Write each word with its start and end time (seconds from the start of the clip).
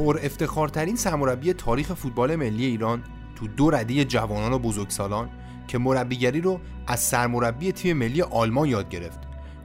پر 0.00 0.18
افتخارترین 0.22 0.96
سرمربی 0.96 1.52
تاریخ 1.52 1.94
فوتبال 1.94 2.36
ملی 2.36 2.64
ایران 2.64 3.02
تو 3.36 3.46
دو 3.48 3.70
ردی 3.70 4.04
جوانان 4.04 4.52
و 4.52 4.58
بزرگسالان 4.58 5.30
که 5.68 5.78
مربیگری 5.78 6.40
رو 6.40 6.60
از 6.86 7.00
سرمربی 7.00 7.72
تیم 7.72 7.96
ملی 7.96 8.22
آلمان 8.22 8.68
یاد 8.68 8.88
گرفت. 8.88 9.18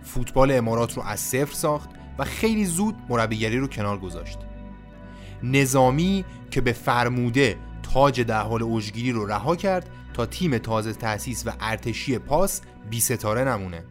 فوتبال 0.04 0.52
امارات 0.52 0.98
رو 0.98 1.04
از 1.04 1.20
صفر 1.20 1.54
ساخت 1.54 1.90
و 2.20 2.24
خیلی 2.24 2.66
زود 2.66 2.96
مربیگری 3.10 3.58
رو 3.58 3.68
کنار 3.68 3.98
گذاشت. 3.98 4.40
نظامی 5.44 6.26
که 6.52 6.62
به 6.62 6.72
فرموده 6.72 7.58
تاج 7.84 8.22
در 8.22 8.42
حال 8.42 8.64
اوجگیری 8.64 9.12
رو 9.12 9.26
رها 9.26 9.56
کرد 9.56 9.90
تا 10.14 10.26
تیم 10.26 10.58
تازه 10.58 10.94
تأسیس 10.94 11.48
و 11.48 11.52
ارتشی 11.60 12.18
پاس 12.18 12.62
بی 12.90 13.00
ستاره 13.00 13.44
نمونه. 13.44 13.84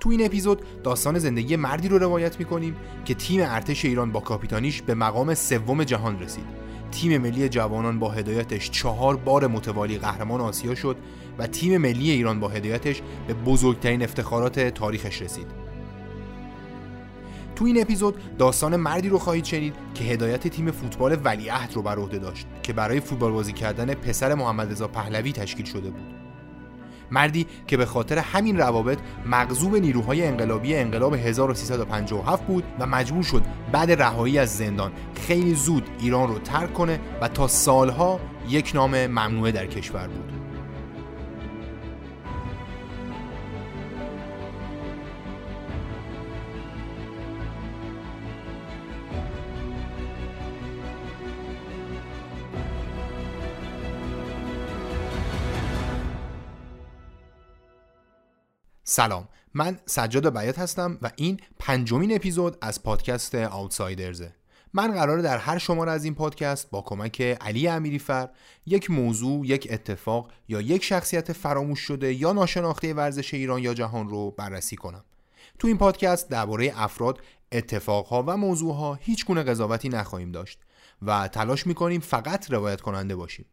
تو 0.00 0.10
این 0.10 0.24
اپیزود 0.24 0.82
داستان 0.82 1.18
زندگی 1.18 1.56
مردی 1.56 1.88
رو 1.88 1.98
روایت 1.98 2.38
می‌کنیم 2.38 2.76
که 3.04 3.14
تیم 3.14 3.40
ارتش 3.42 3.84
ایران 3.84 4.12
با 4.12 4.20
کاپیتانیش 4.20 4.82
به 4.82 4.94
مقام 4.94 5.34
سوم 5.34 5.84
جهان 5.84 6.20
رسید. 6.20 6.44
تیم 6.90 7.22
ملی 7.22 7.48
جوانان 7.48 7.98
با 7.98 8.10
هدایتش 8.10 8.70
چهار 8.70 9.16
بار 9.16 9.46
متوالی 9.46 9.98
قهرمان 9.98 10.40
آسیا 10.40 10.74
شد 10.74 10.96
و 11.38 11.46
تیم 11.46 11.78
ملی 11.78 12.10
ایران 12.10 12.40
با 12.40 12.48
هدایتش 12.48 13.02
به 13.26 13.34
بزرگترین 13.34 14.02
افتخارات 14.02 14.60
تاریخش 14.60 15.22
رسید. 15.22 15.46
تو 17.56 17.64
این 17.64 17.80
اپیزود 17.80 18.36
داستان 18.38 18.76
مردی 18.76 19.08
رو 19.08 19.18
خواهید 19.18 19.44
شنید 19.44 19.74
که 19.94 20.04
هدایت 20.04 20.48
تیم 20.48 20.70
فوتبال 20.70 21.18
ولیعهد 21.24 21.72
رو 21.74 21.82
بر 21.82 21.98
عهده 21.98 22.18
داشت 22.18 22.46
که 22.62 22.72
برای 22.72 23.00
فوتبال 23.00 23.32
بازی 23.32 23.52
کردن 23.52 23.94
پسر 23.94 24.34
محمد 24.34 24.70
رضا 24.70 24.88
پهلوی 24.88 25.32
تشکیل 25.32 25.66
شده 25.66 25.90
بود. 25.90 26.15
مردی 27.10 27.46
که 27.66 27.76
به 27.76 27.86
خاطر 27.86 28.18
همین 28.18 28.58
روابط 28.58 28.98
مغزوب 29.26 29.76
نیروهای 29.76 30.26
انقلابی 30.26 30.74
انقلاب 30.74 31.14
1357 31.14 32.46
بود 32.46 32.64
و 32.78 32.86
مجبور 32.86 33.22
شد 33.22 33.42
بعد 33.72 34.02
رهایی 34.02 34.38
از 34.38 34.56
زندان 34.56 34.92
خیلی 35.26 35.54
زود 35.54 35.88
ایران 36.00 36.28
رو 36.28 36.38
ترک 36.38 36.72
کنه 36.72 37.00
و 37.20 37.28
تا 37.28 37.48
سالها 37.48 38.20
یک 38.48 38.72
نام 38.74 39.06
ممنوعه 39.06 39.52
در 39.52 39.66
کشور 39.66 40.06
بود. 40.06 40.35
سلام 58.96 59.28
من 59.54 59.78
سجاد 59.86 60.38
بیات 60.38 60.58
هستم 60.58 60.98
و 61.02 61.10
این 61.16 61.40
پنجمین 61.58 62.14
اپیزود 62.14 62.56
از 62.60 62.82
پادکست 62.82 63.34
آوتسایدرزه 63.34 64.34
من 64.74 64.92
قراره 64.92 65.22
در 65.22 65.38
هر 65.38 65.58
شماره 65.58 65.92
از 65.92 66.04
این 66.04 66.14
پادکست 66.14 66.70
با 66.70 66.80
کمک 66.80 67.20
علی 67.20 67.68
امیریفر 67.68 68.28
یک 68.66 68.90
موضوع، 68.90 69.46
یک 69.46 69.68
اتفاق 69.70 70.30
یا 70.48 70.60
یک 70.60 70.84
شخصیت 70.84 71.32
فراموش 71.32 71.80
شده 71.80 72.14
یا 72.14 72.32
ناشناخته 72.32 72.94
ورزش 72.94 73.34
ایران 73.34 73.62
یا 73.62 73.74
جهان 73.74 74.08
رو 74.08 74.30
بررسی 74.30 74.76
کنم. 74.76 75.04
تو 75.58 75.68
این 75.68 75.78
پادکست 75.78 76.28
درباره 76.28 76.72
افراد، 76.76 77.20
اتفاقها 77.52 78.24
و 78.26 78.36
موضوعها 78.36 78.94
هیچ 78.94 79.26
گونه 79.26 79.42
قضاوتی 79.42 79.88
نخواهیم 79.88 80.32
داشت 80.32 80.58
و 81.02 81.28
تلاش 81.28 81.66
می‌کنیم 81.66 82.00
فقط 82.00 82.50
روایت 82.50 82.80
کننده 82.80 83.16
باشیم. 83.16 83.46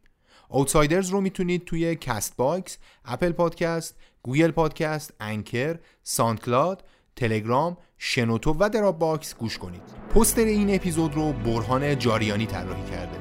Outsiders 0.48 1.08
رو 1.08 1.20
می‌تونید 1.20 1.64
توی 1.64 1.96
Castbox، 1.96 2.78
Apple 3.04 3.32
Podcast، 3.32 3.96
Google 4.24 4.50
Podcast، 4.50 5.12
Anchor، 5.20 5.78
SoundCloud، 6.02 6.84
تلگرام، 7.16 7.76
شنوتو 7.98 8.56
و 8.58 8.68
Dropbox 8.68 9.34
گوش 9.34 9.58
کنید. 9.58 9.82
پوستر 10.14 10.44
این 10.44 10.74
اپیزود 10.74 11.14
رو 11.14 11.32
برهان 11.32 11.98
جاریانی 11.98 12.46
طراحی 12.46 12.90
کرده. 12.90 13.18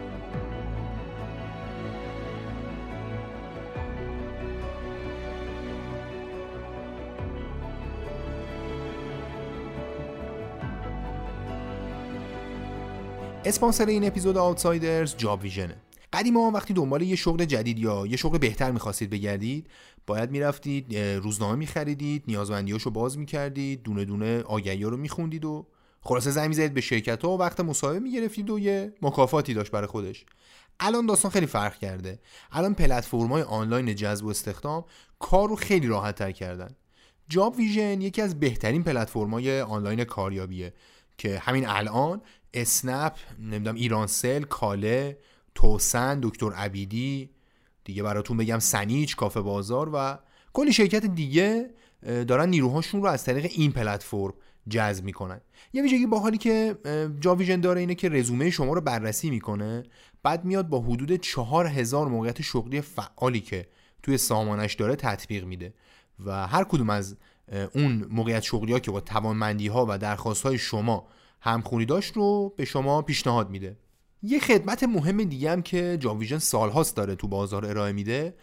اسپانسر 13.46 13.86
این 13.86 14.08
اپیزود 14.08 14.38
Outsiders 14.38 15.16
جاب 15.18 15.42
ویژنه 15.42 15.76
قدیما 16.14 16.52
وقتی 16.52 16.74
دنبال 16.74 17.02
یه 17.02 17.16
شغل 17.16 17.46
جدید 17.46 17.80
یا 17.80 18.06
یه 18.08 18.18
شغل 18.18 18.38
بهتر 18.38 18.72
می‌خواستید 18.72 19.10
بگردید 19.10 19.68
باید 20.08 20.32
می‌رفتید 20.32 20.98
روزنامه 20.98 21.56
میخریدید 21.56 22.24
نیازمندیاشو 22.28 22.90
باز 22.90 23.18
می‌کردید 23.18 23.84
دونه 23.84 24.06
دونه 24.06 24.42
آگهی 24.42 24.84
رو 24.84 24.98
میخوندید 24.98 25.46
و 25.46 25.68
خلاصه 26.02 26.32
زنگ 26.32 26.48
می‌زدید 26.48 26.74
به 26.74 26.82
شرکت 26.82 27.26
ها 27.26 27.32
و 27.32 27.40
وقت 27.40 27.60
مصاحبه 27.60 28.00
می‌گرفتید 28.00 28.50
و 28.50 28.60
یه 28.60 28.94
مکافاتی 29.02 29.54
داشت 29.54 29.72
برای 29.72 29.88
خودش. 29.88 30.26
الان 30.80 31.06
داستان 31.06 31.32
خیلی 31.32 31.46
فرق 31.46 31.78
کرده. 31.78 32.20
الان 32.52 32.74
پلتفرم‌های 32.74 33.42
آنلاین 33.42 33.96
جذب 33.96 34.26
و 34.26 34.30
استخدام 34.30 34.86
کار 35.20 35.50
رو 35.50 35.56
خیلی 35.56 35.88
راحت 35.88 36.16
تر 36.16 36.32
کردن. 36.32 36.76
جاب 37.30 37.56
ویژن 37.58 38.02
یکی 38.02 38.22
از 38.22 38.40
بهترین 38.40 38.84
پلتفرم‌های 38.84 39.62
آنلاین 39.62 40.04
کاریابیه 40.04 40.74
که 41.18 41.40
همین 41.40 41.68
الان 41.68 42.22
اسنپ 42.54 43.14
نمی‌دونم 43.40 43.76
ایرانسل 43.76 44.44
کاله 44.44 45.18
توسن 45.56 46.20
دکتر 46.24 46.54
عبیدی. 46.54 47.30
دیگه 47.84 48.04
براتون 48.04 48.38
بگم 48.38 48.60
سنیچ 48.60 49.16
کافه 49.16 49.42
بازار 49.42 49.90
و 49.94 50.20
کلی 50.54 50.74
شرکت 50.74 51.06
دیگه 51.06 51.70
دارن 52.04 52.50
نیروهاشون 52.50 53.02
رو 53.02 53.08
از 53.08 53.24
طریق 53.24 53.52
این 53.56 53.72
پلتفرم 53.72 54.34
جذب 54.70 55.06
می‌کنن. 55.06 55.42
یه 55.74 55.82
ویژگی 55.82 56.06
باحالی 56.06 56.38
که 56.38 56.78
جاویژن 57.20 57.62
داره 57.62 57.80
اینه 57.80 57.96
که 57.96 58.10
رزومه 58.10 58.50
شما 58.50 58.74
رو 58.74 58.82
بررسی 58.82 59.30
می‌کنه 59.30 59.84
بعد 60.24 60.46
میاد 60.46 60.70
با 60.70 60.80
حدود 60.80 61.16
چهار 61.16 61.68
هزار 61.68 62.08
موقعیت 62.08 62.42
شغلی 62.42 62.82
فعالی 62.82 63.40
که 63.40 63.68
توی 64.04 64.18
سامانش 64.18 64.74
داره 64.74 64.96
تطبیق 64.96 65.46
میده 65.46 65.74
و 66.26 66.48
هر 66.48 66.64
کدوم 66.64 66.90
از 66.90 67.18
اون 67.76 68.06
موقعیت 68.10 68.44
شغلی 68.44 68.74
ها 68.74 68.80
که 68.80 68.92
با 68.92 69.00
توانمندی 69.00 69.68
ها 69.68 69.86
و 69.90 69.98
درخواست 69.98 70.44
های 70.44 70.58
شما 70.58 71.08
همخونی 71.42 71.86
داشت 71.86 72.14
رو 72.14 72.54
به 72.58 72.66
شما 72.66 73.02
پیشنهاد 73.02 73.50
میده. 73.50 73.78
یه 74.24 74.40
خدمت 74.40 74.84
مهم 74.84 75.24
دیگه 75.24 75.52
هم 75.52 75.62
که 75.62 75.98
جاویژن 76.00 76.38
سالهاست 76.38 76.96
داره 76.96 77.16
تو 77.16 77.28
بازار 77.28 77.66
ارائه 77.66 77.92
میده 77.92 78.36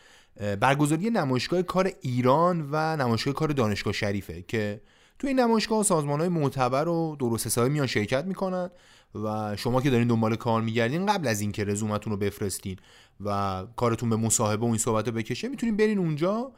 برگزاری 0.60 1.10
نمایشگاه 1.10 1.62
کار 1.62 1.92
ایران 2.00 2.68
و 2.72 2.96
نمایشگاه 2.96 3.34
کار 3.34 3.48
دانشگاه 3.48 3.92
شریفه 3.92 4.42
که 4.42 4.80
تو 5.18 5.26
این 5.26 5.40
نمایشگاه 5.40 5.82
سازمان 5.82 6.20
های 6.20 6.28
معتبر 6.28 6.88
و 6.88 7.16
درست 7.18 7.46
حسابی 7.46 7.70
میان 7.70 7.86
شرکت 7.86 8.24
می‌کنن 8.24 8.70
و 9.14 9.56
شما 9.56 9.82
که 9.82 9.90
دارین 9.90 10.08
دنبال 10.08 10.36
کار 10.36 10.62
میگردین 10.62 11.06
قبل 11.06 11.28
از 11.28 11.40
اینکه 11.40 11.64
رزومتون 11.64 12.12
رو 12.12 12.16
بفرستین 12.16 12.76
و 13.24 13.62
کارتون 13.76 14.10
به 14.10 14.16
مصاحبه 14.16 14.66
و 14.66 14.68
این 14.68 14.78
صحبت 14.78 15.08
رو 15.08 15.14
بکشه 15.14 15.48
می‌تونین 15.48 15.76
برین 15.76 15.98
اونجا 15.98 16.52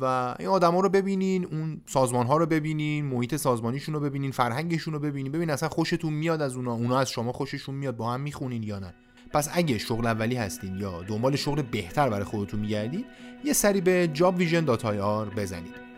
و 0.00 0.34
این 0.38 0.48
آدما 0.48 0.80
رو 0.80 0.88
ببینین 0.88 1.44
اون 1.44 1.80
سازمان 1.86 2.26
ها 2.26 2.36
رو 2.36 2.46
ببینین 2.46 3.04
محیط 3.04 3.36
سازمانیشون 3.36 3.94
رو 3.94 4.00
ببینین 4.00 4.30
فرهنگشون 4.30 4.94
رو 4.94 5.00
ببینین. 5.00 5.32
ببین 5.32 5.50
اصلا 5.50 5.68
خوشتون 5.68 6.12
میاد 6.12 6.42
از 6.42 6.56
اونا 6.56 6.72
اونا 6.72 6.98
از 6.98 7.10
شما 7.10 7.32
خوششون 7.32 7.74
میاد 7.74 7.96
با 7.96 8.12
هم 8.12 8.20
می‌خونین 8.20 8.62
یا 8.62 8.78
نه. 8.78 8.94
پس 9.32 9.48
اگه 9.52 9.78
شغل 9.78 10.06
اولی 10.06 10.36
هستین 10.36 10.76
یا 10.76 11.02
دنبال 11.02 11.36
شغل 11.36 11.62
بهتر 11.62 12.08
برای 12.08 12.24
خودتون 12.24 12.60
میگردید 12.60 13.06
یه 13.44 13.52
سری 13.52 13.80
به 13.80 14.10
jobvision.ir 14.14 15.36
بزنید. 15.36 15.91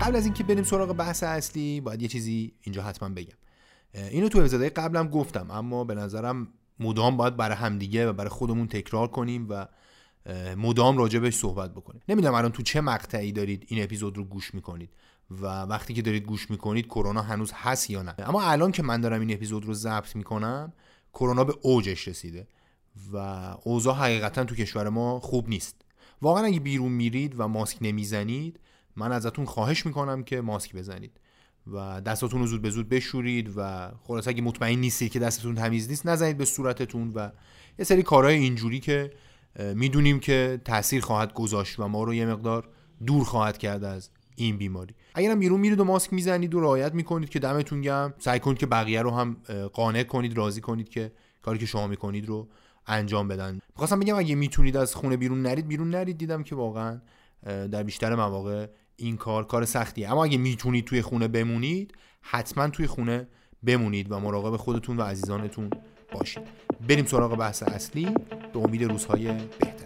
قبل 0.00 0.16
از 0.16 0.24
اینکه 0.24 0.44
بریم 0.44 0.64
سراغ 0.64 0.92
بحث 0.92 1.22
اصلی 1.22 1.80
باید 1.80 2.02
یه 2.02 2.08
چیزی 2.08 2.52
اینجا 2.60 2.82
حتما 2.82 3.08
بگم. 3.08 3.36
اینو 3.94 4.28
تو 4.28 4.38
اپیزودهای 4.38 4.70
قبلم 4.70 5.08
گفتم 5.08 5.50
اما 5.50 5.84
به 5.84 5.94
نظرم 5.94 6.48
مدام 6.80 7.16
باید 7.16 7.36
برای 7.36 7.56
همدیگه 7.56 8.08
و 8.08 8.12
برای 8.12 8.30
خودمون 8.30 8.66
تکرار 8.66 9.08
کنیم 9.08 9.46
و 9.50 9.66
مدام 10.56 10.98
راجبش 10.98 11.34
صحبت 11.34 11.72
بکنیم. 11.72 12.02
نمی‌دونم 12.08 12.34
الان 12.34 12.52
تو 12.52 12.62
چه 12.62 12.80
مقطعی 12.80 13.32
دارید 13.32 13.64
این 13.68 13.84
اپیزود 13.84 14.16
رو 14.16 14.24
گوش 14.24 14.54
می‌کنید 14.54 14.90
و 15.30 15.46
وقتی 15.46 15.94
که 15.94 16.02
دارید 16.02 16.24
گوش 16.24 16.50
می‌کنید 16.50 16.86
کرونا 16.86 17.22
هنوز 17.22 17.52
هست 17.54 17.90
یا 17.90 18.02
نه. 18.02 18.14
اما 18.18 18.42
الان 18.42 18.72
که 18.72 18.82
من 18.82 19.00
دارم 19.00 19.20
این 19.20 19.32
اپیزود 19.32 19.64
رو 19.64 19.74
ضبط 19.74 20.16
می‌کنم 20.16 20.72
کرونا 21.12 21.44
به 21.44 21.54
اوجش 21.62 22.08
رسیده 22.08 22.48
و 23.12 23.16
اوضاع 23.64 23.94
حقیقتا 23.94 24.44
تو 24.44 24.54
کشور 24.54 24.88
ما 24.88 25.20
خوب 25.20 25.48
نیست. 25.48 25.82
واقعا 26.22 26.44
اگه 26.44 26.60
بیرون 26.60 26.92
میرید 26.92 27.34
و 27.40 27.48
ماسک 27.48 27.78
نمی‌زنید 27.80 28.60
من 28.96 29.12
ازتون 29.12 29.44
خواهش 29.44 29.86
می‌کنم 29.86 30.22
که 30.22 30.40
ماسک 30.40 30.76
بزنید 30.76 31.20
و 31.72 32.00
دستاتون 32.00 32.40
رو 32.40 32.46
زود 32.46 32.62
به 32.62 32.70
زود 32.70 32.88
بشورید 32.88 33.52
و 33.56 33.90
خلاص 34.02 34.28
اگه 34.28 34.42
مطمئن 34.42 34.78
نیستید 34.78 35.12
که 35.12 35.18
دستتون 35.18 35.54
تمیز 35.54 35.88
نیست 35.88 36.06
نزنید 36.06 36.36
به 36.36 36.44
صورتتون 36.44 37.12
و 37.14 37.28
یه 37.78 37.84
سری 37.84 38.02
کارهای 38.02 38.34
اینجوری 38.34 38.80
که 38.80 39.10
می‌دونیم 39.74 40.20
که 40.20 40.60
تاثیر 40.64 41.02
خواهد 41.02 41.34
گذاشت 41.34 41.78
و 41.78 41.88
ما 41.88 42.04
رو 42.04 42.14
یه 42.14 42.26
مقدار 42.26 42.68
دور 43.06 43.24
خواهد 43.24 43.58
کرد 43.58 43.84
از 43.84 44.10
این 44.36 44.56
بیماری. 44.56 44.94
اگرم 45.14 45.38
بیرون 45.38 45.60
میرید 45.60 45.80
و 45.80 45.84
ماسک 45.84 46.12
می‌زنید 46.12 46.54
و 46.54 46.60
رعایت 46.60 46.94
می‌کنید 46.94 47.28
که 47.28 47.38
دمتون 47.38 47.80
گم 47.82 48.14
سعی 48.18 48.40
کنید 48.40 48.58
که 48.58 48.66
بقیه 48.66 49.02
رو 49.02 49.10
هم 49.10 49.36
قانع 49.72 50.02
کنید 50.02 50.36
راضی 50.36 50.60
کنید 50.60 50.88
که 50.88 51.12
کاری 51.42 51.58
که 51.58 51.66
شما 51.66 51.86
می‌کنید 51.86 52.28
رو 52.28 52.48
انجام 52.86 53.28
بدن. 53.28 53.58
می‌خواستم 53.68 54.00
بگم 54.00 54.16
اگه 54.16 54.34
می‌تونید 54.34 54.76
از 54.76 54.94
خونه 54.94 55.16
بیرون 55.16 55.42
نرید 55.42 55.68
بیرون 55.68 55.90
نرید. 55.90 56.18
دیدم 56.18 56.42
که 56.42 56.54
واقعا 56.54 57.00
در 57.44 57.82
بیشتر 57.82 58.14
مواقع 58.14 58.66
این 58.96 59.16
کار 59.16 59.46
کار 59.46 59.64
سختیه. 59.64 60.10
اما 60.10 60.24
اگه 60.24 60.38
می‌تونید 60.38 60.84
توی 60.84 61.02
خونه 61.02 61.28
بمونید 61.28 61.94
حتما 62.20 62.68
توی 62.68 62.86
خونه 62.86 63.28
بمونید 63.66 64.12
و 64.12 64.20
مراقب 64.20 64.56
خودتون 64.56 64.96
و 64.96 65.02
عزیزانتون 65.02 65.70
باشید. 66.12 66.42
بریم 66.88 67.06
سراغ 67.06 67.36
بحث 67.36 67.62
اصلی. 67.62 68.08
به 68.52 68.58
امید 68.58 68.84
روزهای 68.84 69.26
بهتر. 69.32 69.84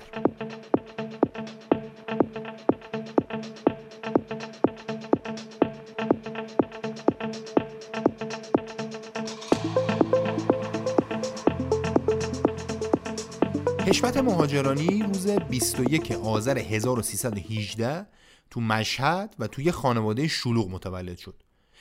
کشفت 13.87 14.17
مهاجرانی 14.17 15.03
روز 15.03 15.27
21 15.27 16.13
آذر 16.13 16.59
1318 16.59 18.07
تو 18.51 18.61
مشهد 18.61 19.35
و 19.39 19.47
توی 19.47 19.73
خانواده 19.73 20.29
شلوغ 20.29 20.71
متولد 20.71 21.19
شد. 21.19 21.35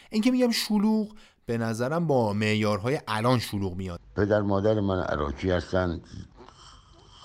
اینکه 0.10 0.32
میگم 0.32 0.52
شلوغ 0.52 1.16
به 1.46 1.58
نظرم 1.58 2.08
با 2.08 2.34
معیارهای 2.34 3.00
الان 3.08 3.40
شلوغ 3.40 3.76
میاد. 3.76 4.00
پدر 4.16 4.42
مادر 4.42 4.80
من 4.80 5.00
عراقی 5.00 5.52
هستن. 5.52 6.02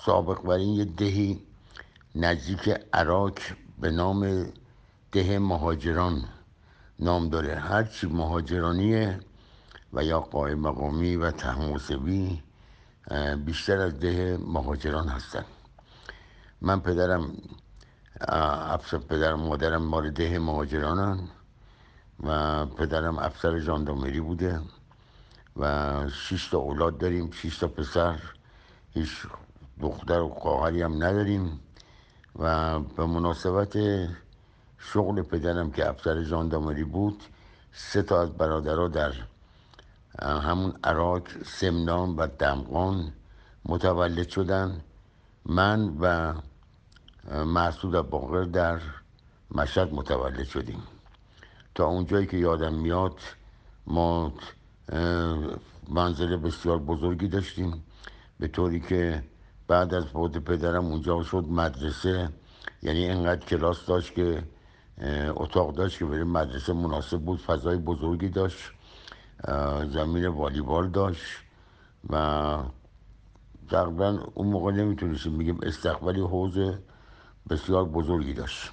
سابق 0.05 0.41
بر 0.41 0.55
این 0.55 0.73
یه 0.73 0.85
دهی 0.85 1.43
نزدیک 2.15 2.69
عراق 2.93 3.39
به 3.79 3.91
نام 3.91 4.45
ده 5.11 5.39
مهاجران 5.39 6.23
نام 6.99 7.29
داره. 7.29 7.55
هرچی 7.55 8.07
مهاجرانیه 8.07 9.19
و 9.93 10.03
یا 10.03 10.19
قائم 10.19 10.59
مقامی 10.59 11.15
و 11.15 11.31
تحموسوی 11.31 12.41
بیشتر 13.45 13.77
از 13.77 13.99
ده 13.99 14.37
مهاجران 14.37 15.07
هستن. 15.07 15.45
من 16.61 16.79
پدرم 16.79 17.31
افسر 18.27 18.97
پدرم 18.97 19.39
مادرم 19.39 19.81
مال 19.81 20.11
ده 20.11 20.39
مهاجرانن 20.39 21.19
و 22.23 22.65
پدرم 22.65 23.19
افسر 23.19 23.59
ژاندارمری 23.59 24.19
بوده 24.19 24.59
و 25.57 26.03
شش 26.09 26.47
تا 26.47 26.57
اولاد 26.57 26.97
داریم 26.97 27.31
شش 27.31 27.57
تا 27.57 27.67
پسر 27.67 28.19
هیچ 28.93 29.27
دختر 29.81 30.19
و 30.19 30.29
خواهری 30.29 30.81
هم 30.81 31.03
نداریم 31.03 31.59
و 32.39 32.79
به 32.79 33.05
مناسبت 33.05 33.77
شغل 34.77 35.21
پدرم 35.21 35.71
که 35.71 35.89
افسر 35.89 36.23
ژاندارمری 36.23 36.83
بود 36.83 37.23
سه 37.71 38.01
تا 38.01 38.21
از 38.21 38.29
برادرها 38.29 38.87
در 38.87 39.13
همون 40.21 40.73
عراق 40.83 41.27
سمنان 41.45 42.15
و 42.15 42.27
دمغان 42.27 43.13
متولد 43.65 44.29
شدن. 44.29 44.81
من 45.45 45.97
و 46.01 46.33
محسود 47.31 48.09
باقر 48.09 48.43
در 48.43 48.79
مشهد 49.51 49.93
متولد 49.93 50.43
شدیم. 50.43 50.83
تا 51.75 51.85
اونجایی 51.85 52.27
که 52.27 52.37
یادم 52.37 52.73
میاد 52.73 53.19
ما 53.87 54.33
منزل 55.89 56.35
بسیار 56.35 56.77
بزرگی 56.77 57.27
داشتیم. 57.27 57.83
به 58.39 58.47
طوری 58.47 58.79
که 58.79 59.23
بعد 59.67 59.93
از 59.93 60.05
فوت 60.05 60.37
پدرم 60.37 60.85
اونجا 60.85 61.23
شد 61.23 61.45
مدرسه 61.49 62.29
یعنی 62.81 63.09
انقدر 63.09 63.45
کلاس 63.45 63.85
داشت 63.85 64.13
که 64.13 64.43
اتاق 65.35 65.75
داشت 65.75 65.99
که 65.99 66.05
برای 66.05 66.23
مدرسه 66.23 66.73
مناسب 66.73 67.21
بود 67.21 67.39
فضای 67.39 67.77
بزرگی 67.77 68.29
داشت 68.29 68.71
زمین 69.89 70.27
والیبال 70.27 70.89
داشت 70.89 71.23
و 72.09 72.57
تقریبا 73.69 74.19
اون 74.33 74.47
موقع 74.47 74.71
نمی‌تونستیم 74.71 75.37
بگیم 75.37 75.59
استقبالی 75.63 76.21
حوض 76.21 76.73
بسیار 77.49 77.85
بزرگی 77.85 78.33
داشت. 78.33 78.71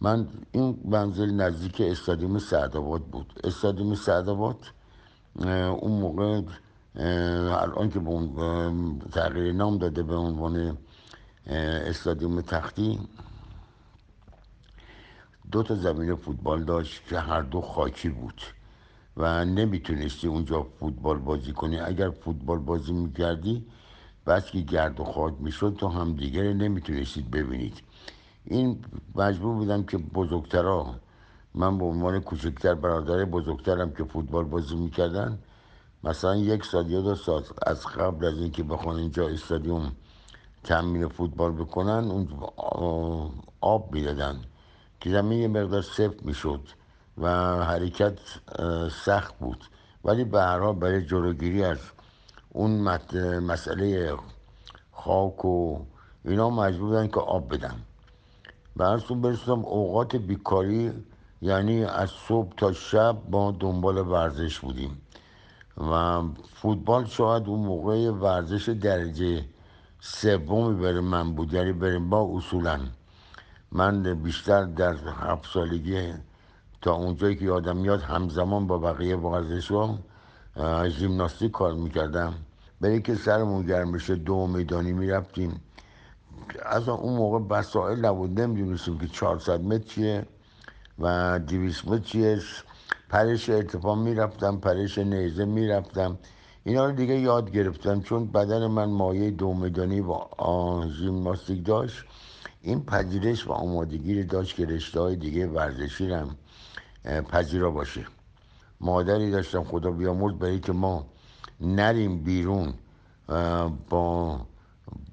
من 0.00 0.28
این 0.52 0.80
منزل 0.84 1.30
نزدیک 1.30 1.80
استادیوم 1.80 2.38
سعدآباد 2.38 3.02
بود. 3.02 3.40
استادیوم 3.44 3.94
سعدآباد 3.94 4.58
اون 5.80 6.00
موقع 6.00 6.42
الان 7.62 7.90
که 7.90 7.98
به 7.98 8.08
اون 8.08 8.98
تغییر 9.12 9.52
نام 9.52 9.78
داده 9.78 10.02
به 10.02 10.14
عنوان 10.16 10.78
استادیوم 11.46 12.40
تختی 12.40 13.00
دو 15.50 15.62
تا 15.62 15.74
زمین 15.74 16.14
فوتبال 16.14 16.64
داشت 16.64 17.08
که 17.08 17.18
هر 17.18 17.42
دو 17.42 17.60
خاکی 17.60 18.08
بود 18.08 18.40
و 19.16 19.44
نمی‌تونستی 19.44 20.26
اونجا 20.26 20.62
فوتبال 20.80 21.18
بازی 21.18 21.52
کنی. 21.52 21.78
اگر 21.78 22.10
فوتبال 22.10 22.58
بازی 22.58 22.92
می‌کردی 22.92 23.66
بس 24.26 24.50
که 24.50 24.60
گرد 24.60 25.00
و 25.00 25.04
خاک 25.04 25.34
می‌شد 25.38 25.76
تو 25.78 25.88
هم 25.88 26.16
دیگر 26.16 26.52
نمی‌تونستید 26.52 27.30
ببینید. 27.30 27.82
این 28.44 28.84
مجبور 29.14 29.54
بودم 29.54 29.82
که 29.82 29.98
بزرگترها 29.98 30.94
من 31.54 31.78
به 31.78 31.84
عنوان 31.84 32.20
کوچکتر 32.20 32.74
برادر 32.74 33.24
بزرگترم 33.24 33.92
که 33.92 34.04
فوتبال 34.04 34.44
بازی 34.44 34.76
می‌کردن 34.76 35.38
مثلا 36.04 36.36
یک 36.36 36.64
سال 36.64 36.90
یا 36.90 37.00
دو 37.00 37.14
سال 37.14 37.42
از 37.66 37.86
قبل 37.86 38.26
از 38.26 38.38
اینکه 38.38 38.62
بخوان 38.62 38.96
اینجا 38.96 39.28
استادیوم 39.28 39.92
تمرین 40.64 41.08
فوتبال 41.08 41.52
بکنن 41.52 42.10
اون 42.10 42.28
آب 43.60 43.92
می‌دادن. 43.92 44.40
که 45.00 45.10
زمین 45.10 45.38
یه 45.38 45.48
مقدار 45.48 45.82
سفت 45.82 46.22
می‌شد 46.22 46.60
و 47.18 47.28
حرکت 47.64 48.18
سخت 49.04 49.38
بود. 49.38 49.64
ولی 50.04 50.24
به 50.24 50.40
هر 50.40 50.58
حال 50.58 50.74
برای 50.74 51.06
جلوگیری 51.06 51.64
از 51.64 51.78
اون 52.56 52.80
مسئله 53.40 54.16
خاک 54.92 55.44
و 55.44 55.78
اینا 56.24 56.50
مجبور 56.50 56.88
بودن 56.88 57.08
که 57.08 57.20
آب 57.20 57.54
بدن. 57.54 57.74
برسون 58.76 59.20
برسونم 59.20 59.64
اوقات 59.64 60.16
بیکاری 60.16 60.92
یعنی 61.42 61.84
از 61.84 62.10
صبح 62.10 62.52
تا 62.56 62.72
شب 62.72 63.16
با 63.30 63.50
دنبال 63.60 63.98
ورزش 63.98 64.58
بودیم. 64.58 65.00
و 65.90 66.22
فوتبال 66.54 67.04
شاید 67.04 67.48
اون 67.48 67.60
موقع 67.60 68.10
ورزش 68.10 68.68
درجه 68.68 69.44
سومی 70.00 70.82
برای 70.82 71.00
من 71.00 71.32
بود. 71.34 71.52
یعنی 71.52 71.72
بریم 71.72 72.10
با 72.10 72.30
اصولا 72.36 72.80
من 73.72 74.14
بیشتر 74.14 74.64
در 74.64 74.94
هفت 74.94 75.46
سالگی 75.52 76.12
تا 76.82 76.94
اونجایی 76.94 77.36
که 77.36 77.44
یادم 77.44 77.76
میاد 77.76 78.00
همزمان 78.00 78.66
با 78.66 78.78
بقیه 78.78 79.16
ورزش 79.16 79.70
ها 79.70 79.98
ژیمناستیک 80.88 81.52
کار 81.52 81.72
می‌کردم. 81.72 82.34
برای 82.80 83.02
که 83.02 83.14
سرمون 83.14 83.66
گرم 83.66 83.92
بشه 83.92 84.14
دو 84.14 84.46
میدانی 84.46 84.92
می‌رفتیم. 84.92 85.60
از 86.66 86.88
اون 86.88 87.16
موقع 87.16 87.56
وسایل 87.56 88.04
نبود. 88.04 88.40
نمی‌دونستیم 88.40 88.98
که 88.98 89.08
400 89.08 89.60
متر 89.60 89.84
چیه 89.84 90.26
و 90.98 91.38
200 91.38 91.88
متر 91.88 92.04
چیه. 92.04 92.38
پرش 93.08 93.50
ارتفاع 93.50 93.96
می‌رفتم 93.96 94.56
پرش 94.56 94.98
نیزه 94.98 95.44
می‌رفتم. 95.44 96.18
اینا 96.64 96.86
رو 96.86 96.92
دیگه 96.92 97.14
یاد 97.14 97.50
گرفتم 97.50 98.00
چون 98.00 98.26
بدن 98.26 98.66
من 98.66 98.84
مایه 98.84 99.30
دو 99.30 99.54
میدانی 99.54 100.00
و 100.00 100.14
ژیمناستیک 100.88 101.66
داشت. 101.66 102.04
این 102.62 102.84
پذیرش 102.84 103.46
و 103.46 103.52
آمادگی 103.52 104.24
داشت 104.24 104.56
که 104.56 104.66
رشته 104.66 105.00
های 105.00 105.16
دیگه 105.16 105.46
ورزشی 105.46 106.08
رم 106.08 106.36
پذیرا 107.04 107.70
باشه. 107.70 108.06
مادری 108.80 109.30
داشتم 109.30 109.64
خدا 109.64 109.90
بیامرز 109.90 110.34
برای 110.34 110.60
که 110.60 110.72
ما 110.72 111.06
نریم 111.60 112.18
بیرون 112.22 112.74
با 113.90 114.40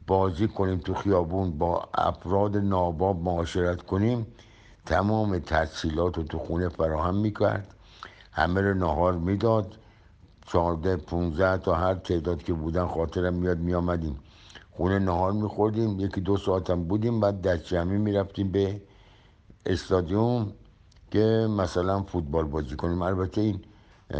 بازی 0.07 0.47
کنیم 0.47 0.77
تو 0.77 0.93
خیابون 0.93 1.57
با 1.57 1.89
افراد 1.93 2.57
ناباب 2.57 3.23
معاشرت 3.23 3.81
کنیم. 3.81 4.27
تمام 4.85 5.39
تحصیلات 5.39 6.17
رو 6.17 6.23
تو 6.23 6.39
خونه 6.39 6.69
فراهم 6.69 7.15
می‌کرد. 7.15 7.73
همه 8.31 8.61
رو 8.61 8.73
نهار 8.73 9.13
می‌داد. 9.13 9.77
چهارده 10.45 10.95
پونزده 10.95 11.57
تا 11.57 11.75
هر 11.75 11.93
تعداد 11.93 12.43
که 12.43 12.53
بودن 12.53 12.87
خاطرم 12.87 13.33
میاد 13.33 13.57
میامدیم 13.57 14.19
خونه 14.71 14.99
نهار 14.99 15.31
میخوردیم. 15.31 15.99
یکی 15.99 16.21
دو 16.21 16.37
ساعتم 16.37 16.83
بودیم. 16.83 17.19
بعد 17.19 17.41
دست 17.41 17.63
جمعی 17.63 17.97
می‌رفتیم 17.97 18.51
به 18.51 18.81
استادیوم 19.65 20.53
که 21.11 21.47
مثلا 21.57 22.03
فوتبال 22.03 22.45
بازی 22.45 22.75
کنیم. 22.75 23.01
البته 23.01 23.41
این 23.41 23.61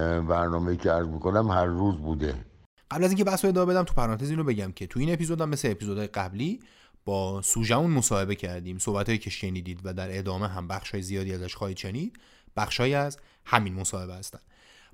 برنامه 0.02 0.78
که 0.78 0.92
عرض 0.92 1.08
می‌کنم 1.08 1.52
هر 1.52 1.66
روز 1.66 1.98
بوده. 1.98 2.46
قبل 2.92 3.04
از 3.04 3.10
اینکه 3.10 3.24
بحث 3.24 3.46
ادامه 3.46 3.74
بدم 3.74 3.84
تو 3.84 3.94
پرانتز 3.94 4.30
اینو 4.30 4.44
بگم 4.44 4.72
که 4.72 4.88
تو 4.88 5.00
این 5.00 5.14
اپیزودم 5.14 5.50
مثل 5.50 5.72
اپیزودهای 5.72 6.08
قبلی 6.08 6.60
با 7.06 7.42
سوژمون 7.42 7.92
مصاحبه 7.92 8.36
کردیم. 8.36 8.78
صحبتهایی 8.78 9.20
که 9.20 9.30
شنیدید 9.30 9.80
و 9.84 9.94
در 9.94 10.18
ادامه 10.18 10.48
هم 10.48 10.68
بخشای 10.68 11.02
زیادی 11.02 11.34
ازش 11.34 11.56
خواهید 11.56 11.78
شنید 11.78 12.20
بخشایی 12.58 12.94
از 12.94 13.18
همین 13.46 13.74
مصاحبه 13.74 14.16
هستن. 14.16 14.40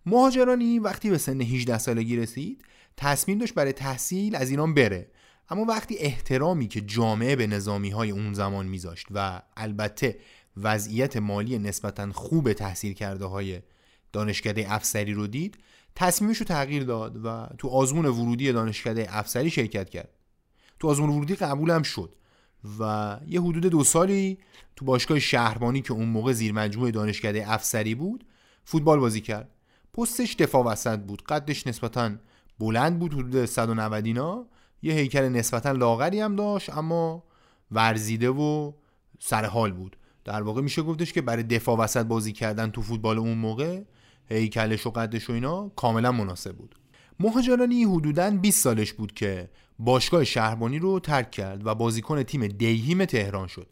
مهاجرانی 0.06 0.80
وقتی 0.80 1.10
به 1.10 1.18
سن 1.18 1.42
18 1.42 1.78
سالگی 1.78 2.18
رسید 2.18 2.64
تصمیم 2.98 3.38
داشت 3.38 3.54
برای 3.54 3.74
تحصیل 3.74 4.36
از 4.36 4.50
ایران 4.50 4.74
بره. 4.74 5.12
اما 5.50 5.66
وقتی 5.66 5.98
احترامی 5.98 6.68
که 6.68 6.82
جامعه 6.82 7.36
به 7.36 7.48
نظامی 7.48 7.90
های 7.90 8.12
اون 8.12 8.34
زمان 8.34 8.66
میذاشت 8.66 9.08
و 9.12 9.42
البته 9.58 10.20
وضعیت 10.58 11.18
مالی 11.18 11.60
نسبتا 11.60 12.12
خوب 12.12 12.54
تحصیل 12.54 12.94
کرده 12.94 13.26
های 13.26 13.62
دانشکده 14.12 14.74
افسری 14.74 15.14
رو 15.14 15.28
دید 15.28 15.58
تصمیمش 15.96 16.38
رو 16.38 16.46
تغییر 16.46 16.84
داد 16.84 17.26
و 17.26 17.48
تو 17.58 17.68
آزمون 17.68 18.06
ورودی 18.06 18.52
دانشکده 18.52 19.08
افسری 19.10 19.50
شرکت 19.50 19.90
کرد. 19.90 20.10
تو 20.80 20.88
آزمون 20.88 21.10
ورودی 21.10 21.36
قبولم 21.36 21.84
شد 21.84 22.16
و 22.80 23.18
یه 23.28 23.42
حدود 23.42 23.66
دو 23.66 23.84
سالی 23.84 24.38
تو 24.76 24.86
باشگاه 24.86 25.20
شهربانی 25.20 25.82
که 25.82 25.94
اون 25.94 26.08
موقع 26.08 26.34
زیر 26.34 26.52
مجموعه 26.52 26.92
دانشکده 26.92 27.52
افسری 27.52 27.96
بود 27.96 28.26
فوتبال 28.64 29.00
بازی 29.00 29.22
کرد. 29.22 29.50
پستش 29.94 30.36
دفاع 30.36 30.66
وسط 30.66 31.00
بود. 31.00 31.24
قدش 31.24 31.68
نسبتا 31.68 32.12
بلند 32.60 33.00
بود 33.00 33.14
حدود 33.14 33.46
190 33.46 34.06
اینا. 34.06 34.46
یه 34.82 34.94
هیکل 34.94 35.22
نسبتا 35.22 35.72
لاغری 35.72 36.20
هم 36.20 36.36
داشت 36.36 36.78
اما 36.78 37.24
ورزیده 37.72 38.30
و 38.30 38.72
سر 39.20 39.46
حال 39.46 39.72
بود. 39.72 39.98
در 40.26 40.42
واقع 40.42 40.62
میشه 40.62 40.82
گفتش 40.82 41.14
که 41.14 41.22
برای 41.22 41.44
دفاع 41.44 41.78
وسط 41.78 42.06
بازی 42.06 42.34
کردن 42.34 42.72
تو 42.72 42.82
فوتبال 42.82 43.18
اون 43.18 43.38
موقع 43.38 43.82
هیکلش 44.36 44.88
و 44.88 44.90
قدش 44.90 45.30
و 45.30 45.34
اینا 45.34 45.72
کاملا 45.76 46.12
مناسب 46.12 46.56
بود. 46.56 46.76
مهاجرانی 47.20 47.84
حدودا 47.84 48.32
20 48.32 48.64
سالش 48.64 48.94
بود 48.94 49.14
که 49.14 49.50
باشگاه 49.80 50.24
شهربانی 50.24 50.80
رو 50.80 51.00
ترک 51.00 51.32
کرد 51.32 51.68
و 51.68 51.76
بازیکن 51.76 52.24
تیم 52.24 52.48
دیهیم 52.48 53.06
تهران 53.06 53.48
شد. 53.48 53.68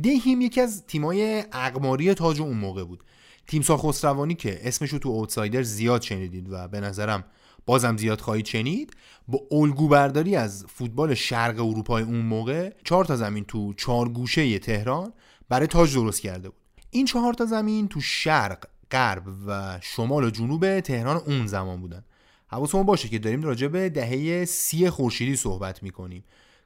دیهیم 0.00 0.40
یکی 0.40 0.60
از 0.60 0.86
تیمای 0.86 1.44
اقماری 1.52 2.14
تاج 2.14 2.40
اون 2.40 2.56
موقع 2.56 2.84
بود. 2.84 3.04
تیمسار 3.46 3.78
خسروانی 3.78 4.34
که 4.34 4.68
اسمش 4.68 4.90
رو 4.90 4.98
تو 4.98 5.08
اوتسایدر 5.08 5.62
زیاد 5.62 6.02
شنیدید 6.02 6.46
و 6.50 6.68
به 6.68 6.80
نظرم 6.80 7.24
بازم 7.66 7.96
زیاد 7.96 8.20
خواهید 8.20 8.46
شنید 8.46 8.96
با 9.28 9.40
الگو 9.50 9.88
برداری 9.88 10.36
از 10.36 10.66
فوتبال 10.68 11.14
شرق 11.14 11.60
اروپای 11.60 12.02
اون 12.02 12.20
موقع 12.20 12.72
چهار 12.84 13.04
تا 13.04 13.16
زمین 13.16 13.44
تو 13.44 13.72
چهار 13.72 14.08
گوشه 14.08 14.58
تهران 14.58 15.12
برای 15.48 15.66
تاج 15.66 15.94
درست 15.94 16.20
کرده 16.20 16.48
بود. 16.48 16.58
این 16.90 17.06
چهار 17.06 17.34
تا 17.34 17.44
زمین 17.46 17.88
تو 17.88 18.00
شرق 18.00 18.64
غرب 18.90 19.22
و 19.46 19.78
شمال 19.82 20.24
و 20.24 20.30
جنوب 20.30 20.80
تهران 20.80 21.16
اون 21.16 21.46
زمان 21.46 21.80
بودن. 21.80 22.04
حواسمون 22.46 22.86
باشه 22.86 23.08
که 23.08 23.18
داریم 23.18 23.42
راجع 23.42 23.68
به 23.68 23.88
دهه 23.88 24.44
سی 24.44 24.90
خورشیدی 24.90 25.36
صحبت 25.36 25.82
می‌کنیم 25.82 26.24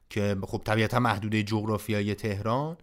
که 0.09 0.37
خب 0.41 0.61
طبیعتا 0.65 0.99
محدوده 0.99 1.43
جغرافیایی 1.43 2.15
تهران. 2.15 2.77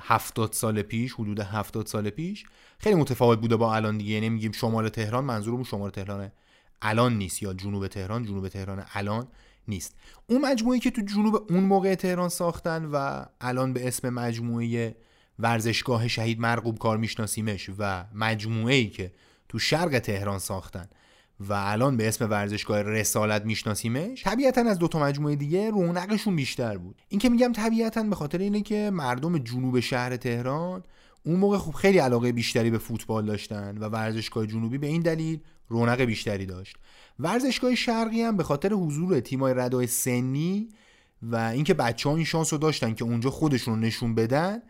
هفتاد 0.00 0.52
سال 0.52 0.82
پیش 0.82 1.12
حدود 1.12 1.40
هفتاد 1.40 1.86
سال 1.86 2.10
پیش. 2.10 2.44
خیلی 2.78 2.94
متفاوت 2.94 3.40
بوده 3.40 3.56
با 3.56 3.74
الان 3.74 3.98
دیگه. 3.98 4.10
یعنی 4.10 4.28
میگیم 4.28 4.52
شمال 4.52 4.88
تهران 4.88 5.24
منظورمون 5.24 5.64
شمال 5.64 5.90
تهران 5.90 6.32
الان 6.82 7.18
نیست 7.18 7.42
یا 7.42 7.52
جنوب 7.52 7.86
تهران 7.86 8.24
جنوب 8.24 8.48
تهران 8.48 8.84
الان 8.94 9.28
نیست. 9.68 9.96
اون 10.26 10.40
مجموعه 10.40 10.78
که 10.78 10.90
تو 10.90 11.02
جنوب 11.02 11.46
اون 11.50 11.64
موقع 11.64 11.94
تهران 11.94 12.28
ساختن 12.28 12.84
و 12.84 13.24
الان 13.40 13.72
به 13.72 13.88
اسم 13.88 14.08
مجموعه 14.08 14.96
ورزشگاه 15.38 16.08
شهید 16.08 16.40
مرغوب 16.40 16.78
کار 16.78 16.98
میشناسیمش 16.98 17.70
و 17.78 18.04
مجموعه 18.14 18.74
ای 18.74 18.88
که 18.88 19.12
تو 19.48 19.58
شرق 19.58 19.98
تهران 19.98 20.38
ساختن 20.38 20.88
و 21.40 21.52
الان 21.52 21.96
به 21.96 22.08
اسم 22.08 22.30
ورزشگاه 22.30 22.82
رسالت 22.82 23.44
میشناسیمش 23.44 24.24
طبیعتا 24.24 24.60
از 24.60 24.78
دو 24.78 24.88
تا 24.88 24.98
مجموعه 24.98 25.36
دیگه 25.36 25.70
رونقشون 25.70 26.36
بیشتر 26.36 26.78
بود. 26.78 27.02
این 27.08 27.20
که 27.20 27.28
میگم 27.28 27.52
طبیعتا 27.52 28.02
به 28.02 28.14
خاطر 28.14 28.38
اینه 28.38 28.60
که 28.60 28.90
مردم 28.92 29.38
جنوب 29.38 29.80
شهر 29.80 30.16
تهران 30.16 30.82
اون 31.24 31.36
موقع 31.36 31.58
خوب 31.58 31.74
خیلی 31.74 31.98
علاقه 31.98 32.32
بیشتری 32.32 32.70
به 32.70 32.78
فوتبال 32.78 33.26
داشتن 33.26 33.78
و 33.78 33.84
ورزشگاه 33.84 34.46
جنوبی 34.46 34.78
به 34.78 34.86
این 34.86 35.02
دلیل 35.02 35.40
رونق 35.68 36.00
بیشتری 36.00 36.46
داشت. 36.46 36.76
ورزشگاه 37.18 37.74
شرقی 37.74 38.22
هم 38.22 38.36
به 38.36 38.42
خاطر 38.42 38.72
حضور 38.72 39.20
تیمای 39.20 39.54
ردای 39.54 39.86
سنی 39.86 40.68
و 41.22 41.36
اینکه 41.36 41.74
بچه 41.74 42.08
ها 42.08 42.16
این 42.16 42.24
شانس 42.24 42.52
رو 42.52 42.58
داشتن 42.58 42.94
که 42.94 43.04
اونجا 43.04 43.30
خودشون 43.30 43.80
نشون 43.80 44.14
بدن 44.14 44.62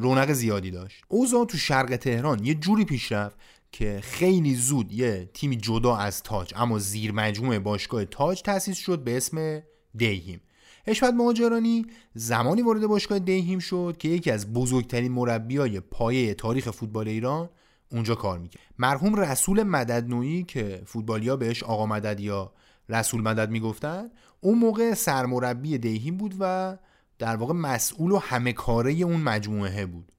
رونق 0.00 0.32
زیادی 0.32 0.70
داشت. 0.70 1.04
اوضاع 1.08 1.44
تو 1.46 1.58
شرق 1.58 1.96
تهران 1.96 2.44
یه 2.44 2.54
جوری 2.54 2.84
پیش 2.84 3.12
رفت 3.12 3.36
که 3.72 4.00
خیلی 4.02 4.54
زود 4.54 4.92
یه 4.92 5.30
تیمی 5.34 5.56
جدا 5.56 5.96
از 5.96 6.22
تاج 6.22 6.52
اما 6.56 6.78
زیر 6.78 7.12
مجموعه 7.12 7.58
باشگاه 7.58 8.04
تاج 8.04 8.42
تأسیس 8.42 8.78
شد 8.78 9.04
به 9.04 9.16
اسم 9.16 9.62
دیهیم. 9.94 10.40
اشفت 10.86 11.12
مهاجرانی 11.12 11.86
زمانی 12.14 12.62
وارد 12.62 12.86
باشگاه 12.86 13.18
دیهیم 13.18 13.58
شد 13.58 13.96
که 13.98 14.08
یکی 14.08 14.30
از 14.30 14.52
بزرگترین 14.52 15.12
مربیای 15.12 15.80
پایه 15.80 16.34
تاریخ 16.34 16.70
فوتبال 16.70 17.08
ایران 17.08 17.50
اونجا 17.92 18.14
کار 18.14 18.38
می‌کرد. 18.38 18.62
مرحوم 18.78 19.14
رسول 19.14 19.62
مددنویی 19.62 20.42
که 20.42 20.82
فوتبالیا 20.86 21.36
بهش 21.36 21.62
آقا 21.62 21.86
مدد 21.86 22.20
یا 22.20 22.52
رسول 22.88 23.22
مدد 23.22 23.50
می‌گفتن 23.50 24.10
اون 24.40 24.58
موقع 24.58 24.94
سرمربی 24.94 25.78
دیهیم 25.78 26.16
بود 26.16 26.34
و 26.40 26.76
در 27.22 27.36
واقع 27.36 27.54
مسئول 27.54 28.10
و 28.10 28.18
همه 28.18 28.52
کاره 28.52 28.92
اون 28.92 29.20
مجموعه 29.20 29.86
بود. 29.86 30.12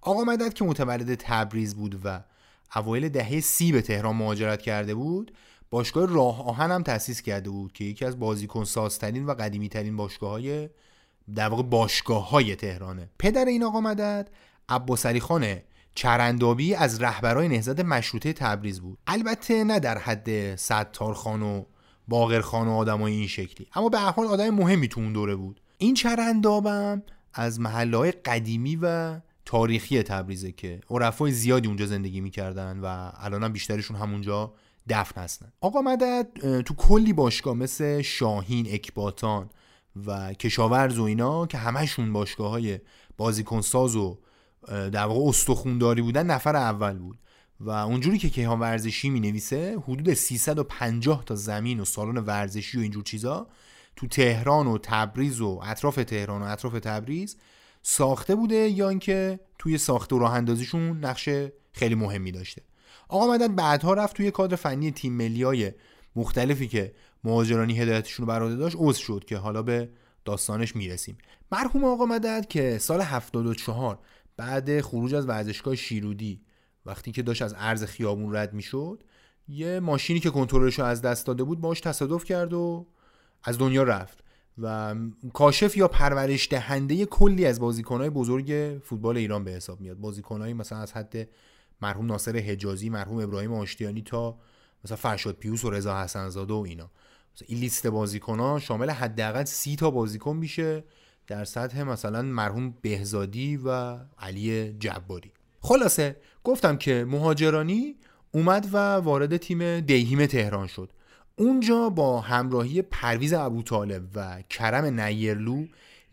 آقا 0.00 0.24
مدد 0.24 0.52
که 0.52 0.64
متولد 0.64 1.14
تبریز 1.14 1.74
بود 1.74 2.00
و 2.04 2.20
اوایل 2.76 3.08
دهه 3.08 3.40
سی 3.40 3.72
به 3.72 3.82
تهران 3.82 4.16
مهاجرت 4.16 4.62
کرده 4.62 4.94
بود 4.94 5.34
باشگاه 5.70 6.06
راه 6.06 6.46
آهن 6.46 6.70
هم 6.70 6.82
تأسیس 6.82 7.22
کرده 7.22 7.50
بود 7.50 7.72
که 7.72 7.84
یکی 7.84 8.04
از 8.04 8.18
بازیکن 8.18 8.64
سازترین 8.64 9.26
و 9.26 9.34
قدیمی 9.34 9.68
ترین 9.68 9.96
باشگاه 9.96 10.30
های 10.30 10.68
در 11.34 11.48
واقع 11.48 11.62
باشگاه 11.62 12.30
های 12.30 12.56
تهرانه. 12.56 13.10
پدر 13.18 13.44
این 13.44 13.62
آقا 13.62 13.80
مدد 13.80 14.30
عباس 14.68 15.06
خان 15.06 15.56
چرندابی 15.94 16.74
از 16.74 17.02
رهبرای 17.02 17.48
نهضت 17.48 17.80
مشروطه 17.80 18.32
تبریز 18.32 18.80
بود. 18.80 18.98
البته 19.06 19.64
نه 19.64 19.80
در 19.80 19.98
حد 19.98 20.56
ستار 20.56 21.14
خان 21.14 21.42
و 21.42 21.64
باقر 22.08 22.40
خان 22.40 22.68
و 22.68 22.72
آدمای 22.72 23.12
این 23.12 23.26
شکلی 23.26 23.66
اما 23.74 23.88
به 23.88 23.98
هر 23.98 24.10
حال 24.10 24.26
آدم 24.26 24.50
مهمی 24.50 24.88
تو 24.88 25.00
اون 25.00 25.12
دوره 25.12 25.36
بود. 25.36 25.60
این 25.82 25.94
چرندابم 25.94 27.02
از 27.34 27.60
محله 27.60 28.10
قدیمی 28.10 28.78
و 28.82 29.16
تاریخی 29.44 30.02
تبریزه 30.02 30.52
که 30.52 30.80
عرفای 30.90 31.32
زیادی 31.32 31.68
اونجا 31.68 31.86
زندگی 31.86 32.20
می‌کردن 32.20 32.80
و 32.80 33.10
الان 33.16 33.52
بیشترشون 33.52 33.96
همونجا 33.96 34.54
دفن 34.88 35.20
هستن. 35.20 35.52
آقا 35.60 35.80
مدد 35.82 36.28
تو 36.60 36.74
کلی 36.74 37.12
باشگاه 37.12 37.54
مثل 37.54 38.02
شاهین 38.02 38.66
اکباتان 38.70 39.50
و 40.06 40.32
کشاورز 40.32 40.98
و 40.98 41.02
اینا 41.02 41.46
که 41.46 41.58
همهشون 41.58 42.12
باشگاه 42.12 42.50
های 42.50 42.78
بازیکنساز 43.16 43.96
و 43.96 44.18
در 44.68 45.04
واقع 45.04 45.28
استخونداری 45.28 46.02
بودن 46.02 46.26
نفر 46.26 46.56
اول 46.56 46.98
بود. 46.98 47.18
و 47.60 47.70
اونجوری 47.70 48.18
که 48.18 48.30
کیهان 48.30 48.60
ورزشی 48.60 49.10
می 49.10 49.20
نویسه 49.20 49.78
حدود 49.88 50.14
350 50.14 51.24
تا 51.24 51.34
زمین 51.34 51.80
و 51.80 51.84
سالن 51.84 52.16
ورزشی 52.16 52.78
و 52.78 52.80
اینجور 52.80 53.02
چیزا 53.02 53.46
تو 53.96 54.06
تهران 54.06 54.66
و 54.66 54.78
تبریز 54.82 55.40
و 55.40 55.60
اطراف 55.64 55.94
تهران 55.94 56.42
و 56.42 56.44
اطراف 56.44 56.72
تبریز 56.72 57.36
ساخته 57.82 58.34
بوده 58.34 58.54
یا 58.54 58.88
اینکه 58.88 59.40
توی 59.58 59.78
ساخت 59.78 60.12
و 60.12 60.18
راه 60.18 60.34
اندازیشون 60.34 61.04
نقش 61.04 61.28
خیلی 61.72 61.94
مهمی 61.94 62.32
داشته. 62.32 62.62
آقا 63.08 63.32
مدد 63.32 63.54
بعدها 63.54 63.94
رفت 63.94 64.16
توی 64.16 64.30
کادر 64.30 64.56
فنی 64.56 64.90
تیم 64.90 65.12
ملی 65.12 65.42
های 65.42 65.72
مختلفی 66.16 66.68
که 66.68 66.94
مهاجرانی 67.24 67.78
هدایتشون 67.78 68.26
رو 68.26 68.32
بر 68.32 68.48
داشت 68.48 68.76
عضو 68.78 69.02
شد 69.02 69.24
که 69.26 69.36
حالا 69.36 69.62
به 69.62 69.90
داستانش 70.24 70.76
می‌رسیم. 70.76 71.18
مرحوم 71.52 71.84
آقا 71.84 72.06
مدد 72.06 72.46
که 72.48 72.78
سال 72.78 73.00
74 73.00 73.98
بعد 74.36 74.80
خروج 74.80 75.14
از 75.14 75.28
ورزشگاه 75.28 75.74
شیرودی 75.74 76.42
وقتی 76.86 77.12
که 77.12 77.22
داشت 77.22 77.42
از 77.42 77.52
عرض 77.54 77.84
خیابون 77.84 78.36
رد 78.36 78.54
می‌شد 78.54 79.04
یه 79.48 79.80
ماشینی 79.80 80.20
که 80.20 80.30
کنترلش 80.30 80.78
رو 80.78 80.84
از 80.84 81.02
دست 81.02 81.26
داده 81.26 81.44
بود 81.44 81.60
باش 81.60 81.80
تصادف 81.80 82.24
کرد 82.24 82.52
و 82.52 82.86
از 83.44 83.58
دنیا 83.58 83.82
رفت 83.82 84.24
و 84.58 84.94
کاشف 85.32 85.76
یا 85.76 85.88
پرورش 85.88 86.48
دهنده 86.48 87.06
کلی 87.06 87.46
از 87.46 87.60
بازیکنهای 87.60 88.10
بزرگ 88.10 88.80
فوتبال 88.84 89.16
ایران 89.16 89.44
به 89.44 89.50
حساب 89.50 89.80
میاد. 89.80 89.96
بازیکنهای 89.96 90.52
مثلا 90.52 90.78
از 90.78 90.92
حد 90.92 91.28
مرحوم 91.82 92.06
ناصر 92.06 92.36
حجازی 92.36 92.90
مرحوم 92.90 93.18
ابراهیم 93.18 93.52
آشتیانی 93.52 94.02
تا 94.02 94.38
مثلا 94.84 94.96
فرشاد 94.96 95.34
پیوس 95.34 95.64
و 95.64 95.70
رضا 95.70 96.02
حسنزاده 96.02 96.54
و 96.54 96.56
اینا. 96.56 96.90
این 97.46 97.58
لیست 97.58 97.86
بازیکن 97.86 98.58
شامل 98.58 98.90
حداقل 98.90 99.44
سی 99.44 99.76
تا 99.76 99.90
بازیکن 99.90 100.36
میشه 100.36 100.84
در 101.26 101.44
سطح 101.44 101.82
مثلا 101.82 102.22
مرحوم 102.22 102.74
بهزادی 102.82 103.56
و 103.56 103.98
علی 104.18 104.72
جباری. 104.72 105.32
خلاصه 105.60 106.16
گفتم 106.44 106.76
که 106.76 107.04
مهاجرانی 107.08 107.96
اومد 108.32 108.68
و 108.72 108.76
وارد 108.96 109.36
تیم 109.36 109.80
دیهیم 109.80 110.26
تهران 110.26 110.66
شد. 110.66 110.92
اونجا 111.36 111.88
با 111.88 112.20
همراهی 112.20 112.82
پرویز 112.82 113.32
ابو 113.32 113.62
طالب 113.62 114.02
و 114.14 114.42
کرم 114.50 115.00
نیرلو 115.00 115.66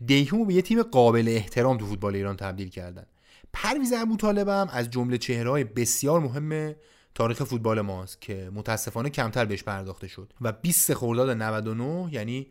دیهیم 0.06 0.46
به 0.46 0.54
یه 0.54 0.62
تیم 0.62 0.82
قابل 0.82 1.24
احترام 1.28 1.78
تو 1.78 1.86
فوتبال 1.86 2.14
ایران 2.14 2.36
تبدیل 2.36 2.68
کردن. 2.68 3.06
پرویز 3.52 3.92
ابو 3.92 4.16
طالب 4.16 4.48
هم 4.48 4.68
از 4.72 4.90
جمله 4.90 5.18
چهرهای 5.18 5.64
بسیار 5.64 6.20
مهم 6.20 6.74
تاریخ 7.14 7.44
فوتبال 7.44 7.80
ماست 7.80 8.20
که 8.20 8.50
متاسفانه 8.54 9.10
کمتر 9.10 9.44
بهش 9.44 9.62
پرداخته 9.62 10.08
شد. 10.08 10.32
و 10.40 10.52
20 10.52 10.94
خرداد 10.94 11.30
99 11.30 12.08
یعنی 12.12 12.46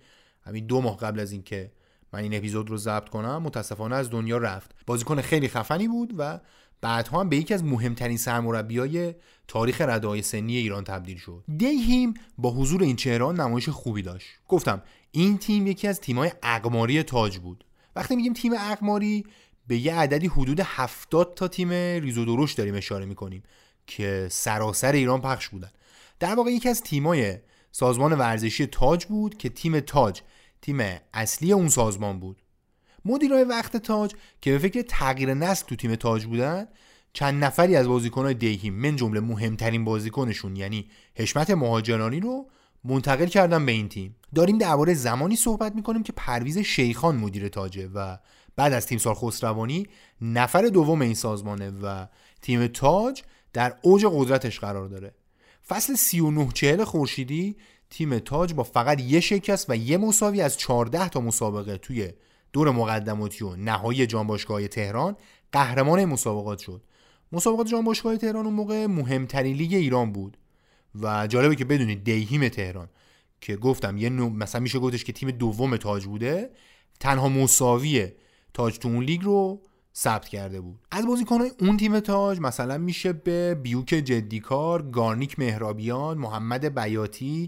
همین 0.46 0.66
دو 0.66 0.82
ماه 0.82 0.98
قبل 0.98 1.20
از 1.20 1.32
اینکه 1.32 1.72
من 2.14 2.20
این 2.20 2.34
اپیزود 2.34 2.70
رو 2.70 2.78
ضبط 2.78 3.10
کنم 3.10 3.42
متاسفانه 3.42 3.96
از 3.96 4.10
دنیا 4.10 4.38
رفت. 4.38 4.72
بازیکن 4.86 5.22
خیلی 5.22 5.48
خفنی 5.48 5.88
بود 5.88 6.14
و 6.18 6.40
بعدها 6.82 7.20
هم 7.20 7.30
به 7.30 7.38
یکی 7.38 7.54
از 7.54 7.64
مهمترین 7.64 8.18
سرمربیای 8.18 9.14
تاریخ 9.48 9.82
ردای 9.82 10.22
سنی 10.22 10.58
ایران 10.58 10.84
تبدیل 10.84 11.18
شد. 11.18 11.44
دیهیم 11.58 12.14
با 12.38 12.52
حضور 12.52 12.84
این 12.84 12.96
چهران 12.96 13.40
نمایش 13.40 13.70
خوبی 13.70 14.02
داشت. 14.02 14.28
گفتم 14.48 14.82
این 15.12 15.38
تیم 15.38 15.68
یکی 15.68 15.88
از 15.88 16.02
تیمای 16.02 16.32
اقماری 16.44 17.04
تاج 17.04 17.38
بود. 17.38 17.66
وقتی 17.96 18.16
میگیم 18.16 18.34
تیم 18.34 18.54
اقماری 18.54 19.26
به 19.68 19.78
یه 19.78 19.96
عددی 19.96 20.28
حدود 20.28 20.60
70 20.64 21.34
تا 21.36 21.48
تیم 21.48 21.70
ریز 21.72 22.18
و 22.18 22.26
درشت 22.26 22.58
داریم 22.58 22.76
اشاره 22.76 23.06
می‌کنیم 23.06 23.44
که 23.88 24.28
سراسر 24.32 24.92
ایران 24.92 25.22
پخش 25.22 25.50
بودن. 25.50 25.72
در 26.20 26.36
واقع 26.36 26.52
یکی 26.52 26.70
از 26.70 26.82
تیمای 26.82 27.38
سازمان 27.72 28.14
ورزشی 28.14 28.66
تاج 28.66 29.06
بود 29.06 29.38
که 29.38 29.50
تیم 29.50 29.80
تاج 29.80 30.22
تیم 30.62 31.00
اصلی 31.14 31.52
اون 31.52 31.70
سازمان 31.70 32.20
بود. 32.20 32.42
مدیرای 33.06 33.44
وقت 33.44 33.78
تاج 33.78 34.12
که 34.42 34.52
به 34.52 34.58
فکر 34.58 34.82
تغییر 34.82 35.34
نسل 35.34 35.66
تو 35.66 35.76
تیم 35.76 35.96
تاج 35.96 36.26
بودن 36.26 36.68
چند 37.14 37.44
نفری 37.44 37.76
از 37.76 37.88
بازیکنهای 37.88 38.34
دیهیم 38.34 38.74
من 38.74 38.96
جمله 38.96 39.20
مهمترین 39.20 39.86
بازیکنشون 39.86 40.56
یعنی 40.56 40.90
حشمت 41.16 41.50
مهاجرانی 41.50 42.20
رو 42.20 42.50
منتقل 42.84 43.26
کردن 43.26 43.66
به 43.66 43.72
این 43.72 43.90
تیم. 43.90 44.16
داریم 44.36 44.58
درباره 44.58 44.94
زمانی 44.94 45.36
صحبت 45.36 45.76
می‌کنیم 45.76 46.04
که 46.04 46.14
پرویز 46.14 46.58
شیخان 46.58 47.16
مدیر 47.16 47.48
تاجه 47.48 47.88
و 47.88 48.18
بعد 48.56 48.74
از 48.74 48.86
تیم 48.86 48.98
سال 48.98 49.14
خسروانی 49.14 49.88
نفر 50.22 50.62
دوم 50.62 51.02
این 51.02 51.14
سازمانه 51.14 51.70
و 51.70 52.06
تیم 52.42 52.68
تاج 52.68 53.24
در 53.54 53.74
اوج 53.82 54.06
قدرتش 54.12 54.60
قرار 54.60 54.88
داره. 54.88 55.14
فصل 55.68 55.96
39 55.96 56.50
چهل 56.54 56.84
خورشیدی 56.84 57.56
تیم 57.90 58.20
تاج 58.20 58.54
با 58.54 58.64
فقط 58.64 59.02
یه 59.02 59.20
شکست 59.20 59.70
و 59.70 59.76
یه 59.76 59.98
مساوی 59.98 60.42
از 60.42 60.58
14 60.58 61.10
تا 61.10 61.22
مسابقه 61.22 61.78
توی 61.78 62.12
دور 62.54 62.72
مقدماتی 62.72 63.46
و 63.46 63.56
نهایی 63.56 64.06
جانباشگاه 64.08 64.68
تهران 64.68 65.16
قهرمان 65.52 66.06
مسابقات 66.06 66.60
شد. 66.60 66.84
مسابقات 67.32 67.68
جانباشگاه 67.68 68.18
تهران 68.18 68.46
اون 68.46 68.54
موقع 68.54 68.86
مهمترین 68.86 69.56
لیگ 69.56 69.74
ایران 69.74 70.12
بود 70.12 70.38
و 71.02 71.28
جالبه 71.28 71.56
که 71.56 71.66
بدونید 71.66 72.04
دیهیم 72.04 72.50
تهران 72.50 72.90
که 73.42 73.56
گفتم 73.56 73.98
یه 73.98 74.10
نوع 74.10 74.32
مثلا 74.32 74.62
میشه 74.62 74.80
گفتش 74.80 75.04
که 75.04 75.14
تیم 75.14 75.32
دوم 75.32 75.78
تاج 75.78 76.06
بوده 76.06 76.50
تنها 77.00 77.30
مساوی 77.30 78.08
تاج 78.54 78.78
تو 78.78 78.88
اون 78.88 79.04
لیگ 79.04 79.22
رو 79.24 79.62
ثبت 79.96 80.28
کرده 80.28 80.62
بود. 80.62 80.80
از 80.92 81.08
بازیکنهای 81.08 81.52
اون 81.60 81.78
تیم 81.78 82.00
تاج 82.00 82.40
مثلا 82.40 82.78
میشه 82.78 83.14
به 83.14 83.56
بیوک 83.56 83.88
جدیکار 83.88 84.82
گارنیک 84.82 85.40
مهرابیان 85.40 86.18
محمد 86.18 86.80
بیاتی 86.80 87.48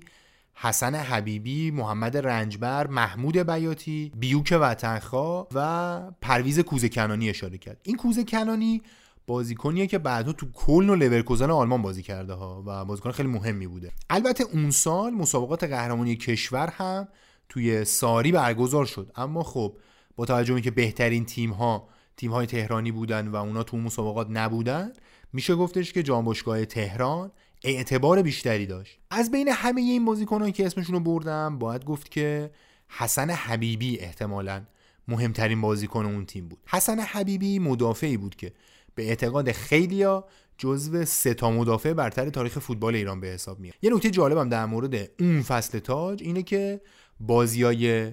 حسن 0.54 0.96
حبیبی 0.96 1.72
محمد 1.72 2.18
رنجبر 2.18 2.88
محمود 2.88 3.38
بیاتی 3.38 4.12
بیوک 4.16 4.58
وطنخوا 4.62 5.48
و 5.54 6.12
پرویز 6.22 6.60
کوزه 6.60 6.90
کنانی 6.90 7.30
اشاره 7.30 7.58
کرد. 7.58 7.78
این 7.84 7.96
کوزه 7.96 8.24
کنانی 8.24 8.82
بازیکنیه 9.28 9.88
که 9.88 9.98
بعدها 9.98 10.34
تو 10.34 10.52
کلن 10.54 10.90
و 10.90 10.96
لورکوزن 10.96 11.52
آلمان 11.52 11.82
بازی 11.82 12.04
کرده 12.04 12.34
ها 12.34 12.64
و 12.66 12.86
بازیکن 12.86 13.12
خیلی 13.12 13.30
مهمی 13.30 13.68
بوده. 13.68 13.92
البته 14.10 14.44
اون 14.44 14.72
سال 14.72 15.14
مسابقات 15.14 15.64
قهرمانی 15.64 16.16
کشور 16.16 16.68
هم 16.68 17.08
توی 17.50 17.86
ساری 17.86 18.32
برگزار 18.32 18.86
شد. 18.86 19.12
اما 19.16 19.44
خب 19.44 19.78
با 20.16 20.26
توجه 20.26 20.62
که 20.62 20.72
بهترین 20.72 21.26
تیم 21.26 21.52
ها 21.52 21.88
تیم 22.18 22.32
های 22.32 22.46
تهرانی 22.46 22.92
بودن 22.92 23.28
و 23.28 23.36
اونا 23.36 23.64
تو 23.64 23.78
مسابقات 23.78 24.28
نبودن 24.30 24.92
میشه 25.34 25.56
گفتش 25.56 25.94
که 25.94 26.04
جانباشگاه 26.04 26.66
تهران 26.66 27.32
اعتبار 27.64 28.22
بیشتری 28.22 28.66
داشت. 28.66 29.00
از 29.10 29.32
بین 29.32 29.48
همه 29.48 29.82
این 29.82 30.06
بازیکنان 30.06 30.52
که 30.52 30.66
اسمشون 30.66 30.96
رو 30.96 31.02
بردم 31.02 31.60
باید 31.60 31.86
گفت 31.86 32.12
که 32.12 32.52
حسن 32.88 33.30
حبیبی 33.30 34.00
احتمالا 34.00 34.66
مهمترین 35.08 35.62
بازیکن 35.62 36.06
اون 36.06 36.26
تیم 36.26 36.48
بود. 36.48 36.60
حسن 36.68 37.00
حبیبی 37.00 37.60
مدافعی 37.60 38.18
بود 38.18 38.36
که 38.36 38.54
به 38.96 39.08
اعتقاد 39.08 39.52
خیلیا 39.52 40.26
جزو 40.58 41.06
سه 41.06 41.34
تا 41.34 41.52
مدافع 41.52 41.94
برتر 41.94 42.30
تاریخ 42.30 42.60
فوتبال 42.60 42.96
ایران 42.96 43.20
به 43.20 43.28
حساب 43.28 43.60
میاد. 43.60 43.76
یه 43.82 43.94
نکته 43.94 44.10
جالبم 44.10 44.50
در 44.50 44.66
مورد 44.66 45.10
اون 45.20 45.42
فصل 45.42 45.80
تاج 45.80 46.24
اینه 46.24 46.44
که 46.44 46.82
بازیای 47.20 48.12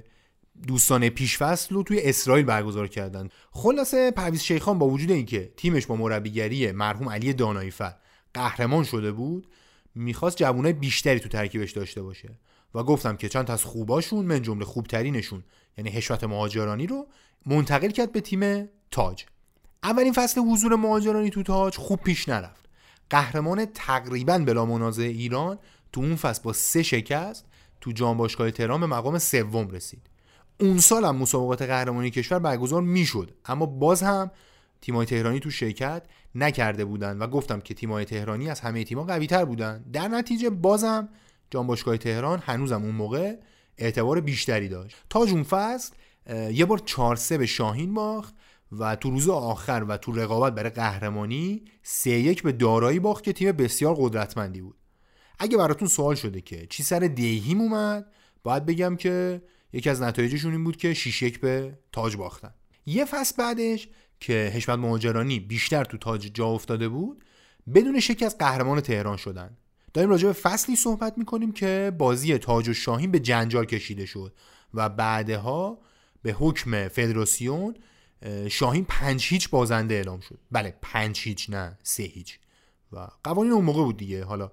دوستان 0.66 1.08
پیشفصل 1.08 1.74
رو 1.74 1.82
توی 1.82 2.00
اسرائیل 2.02 2.44
برگزار 2.44 2.88
کردن. 2.88 3.28
خلاصه 3.50 4.10
پرویز 4.10 4.42
شیخان 4.42 4.78
با 4.78 4.88
وجود 4.88 5.10
اینکه 5.10 5.52
تیمش 5.56 5.86
با 5.86 5.96
مربیگری 5.96 6.72
مرحوم 6.72 7.08
علی 7.08 7.32
داناییفر 7.32 7.94
قهرمان 8.34 8.84
شده 8.84 9.12
بود 9.12 9.46
می‌خواست 9.94 10.36
جوانای 10.36 10.72
بیشتری 10.72 11.20
تو 11.20 11.28
ترکیبش 11.28 11.72
داشته 11.72 12.02
باشه. 12.02 12.38
و 12.74 12.82
گفتم 12.82 13.16
که 13.16 13.28
چند 13.28 13.50
از 13.50 13.64
خوباشون 13.64 14.26
من 14.26 14.42
جمله 14.42 14.64
خوبترینشون 14.64 15.44
یعنی 15.78 15.90
حشمت 15.90 16.24
مهاجرانی 16.24 16.86
رو 16.86 17.06
منتقل 17.46 17.90
کرد 17.90 18.12
به 18.12 18.20
تیم 18.20 18.68
تاج. 18.90 19.24
اولین 19.82 20.12
فصل 20.12 20.40
حضور 20.40 20.76
مهاجرانی 20.76 21.30
تو 21.30 21.42
تاج 21.42 21.76
خوب 21.76 22.00
پیش 22.00 22.28
نرفت. 22.28 22.68
قهرمان 23.10 23.66
تقریبا 23.74 24.38
بلا 24.38 24.64
منازع 24.64 25.02
ایران 25.02 25.58
تو 25.92 26.00
اون 26.00 26.16
فصل 26.16 26.42
با 26.42 26.52
سه 26.52 26.82
شکست 26.82 27.44
تو 27.80 27.92
جانباشگاه 27.92 28.50
تهران 28.50 28.80
به 28.80 28.86
مقام 28.86 29.18
سوم 29.18 29.68
رسید. 29.68 30.02
اون 30.60 30.78
سال 30.78 31.04
هم 31.04 31.16
مسابقات 31.16 31.62
قهرمانی 31.62 32.10
کشور 32.10 32.38
برگزار 32.38 32.82
می‌شد 32.82 33.34
اما 33.44 33.66
باز 33.66 34.02
هم 34.02 34.30
تیمای 34.80 35.06
تهرانی 35.06 35.40
تو 35.40 35.50
شرکت 35.50 36.02
نکرده 36.34 36.84
بودن 36.84 37.18
و 37.18 37.26
گفتم 37.26 37.60
که 37.60 37.74
تیمای 37.74 38.04
تهرانی 38.04 38.50
از 38.50 38.60
همه 38.60 38.84
تیم‌ها 38.84 39.04
قوی 39.04 39.26
تر 39.26 39.44
بودن. 39.44 39.84
در 39.92 40.08
نتیجه 40.08 40.50
بازم 40.50 41.08
جانباشگاه 41.50 41.96
تهران 41.96 42.42
هنوزم 42.46 42.82
اون 42.82 42.94
موقع 42.94 43.36
اعتبار 43.78 44.20
بیشتری 44.20 44.68
داشت. 44.68 44.96
تا 45.10 45.20
اون 45.20 45.42
فصل 45.42 45.94
یه 46.50 46.64
بار 46.64 46.78
4 46.78 47.18
به 47.38 47.46
شاهین 47.46 47.94
باخت 47.94 48.34
و 48.72 48.96
تو 48.96 49.10
روز 49.10 49.28
آخر 49.28 49.84
و 49.88 49.96
تو 49.96 50.12
رقابت 50.12 50.54
برای 50.54 50.70
قهرمانی 50.70 51.64
سه 51.82 52.10
یک 52.10 52.42
به 52.42 52.52
دارایی 52.52 52.98
باخت 52.98 53.24
که 53.24 53.32
تیم 53.32 53.52
بسیار 53.52 53.94
قدرتمندی 53.98 54.60
بود. 54.60 54.76
اگه 55.38 55.56
براتون 55.56 55.88
سوال 55.88 56.14
شده 56.14 56.40
که 56.40 56.66
چی 56.66 56.82
سر 56.82 56.98
دیهیم 56.98 57.60
اومد 57.60 58.06
باید 58.42 58.66
بگم 58.66 58.96
که 58.96 59.42
یکی 59.72 59.90
از 59.90 60.02
نتایجشون 60.02 60.52
این 60.52 60.64
بود 60.64 60.76
که 60.76 60.94
6 60.94 61.22
یک 61.22 61.40
به 61.40 61.78
تاج 61.92 62.16
باختن. 62.16 62.54
یه 62.86 63.04
فصل 63.04 63.34
بعدش 63.38 63.88
که 64.20 64.52
حشمت 64.54 64.78
مهاجرانی 64.78 65.40
بیشتر 65.40 65.84
تو 65.84 65.98
تاج 65.98 66.30
جا 66.34 66.46
افتاده 66.46 66.88
بود 66.88 67.24
بدون 67.74 68.00
شک 68.00 68.22
از 68.22 68.38
قهرمان 68.38 68.80
تهران 68.80 69.16
شدن. 69.16 69.56
داریم 69.94 70.10
راجع 70.10 70.26
به 70.26 70.32
فصلی 70.32 70.76
صحبت 70.76 71.18
می‌کنیم 71.18 71.52
که 71.52 71.92
بازی 71.98 72.38
تاج 72.38 72.68
و 72.68 72.72
شاهین 72.72 73.10
به 73.10 73.20
جنجال 73.20 73.64
کشیده 73.64 74.06
شد 74.06 74.34
و 74.74 74.88
بعدها 74.88 75.78
به 76.22 76.32
حکم 76.32 76.88
فدراسیون 76.88 77.74
شاهین 78.48 78.84
پنج 78.88 79.26
هیچ 79.28 79.50
بازنده 79.50 79.94
اعلام 79.94 80.20
شد. 80.20 80.38
بله 80.50 80.74
پنج 80.82 81.20
هیچ 81.20 81.50
نه 81.50 81.78
سه 81.82 82.02
هیچ. 82.02 82.38
و 82.92 83.08
قوانین 83.24 83.52
اون 83.52 83.64
موقع 83.64 83.84
بود 83.84 83.96
دیگه. 83.96 84.24
حالا 84.24 84.52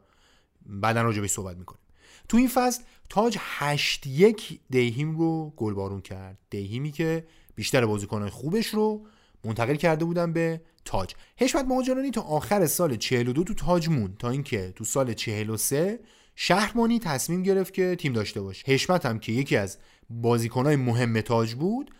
بعدا 0.65 1.01
راجع 1.01 1.21
به 1.21 1.27
صحبت 1.27 1.57
می‌کنیم. 1.57 1.81
تو 2.29 2.37
این 2.37 2.47
فصل 2.47 2.83
تاج 3.09 3.37
هشت 3.39 4.07
یک 4.07 4.59
دیهیم 4.69 5.17
رو 5.17 5.53
گلبارون 5.57 6.01
کرد. 6.01 6.37
دیهیمی 6.49 6.91
که 6.91 7.27
بیشتر 7.55 7.85
بازیکنهای 7.85 8.29
خوبش 8.29 8.67
رو 8.67 9.07
منتقل 9.45 9.75
کرده 9.75 10.05
بودن 10.05 10.33
به 10.33 10.61
تاج. 10.85 11.13
حشمت 11.37 11.65
مهاجرانی 11.65 12.11
تا 12.11 12.21
آخر 12.21 12.65
سال 12.65 12.95
42 12.95 13.43
تو 13.43 13.53
تاج 13.53 13.89
مون 13.89 14.15
تا 14.19 14.29
اینکه 14.29 14.73
تو 14.75 14.83
سال 14.83 15.13
43 15.13 15.99
شهرمانی 16.35 16.99
تصمیم 16.99 17.43
گرفت 17.43 17.73
که 17.73 17.95
تیم 17.95 18.13
داشته 18.13 18.41
باشه. 18.41 18.71
حشمت 18.71 19.05
هم 19.05 19.19
که 19.19 19.31
یکی 19.31 19.57
از 19.57 19.77
بازیکنهای 20.09 20.75
مهم 20.75 21.21
تاج 21.21 21.53
بود 21.53 21.91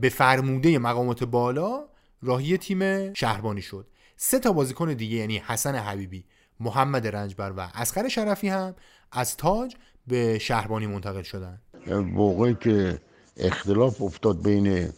به 0.00 0.08
فرموده 0.08 0.78
مقامات 0.78 1.24
بالا 1.24 1.84
راهی 2.22 2.58
تیم 2.58 3.12
شهربانی 3.14 3.62
شد. 3.62 3.86
سه 4.16 4.38
تا 4.38 4.52
بازیکن 4.52 4.92
دیگه 4.92 5.16
یعنی 5.16 5.38
حسن 5.38 5.74
حبیبی 5.74 6.24
محمد 6.60 7.06
رنجبر 7.06 7.52
و 7.56 7.60
اسخر 7.74 8.08
شرفی 8.08 8.48
هم 8.48 8.74
از 9.12 9.36
تاج 9.36 9.74
به 10.06 10.38
شهربانی 10.38 10.86
منتقل 10.86 11.22
شدن. 11.22 11.60
موقعی 11.86 12.56
که 12.60 13.00
اختلاف 13.36 14.02
افتاد 14.02 14.42
بین 14.42 14.88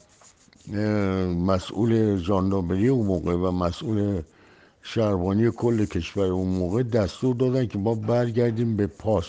مسئول 1.47 2.17
ژاندارمری 2.17 2.89
اون 2.89 3.07
موقع 3.07 3.35
و 3.35 3.51
مسئول 3.51 4.23
شهربانی 4.83 5.51
کل 5.51 5.85
کشور 5.85 6.25
اون 6.25 6.49
موقع 6.49 6.83
دستور 6.83 7.35
دادن 7.37 7.67
که 7.67 7.79
ما 7.79 7.95
برگردیم 7.95 8.77
به 8.77 8.87
پاس. 8.87 9.27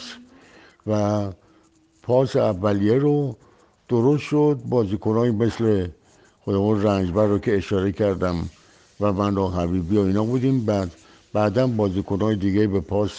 و 0.87 1.27
پاس 2.03 2.35
اولیه 2.35 2.93
رو 2.93 3.35
درست 3.89 4.23
شد. 4.23 4.59
بازیکنهایی 4.69 5.31
مثل 5.31 5.87
خودمون 6.43 6.83
رنجبر 6.83 7.25
رو 7.25 7.39
که 7.39 7.57
اشاره 7.57 7.91
کردم 7.91 8.49
و 8.99 9.13
من 9.13 9.35
رو 9.35 9.47
حبیبی 9.47 9.97
و 9.97 10.01
اینا 10.01 10.23
بودیم. 10.23 10.65
بعد 10.65 10.91
بعدا 11.33 11.67
بازیکنهای 11.67 12.35
دیگه 12.35 12.67
به 12.67 12.79
پاس 12.79 13.11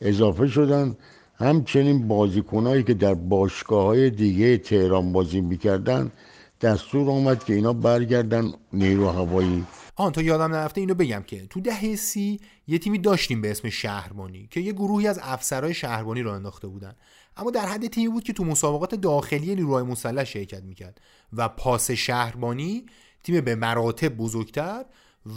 اضافه 0.00 0.46
شدن. 0.46 0.96
همچنین 1.34 2.08
بازیکنهایی 2.08 2.82
که 2.82 2.94
در 2.94 3.14
باشگاه 3.14 3.84
های 3.84 4.10
دیگه 4.10 4.58
تهران 4.58 5.12
بازی 5.12 5.40
می‌کردن 5.40 6.12
دستور 6.60 7.10
آمد 7.10 7.44
که 7.44 7.54
اینا 7.54 7.72
برگردن 7.72 8.52
نیرو 8.72 9.08
هوایی. 9.08 9.64
آن 9.96 10.12
تا 10.12 10.22
یادم 10.22 10.54
نرفته 10.54 10.80
اینو 10.80 10.94
بگم 10.94 11.22
که 11.26 11.46
تو 11.46 11.60
دهه 11.60 11.96
سی 11.96 12.40
یه 12.66 12.78
تیمی 12.78 12.98
داشتیم 12.98 13.40
به 13.40 13.50
اسم 13.50 13.70
شهربانی 13.70 14.48
که 14.50 14.60
یه 14.60 14.72
گروهی 14.72 15.06
از 15.06 15.20
افسرهای 15.22 15.74
شهربانی 15.74 16.22
را 16.22 16.34
انداخته 16.34 16.68
بودن. 16.68 16.94
اما 17.36 17.50
در 17.50 17.66
حد 17.66 17.86
تیمی 17.86 18.08
بود 18.08 18.24
که 18.24 18.32
تو 18.32 18.44
مسابقات 18.44 18.94
داخلی 18.94 19.54
نیروهای 19.54 19.82
مسلح 19.82 20.24
شرکت 20.24 20.62
می‌کرد 20.62 21.00
و 21.32 21.48
پاس 21.48 21.90
شهربانی 21.90 22.86
تیم 23.24 23.40
به 23.40 23.54
مراتب 23.54 24.08
بزرگتر 24.08 24.84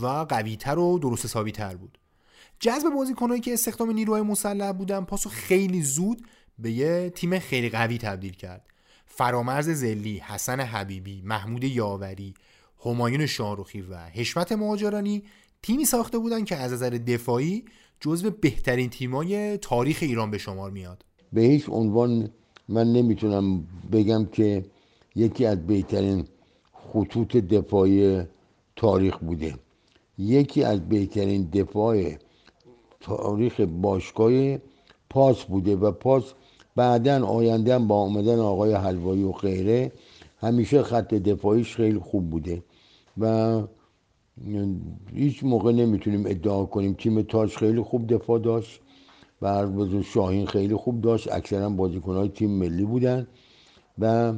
و 0.02 0.08
قویتر 0.08 0.80
و 0.80 1.00
درست 1.00 1.26
حسابی 1.26 1.52
تر 1.52 1.76
بود. 1.76 1.98
جذب 2.60 2.90
بازیکنهایی 2.96 3.42
که 3.42 3.54
استخدام 3.54 3.92
نیروهای 3.92 4.22
مسلح 4.22 4.72
بودن 4.72 5.02
پاسو 5.02 5.30
خیلی 5.30 5.84
زود 5.84 6.28
به 6.60 6.72
یه 6.72 7.10
تیم 7.16 7.40
خیلی 7.40 7.70
قوی 7.70 7.98
تبدیل 7.98 8.34
کرد. 8.34 8.71
فرامرز 9.14 9.70
زلی، 9.70 10.18
حسن 10.18 10.60
حبیبی، 10.60 11.22
محمود 11.26 11.64
یاوری، 11.64 12.34
همایون 12.86 13.26
شاروخی 13.26 13.82
و 13.82 13.98
حشمت 13.98 14.52
مهاجرانی 14.52 15.24
تیمی 15.64 15.86
ساخته 15.86 16.18
بودن 16.18 16.44
که 16.44 16.56
از 16.56 16.74
نظر 16.74 16.90
دفاعی 16.90 17.66
جزو 18.00 18.30
بهترین 18.30 18.90
تیمای 18.90 19.58
تاریخ 19.58 20.00
ایران 20.02 20.32
به 20.32 20.38
شمار 20.38 20.72
میاد. 20.72 21.06
به 21.34 21.42
هیچ 21.42 21.70
عنوان 21.70 22.30
من 22.70 22.94
نمی‌تونم 22.94 23.68
بگم 23.92 24.26
که 24.26 24.66
یکی 25.16 25.46
از 25.46 25.68
بهترین 25.68 26.28
خطوط 26.74 27.38
دفاعی 27.38 28.24
تاریخ 28.76 29.18
بوده. 29.18 29.56
یکی 30.18 30.64
از 30.64 30.90
بهترین 30.90 31.50
دفاع 31.50 32.16
تاریخ 33.00 33.60
باشگاه 33.60 34.58
پاس 35.10 35.44
بوده 35.44 35.76
و 35.76 35.92
پاس 35.92 36.34
بعدا 36.76 37.26
آینده 37.26 37.80
با 37.80 37.96
آمدن 37.96 38.40
آقای 38.40 38.74
حلوایی 38.74 39.24
و 39.24 39.32
غیره 39.32 39.92
همیشه 40.38 40.84
خط 40.84 41.14
دفاعیش 41.14 41.76
خیلی 41.76 42.00
خوب 42.00 42.30
بوده 42.30 42.64
و 43.18 43.62
هیچ 45.14 45.44
موقع 45.44 45.72
نمی‌تونیم 45.72 46.26
ادعا 46.26 46.66
کنیم. 46.66 46.94
تیم 46.94 47.22
تاج 47.22 47.56
خیلی 47.56 47.82
خوب 47.82 48.14
دفاع 48.14 48.40
داشت 48.40 48.82
و 49.42 49.68
شاهین 50.04 50.46
خیلی 50.46 50.76
خوب 50.76 51.02
داشت. 51.02 51.32
اکثرا 51.32 51.70
بازیکنهای 51.70 52.30
تیم 52.30 52.50
ملی 52.52 52.86
بودن 52.86 53.28
و 54.00 54.34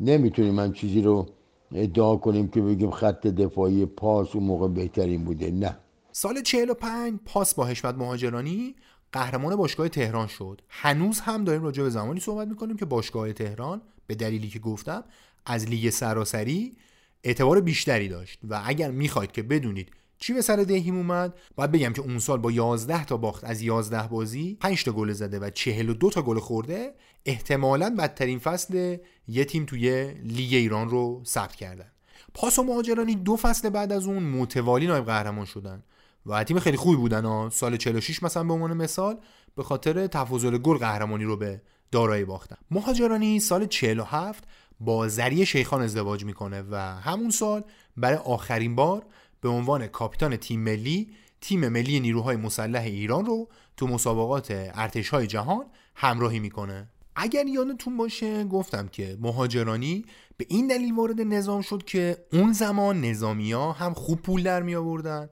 نمی‌تونیم 0.00 0.58
هم 0.58 0.72
چیزی 0.72 1.02
رو 1.02 1.26
ادعا 1.74 2.16
کنیم 2.16 2.48
که 2.48 2.60
بگیم 2.60 2.90
خط 2.90 3.26
دفاعی 3.26 3.86
پاس 3.86 4.36
اون 4.36 4.44
موقع 4.44 4.68
بهترین 4.68 5.24
بوده. 5.24 5.50
نه. 5.50 5.76
سال 6.12 6.42
45 6.42 7.18
پاس 7.24 7.54
با 7.54 7.64
حشمت 7.64 7.94
مهاجرانی. 7.94 8.74
قهرمان 9.12 9.56
باشگاه 9.56 9.88
تهران 9.88 10.26
شد. 10.26 10.60
هنوز 10.68 11.20
هم 11.20 11.44
داریم 11.44 11.62
راجع 11.62 11.82
به 11.82 11.90
زمانی 11.90 12.20
صحبت 12.20 12.48
می‌کنیم 12.48 12.76
که 12.76 12.84
باشگاه 12.84 13.32
تهران 13.32 13.82
به 14.06 14.14
دلیلی 14.14 14.48
که 14.48 14.58
گفتم 14.58 15.04
از 15.46 15.68
لیگ 15.68 15.90
سراسری 15.90 16.76
اعتبار 17.24 17.60
بیشتری 17.60 18.08
داشت 18.08 18.38
و 18.48 18.62
اگر 18.64 18.90
می‌خواید 18.90 19.32
که 19.32 19.42
بدونید 19.42 19.92
چی 20.18 20.32
به 20.32 20.42
سر 20.42 20.56
دهیم 20.56 20.96
اومد 20.96 21.34
باید 21.56 21.72
بگم 21.72 21.92
که 21.92 22.02
اون 22.02 22.18
سال 22.18 22.38
با 22.38 22.50
11 22.50 23.04
تا 23.04 23.16
باخت 23.16 23.44
از 23.44 23.62
11 23.62 24.08
بازی 24.08 24.56
5 24.60 24.84
تا 24.84 24.92
گل 24.92 25.12
زده 25.12 25.38
و 25.38 25.50
42 25.50 26.10
تا 26.10 26.22
گل 26.22 26.38
خورده 26.38 26.94
احتمالا 27.26 27.94
بدترین 27.98 28.38
فصل 28.38 28.96
یه 29.28 29.44
تیم 29.44 29.64
توی 29.64 30.14
لیگ 30.14 30.54
ایران 30.54 30.88
رو 30.88 31.22
ثبت 31.24 31.54
کردن. 31.54 31.92
پاس 32.34 32.58
و 32.58 32.62
مهاجرانی 32.62 33.14
دو 33.14 33.36
فصل 33.36 33.70
بعد 33.70 33.92
از 33.92 34.06
اون 34.06 34.22
متوالی 34.22 34.86
نایب 34.86 35.04
قهرمان 35.04 35.44
شدن. 35.44 35.82
و 36.26 36.44
تیم 36.44 36.58
خیلی 36.58 36.76
خوبی 36.76 36.96
بودن 36.96 37.24
ها 37.24 37.50
سال 37.52 37.76
46 37.76 38.22
مثلا 38.22 38.44
به 38.44 38.52
عنوان 38.52 38.72
مثال 38.72 39.18
به 39.56 39.62
خاطر 39.62 40.06
تفاضل 40.06 40.58
گل 40.58 40.76
قهرمانی 40.76 41.24
رو 41.24 41.36
به 41.36 41.62
دارایی 41.92 42.24
باختن. 42.24 42.56
مهاجرانی 42.70 43.40
سال 43.40 43.66
47 43.66 44.44
با 44.80 45.08
زری 45.08 45.46
شیخان 45.46 45.82
ازدواج 45.82 46.24
می‌کنه 46.24 46.62
و 46.70 46.76
همون 46.76 47.30
سال 47.30 47.64
برای 47.96 48.18
آخرین 48.18 48.74
بار 48.74 49.02
به 49.40 49.48
عنوان 49.48 49.86
کاپیتان 49.86 50.36
تیم 50.36 50.60
ملی 50.60 51.08
تیم 51.40 51.68
ملی 51.68 52.00
نیروهای 52.00 52.36
مسلح 52.36 52.82
ایران 52.82 53.26
رو 53.26 53.48
تو 53.76 53.86
مسابقات 53.86 54.48
ارتشهای 54.50 55.26
جهان 55.26 55.64
همراهی 55.94 56.38
می‌کنه. 56.38 56.88
اگر 57.16 57.46
یادتون 57.46 57.96
باشه 57.96 58.44
گفتم 58.44 58.88
که 58.88 59.18
مهاجرانی 59.20 60.04
به 60.36 60.46
این 60.48 60.66
دلیل 60.66 60.94
وارد 60.94 61.20
نظام 61.20 61.62
شد 61.62 61.84
که 61.84 62.16
اون 62.32 62.52
زمان 62.52 63.00
نظامی 63.00 63.52
ها 63.52 63.72
هم 63.72 63.94
خوب 63.94 64.22
پول 64.22 64.42
در 64.42 64.62
می 64.62 64.74
آوردن 64.74 65.28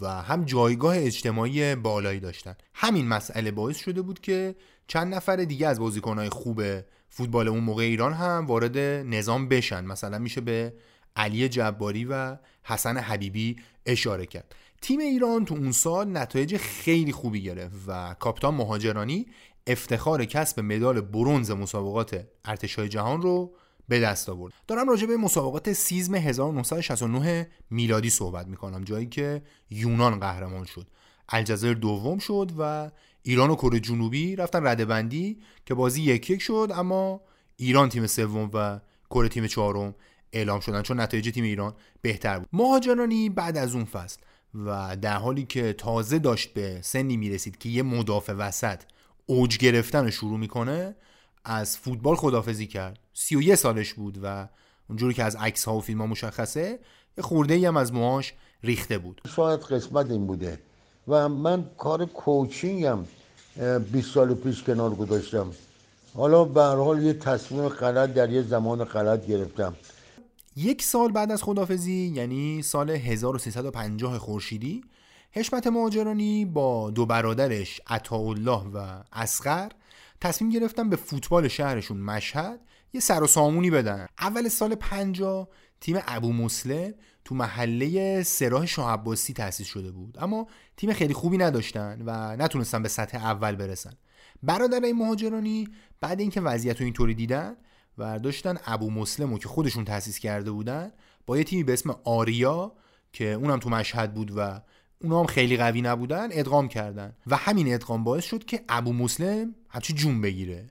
و 0.00 0.08
هم 0.08 0.44
جایگاه 0.44 0.96
اجتماعی 0.98 1.74
بالایی 1.74 2.20
داشتن. 2.20 2.54
همین 2.74 3.08
مسئله 3.08 3.50
باعث 3.50 3.76
شده 3.76 4.02
بود 4.02 4.20
که 4.20 4.54
چند 4.86 5.14
نفر 5.14 5.36
دیگه 5.36 5.68
از 5.68 5.80
بازیکنهای 5.80 6.28
خوب 6.28 6.62
فوتبال 7.08 7.48
اون 7.48 7.64
موقع 7.64 7.82
ایران 7.82 8.12
هم 8.12 8.46
وارد 8.46 8.78
نظام 9.06 9.48
بشن. 9.48 9.84
مثلا 9.84 10.18
میشه 10.18 10.40
به 10.40 10.74
علی 11.16 11.48
جباری 11.48 12.04
و 12.04 12.36
حسن 12.62 12.96
حبیبی 12.96 13.56
اشاره 13.86 14.26
کرد. 14.26 14.54
تیم 14.82 15.00
ایران 15.00 15.44
تو 15.44 15.54
اون 15.54 15.72
سال 15.72 16.16
نتایج 16.16 16.56
خیلی 16.56 17.12
خوبی 17.12 17.42
گرفت 17.42 17.74
و 17.86 18.14
کاپیتان 18.18 18.54
مهاجرانی 18.54 19.26
افتخار 19.66 20.24
کسب 20.24 20.60
مدال 20.60 21.00
برونز 21.00 21.50
مسابقات 21.50 22.26
ارتشای 22.44 22.88
جهان 22.88 23.22
رو 23.22 23.54
به 23.88 24.00
دست 24.00 24.28
آورد. 24.28 24.52
دارم 24.66 24.88
راجع 24.88 25.06
به 25.06 25.16
مسابقات 25.16 25.72
سیزم 25.72 26.14
1969 26.14 27.48
میلادی 27.70 28.10
صحبت 28.10 28.46
می‌کنم 28.46 28.84
جایی 28.84 29.06
که 29.06 29.42
یونان 29.70 30.20
قهرمان 30.20 30.64
شد. 30.64 30.86
الجزایر 31.28 31.74
دوم 31.74 32.18
شد 32.18 32.50
و 32.58 32.90
ایران 33.22 33.50
و 33.50 33.54
کره 33.54 33.80
جنوبی 33.80 34.36
رفتن 34.36 34.66
رده 34.66 34.84
بندی 34.84 35.38
که 35.66 35.74
بازی 35.74 36.02
یک 36.02 36.30
یک 36.30 36.42
شد 36.42 36.70
اما 36.74 37.20
ایران 37.56 37.88
تیم 37.88 38.06
سوم 38.06 38.50
و 38.54 38.80
کره 39.10 39.28
تیم 39.28 39.46
چهارم 39.46 39.94
اعلام 40.32 40.60
شدن 40.60 40.82
چون 40.82 41.00
نتایج 41.00 41.30
تیم 41.30 41.44
ایران 41.44 41.74
بهتر 42.02 42.38
بود. 42.38 42.48
مهاجرانی 42.52 43.28
بعد 43.28 43.56
از 43.56 43.74
اون 43.74 43.84
فصل 43.84 44.20
و 44.54 44.96
در 44.96 45.16
حالی 45.16 45.44
که 45.44 45.72
تازه 45.72 46.18
داشت 46.18 46.54
به 46.54 46.78
سنی 46.82 47.16
می‌رسید 47.16 47.58
که 47.58 47.68
یه 47.68 47.82
مدافع 47.82 48.32
وسط 48.32 48.82
اوج 49.26 49.58
گرفتن 49.58 50.04
رو 50.04 50.10
شروع 50.10 50.38
می‌کنه 50.38 50.96
از 51.44 51.78
فوتبال 51.78 52.16
خدافزی 52.16 52.66
کرد. 52.66 52.98
31 53.14 53.54
سالش 53.54 53.94
بود 53.94 54.18
و 54.22 54.48
اونجوری 54.88 55.14
که 55.14 55.24
از 55.24 55.36
عکس 55.36 55.64
ها 55.64 55.76
و 55.76 55.80
فیلم 55.80 56.00
ها 56.00 56.06
مشخصه 56.06 56.78
یه 57.18 57.24
خورده 57.24 57.54
ای 57.54 57.66
هم 57.66 57.76
از 57.76 57.92
موهاش 57.92 58.34
ریخته 58.62 58.98
بود. 58.98 59.20
شاید 59.36 59.60
قسمت 59.60 60.10
این 60.10 60.26
بوده 60.26 60.58
و 61.08 61.28
من 61.28 61.64
کار 61.78 62.04
کوچینگم 62.04 62.98
20 63.92 64.14
سال 64.14 64.34
پیش 64.34 64.62
کنار 64.62 64.94
گذاشتم. 64.94 65.50
حالا 66.14 66.44
به 66.44 66.62
حال 66.62 67.02
یه 67.02 67.12
تصمیم 67.12 67.68
غلط 67.68 68.14
در 68.14 68.30
یه 68.30 68.42
زمان 68.42 68.84
غلط 68.84 69.26
گرفتم. 69.26 69.74
یک 70.56 70.82
سال 70.82 71.12
بعد 71.12 71.32
از 71.32 71.42
خدافزی 71.42 72.12
یعنی 72.14 72.62
سال 72.62 72.90
1350 72.90 74.18
خورشیدی 74.18 74.84
حشمت 75.32 75.66
مهاجرانی 75.66 76.44
با 76.44 76.90
دو 76.90 77.06
برادرش 77.06 77.80
عطاالله 77.86 78.62
و 78.74 79.02
اسقر 79.12 79.68
تصمیم 80.24 80.50
گرفتن 80.50 80.90
به 80.90 80.96
فوتبال 80.96 81.48
شهرشون 81.48 81.96
مشهد 81.96 82.60
یه 82.92 83.00
سر 83.00 83.22
و 83.22 83.26
سامونی 83.26 83.70
بدن. 83.70 84.06
اول 84.18 84.48
سال 84.48 84.74
50 84.74 85.48
تیم 85.80 85.98
ابو 86.06 86.32
مسلم 86.32 86.94
تو 87.24 87.34
محله 87.34 88.22
سراح 88.22 88.66
شاه 88.66 88.92
عباسی 88.92 89.32
تأسیس 89.32 89.66
شده 89.66 89.90
بود. 89.90 90.16
اما 90.20 90.46
تیم 90.76 90.92
خیلی 90.92 91.14
خوبی 91.14 91.38
نداشتن 91.38 92.02
و 92.06 92.36
نتونستن 92.36 92.82
به 92.82 92.88
سطح 92.88 93.24
اول 93.24 93.56
برسن. 93.56 93.92
برادرای 94.42 94.92
مهاجرانی 94.92 95.68
بعد 96.00 96.20
اینکه 96.20 96.40
وضعیت 96.40 96.80
رو 96.80 96.84
اینطوری 96.84 97.14
دیدن 97.14 97.56
و 97.98 98.18
داشتن 98.18 98.56
ابو 98.66 98.90
مسلم 98.90 99.30
رو 99.30 99.38
که 99.38 99.48
خودشون 99.48 99.84
تأسیس 99.84 100.18
کرده 100.18 100.50
بودن 100.50 100.92
با 101.26 101.38
یه 101.38 101.44
تیمی 101.44 101.64
به 101.64 101.72
اسم 101.72 101.96
آریا 102.04 102.72
که 103.12 103.32
اونم 103.32 103.58
تو 103.58 103.70
مشهد 103.70 104.14
بود 104.14 104.32
و 104.36 104.60
اونا 105.04 105.20
هم 105.20 105.26
خیلی 105.26 105.56
قوی 105.56 105.82
نبودن 105.82 106.28
ادغام 106.32 106.68
کردن. 106.68 107.12
و 107.26 107.36
همین 107.36 107.74
ادغام 107.74 108.04
باعث 108.04 108.24
شد 108.24 108.44
که 108.44 108.64
ابو 108.68 108.92
مسلم 108.92 109.54
همچی 109.68 109.92
جون 109.92 110.20
بگیره. 110.20 110.70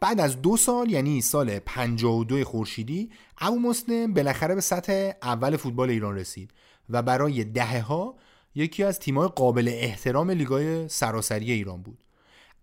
بعد 0.00 0.20
از 0.20 0.42
دو 0.42 0.56
سال 0.56 0.90
یعنی 0.90 1.20
سال 1.20 1.58
52 1.58 2.44
خورشیدی 2.44 3.10
ابو 3.38 3.58
مسلم 3.58 4.14
بالاخره 4.14 4.54
به 4.54 4.60
سطح 4.60 5.10
اول 5.22 5.56
فوتبال 5.56 5.90
ایران 5.90 6.16
رسید 6.16 6.50
و 6.90 7.02
برای 7.02 7.44
دهه 7.44 7.80
ها 7.80 8.14
یکی 8.54 8.84
از 8.84 8.98
تیمای 8.98 9.28
قابل 9.28 9.68
احترام 9.72 10.30
لیگای 10.30 10.88
سراسری 10.88 11.52
ایران 11.52 11.82
بود. 11.82 11.98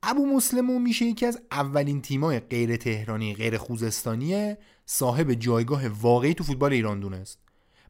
ابو 0.04 0.26
مسلم 0.26 0.82
میشه 0.82 1.06
یکی 1.06 1.26
از 1.26 1.41
اولین 1.52 2.02
تیمای 2.02 2.39
غیر 2.39 2.76
تهرانی 2.76 3.36
غیر 3.36 3.58
خوزستانی 3.58 4.56
صاحب 4.86 5.34
جایگاه 5.34 5.88
واقعی 5.88 6.34
تو 6.34 6.43
فوتبال 6.43 6.73
ایران 6.73 6.99
دونست. 6.99 7.39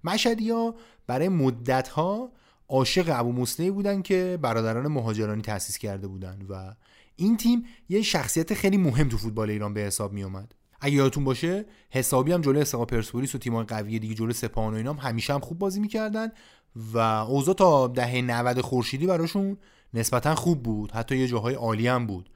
مشهدی 0.04 0.50
ها 0.50 0.76
برای 1.08 1.30
مدت 1.30 1.88
ها 1.88 2.32
عاشق 2.70 3.20
ابو 3.20 3.32
مسلمی 3.32 3.72
بودن 3.72 4.02
که 4.02 4.40
برادران 4.42 4.88
مهاجرانی 4.88 5.42
تأسیس 5.42 5.78
کرده 5.78 6.08
بودن 6.08 6.40
و 6.50 6.74
این 7.16 7.38
تیم 7.38 7.64
یه 7.90 8.02
شخصیت 8.02 8.54
خیلی 8.54 8.78
مهم 8.78 9.10
تو 9.10 9.18
فوتبال 9.18 9.50
ایران 9.50 9.74
به 9.74 9.82
حساب 9.82 10.14
می 10.14 10.24
اومد. 10.24 10.56
اگه 10.82 10.96
یادتون 10.96 11.24
باشه 11.24 11.66
حسابی 11.90 12.32
هم 12.32 12.42
جلوی 12.42 12.62
استقلال 12.62 12.86
پرسپولیس 12.86 13.36
و 13.36 13.38
تیم‌های 13.38 13.66
قوی 13.66 14.00
دیگه 14.00 14.14
جلوی 14.14 14.34
سپاهان 14.34 14.74
و 14.74 14.78
اینام 14.78 14.98
همیشه 14.98 15.34
هم 15.34 15.40
خوب 15.40 15.60
بازی 15.60 15.80
می‌کردن 15.80 16.32
و 16.94 16.98
اوضاع 16.98 17.56
تا 17.56 17.88
دهه 17.88 18.22
90 18.22 18.62
خورشیدی 18.62 19.08
براشون 19.08 19.58
نسبتا 19.94 20.36
خوب 20.36 20.64
بود. 20.64 20.92
حتی 20.92 21.18
یه 21.18 21.28
جاهای 21.28 21.56
عالی 21.56 21.88
هم 21.88 22.08
بود. 22.08 22.30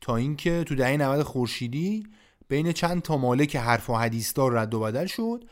تا 0.00 0.16
اینکه 0.16 0.64
تو 0.66 0.74
دهه 0.74 0.96
90 0.96 1.22
خورشیدی 1.22 2.06
بین 2.48 2.72
چند 2.72 3.02
تا 3.02 3.16
مالک 3.16 3.56
حرف 3.56 3.90
و 3.90 3.94
حدیثدار 3.94 4.52
رد 4.52 4.74
و 4.74 4.80
بدل 4.80 5.06
شد. 5.06 5.44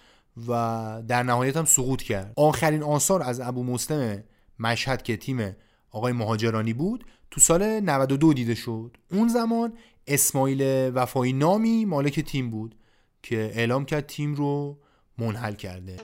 و 0.49 1.03
در 1.09 1.23
نهایت 1.23 1.57
هم 1.57 1.65
سقوط 1.65 2.03
کرد. 2.03 2.33
آخرین 2.37 2.83
آثار 2.83 3.23
از 3.23 3.41
ابو 3.41 3.65
مسلم 3.65 4.25
مشهد 4.59 5.03
که 5.03 5.17
تیم 5.17 5.57
آقای 5.91 6.13
مهاجرانی 6.13 6.73
بود 6.73 7.05
تو 7.31 7.41
سال 7.41 7.81
92 7.81 8.35
دیده 8.35 8.55
شد. 8.55 8.97
اون 9.11 9.29
زمان 9.29 9.73
اسماعیل 10.07 10.91
وفایی 10.95 11.33
نامی 11.33 11.85
مالک 11.85 12.21
تیم 12.21 12.51
بود 12.51 12.75
که 13.23 13.53
اعلام 13.55 13.85
کرد 13.85 14.07
تیم 14.07 14.35
رو 14.35 14.79
منحل 15.19 15.55
کرده. 15.55 15.97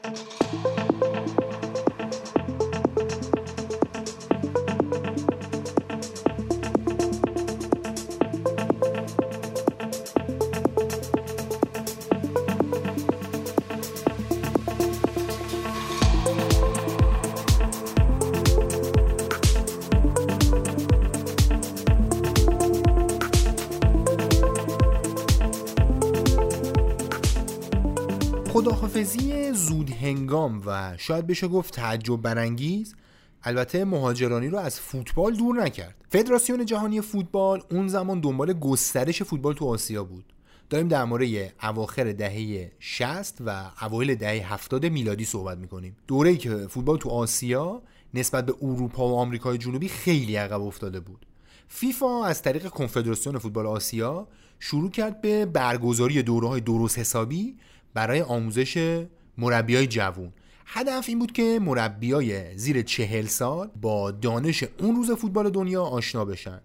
خداحافظی 28.99 29.53
زود 29.53 29.91
هنگام 29.91 30.63
و 30.67 30.97
شاید 30.97 31.27
بشه 31.27 31.49
گفت 31.49 31.75
تعجب 31.75 32.17
برانگیز 32.17 32.95
البته 33.43 33.85
مهاجرانی 33.85 34.49
رو 34.49 34.59
از 34.59 34.81
فوتبال 34.81 35.35
دور 35.35 35.63
نکرد. 35.63 35.95
فدراسیون 36.09 36.67
جهانی 36.67 37.01
فوتبال 37.01 37.63
اون 37.71 37.89
زمان 37.89 38.21
دنبال 38.21 38.53
گسترش 38.53 39.23
فوتبال 39.23 39.55
تو 39.55 39.67
آسیا 39.67 40.05
بود. 40.05 40.25
داریم 40.71 40.89
در 40.89 41.05
مورد 41.05 41.53
اواخر 41.63 42.13
دهه 42.13 42.73
60 42.79 43.39
و 43.47 43.71
اوایل 43.83 44.15
دهه 44.15 44.53
70 44.53 44.87
میلادی 44.87 45.25
صحبت 45.25 45.59
می‌کنیم. 45.59 45.97
دوره‌ای 46.07 46.37
که 46.37 46.57
فوتبال 46.57 46.99
تو 46.99 47.11
آسیا 47.11 47.83
نسبت 48.15 48.47
به 48.47 48.55
اروپا 48.63 49.09
و 49.09 49.17
آمریکای 49.17 49.59
جنوبی 49.59 49.89
خیلی 49.89 50.37
عقب 50.37 50.63
افتاده 50.63 51.01
بود. 51.01 51.27
فیفا 51.69 52.25
از 52.25 52.43
طریق 52.43 52.69
کنفدراسیون 52.69 53.39
فوتبال 53.39 53.67
آسیا 53.67 54.29
شروع 54.61 54.91
کرد 54.91 55.21
به 55.21 55.47
برگزاری 55.47 56.23
دوره 56.23 56.49
های 56.49 56.61
درست 56.61 56.99
حسابی 56.99 57.57
برای 57.99 58.23
آموزش 58.23 59.05
مربیای 59.39 59.87
جوون. 59.87 60.33
هدف 60.67 61.09
این 61.09 61.19
بود 61.19 61.33
که 61.33 61.59
مربیای 61.63 62.59
زیر 62.59 62.83
چهل 62.83 63.27
سال 63.27 63.71
با 63.81 64.11
دانش 64.11 64.65
اون 64.79 64.97
روز 64.97 65.11
فوتبال 65.11 65.51
دنیا 65.51 65.83
آشنا 65.83 66.25
بشن 66.25 66.61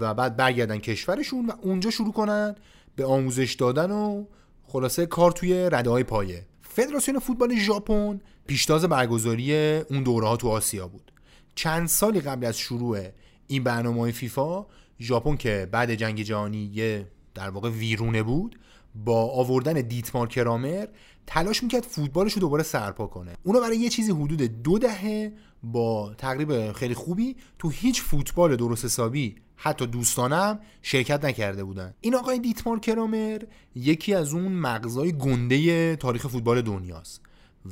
و 0.00 0.14
بعد 0.14 0.36
برگردن 0.36 0.78
کشورشون 0.78 1.46
و 1.46 1.52
اونجا 1.62 1.90
شروع 1.90 2.12
کنن 2.12 2.54
به 2.96 3.04
آموزش 3.04 3.52
دادن 3.52 3.90
و 3.90 4.24
خلاصه 4.66 5.06
کار 5.06 5.32
توی 5.32 5.68
رده 5.72 5.90
های 5.90 6.04
پایه. 6.04 6.46
فدراسیون 6.62 7.18
فوتبال 7.18 7.56
ژاپن 7.56 8.20
پیشتاز 8.46 8.84
برگزاری 8.84 9.76
اون 9.78 10.02
دوره 10.02 10.28
ها 10.28 10.36
تو 10.36 10.48
آسیا 10.48 10.88
بود. 10.88 11.12
چند 11.54 11.88
سالی 11.88 12.20
قبل 12.20 12.46
از 12.46 12.58
شروع 12.58 12.98
این 13.46 13.64
برنامه 13.64 14.12
فیفا 14.12 14.66
ژاپن 15.00 15.36
که 15.36 15.68
بعد 15.72 15.94
جنگ 15.94 16.22
جهانی 16.22 16.70
یه 16.74 17.06
در 17.34 17.50
واقع 17.50 17.70
ویرونه 17.70 18.22
بود 18.22 18.58
با 18.94 19.30
آوردن 19.30 19.72
دیتمار 19.72 20.28
کرامر 20.28 20.86
تلاش 21.26 21.62
می‌کرد 21.62 21.82
فوتبالش 21.82 22.32
رو 22.32 22.40
دوباره 22.40 22.62
سرپا 22.62 23.06
کنه. 23.06 23.32
اونا 23.42 23.60
برای 23.60 23.76
یه 23.76 23.88
چیزی 23.88 24.12
حدود 24.12 24.42
دو 24.62 24.78
دهه 24.78 25.32
با 25.62 26.14
تقریب 26.18 26.72
خیلی 26.72 26.94
خوبی 26.94 27.36
تو 27.58 27.68
هیچ 27.68 28.02
فوتبال 28.02 28.56
درست 28.56 28.84
حسابی 28.84 29.34
حتی 29.56 29.86
دوستانم 29.86 30.60
شرکت 30.82 31.24
نکرده 31.24 31.64
بودن. 31.64 31.94
این 32.00 32.14
آقای 32.14 32.38
دیتمار 32.38 32.80
کرامر 32.80 33.42
یکی 33.74 34.14
از 34.14 34.34
اون 34.34 34.52
مغزای 34.52 35.12
گنده 35.12 35.96
تاریخ 35.96 36.26
فوتبال 36.26 36.62
دنیاست. 36.62 37.20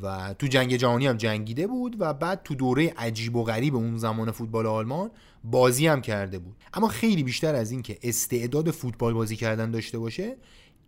و 0.02 0.34
تو 0.38 0.46
جنگ 0.46 0.76
جهانی 0.76 1.06
هم 1.06 1.16
جنگیده 1.16 1.66
بود 1.66 1.96
و 1.98 2.14
بعد 2.14 2.42
تو 2.42 2.54
دوره 2.54 2.94
عجیب 2.96 3.36
و 3.36 3.44
غریب 3.44 3.76
اون 3.76 3.98
زمان 3.98 4.30
فوتبال 4.30 4.66
آلمان 4.66 5.10
بازی 5.44 5.86
هم 5.86 6.00
کرده 6.00 6.38
بود. 6.38 6.56
اما 6.74 6.88
خیلی 6.88 7.22
بیشتر 7.22 7.54
از 7.54 7.70
این 7.70 7.82
که 7.82 7.98
استعداد 8.02 8.70
فوتبال 8.70 9.14
بازی 9.14 9.36
کردن 9.36 9.70
داشته 9.70 9.98
باشه 9.98 10.36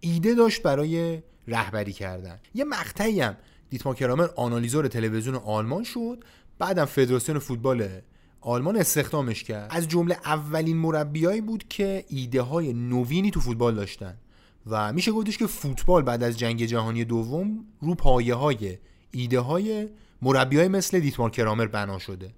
ایده 0.00 0.35
داشت 0.35 0.62
برای 0.62 1.22
رهبری 1.48 1.92
کردن. 1.92 2.38
یه 2.54 2.64
مقطعی 2.64 3.20
هم 3.20 3.37
دیتمار 3.70 3.94
کرامر 3.94 4.28
آنالیزور 4.37 4.88
تلویزیون 4.88 5.35
آلمان 5.35 5.85
شد 5.85 6.24
بعدم 6.59 6.85
فدراسیون 6.85 7.38
فوتبال 7.38 7.88
آلمان 8.40 8.76
استخدامش 8.76 9.44
کرد. 9.44 9.70
از 9.70 9.88
جمله 9.88 10.16
اولین 10.24 10.76
مربیایی 10.76 11.40
بود 11.40 11.64
که 11.68 12.04
ایده 12.09 12.42
های 12.42 12.72
نوینی 12.72 13.30
تو 13.30 13.40
فوتبال 13.40 13.74
داشتن 13.74 14.16
و 14.66 14.92
میشه 14.92 15.12
گفتش 15.12 15.38
که 15.38 15.46
فوتبال 15.46 16.02
بعد 16.02 16.22
از 16.22 16.38
جنگ 16.38 16.64
جهانی 16.64 17.04
دوم 17.04 17.64
رو 17.80 17.94
پایه 17.94 18.35
های 18.35 18.78
ایده 19.11 19.40
های 19.40 19.88
مربی 20.22 20.59
های 20.59 20.68
مثل 20.68 21.00
دیتمار 21.00 21.30
کرامر 21.30 21.66
بنا 21.66 21.98
شده. 21.98 22.35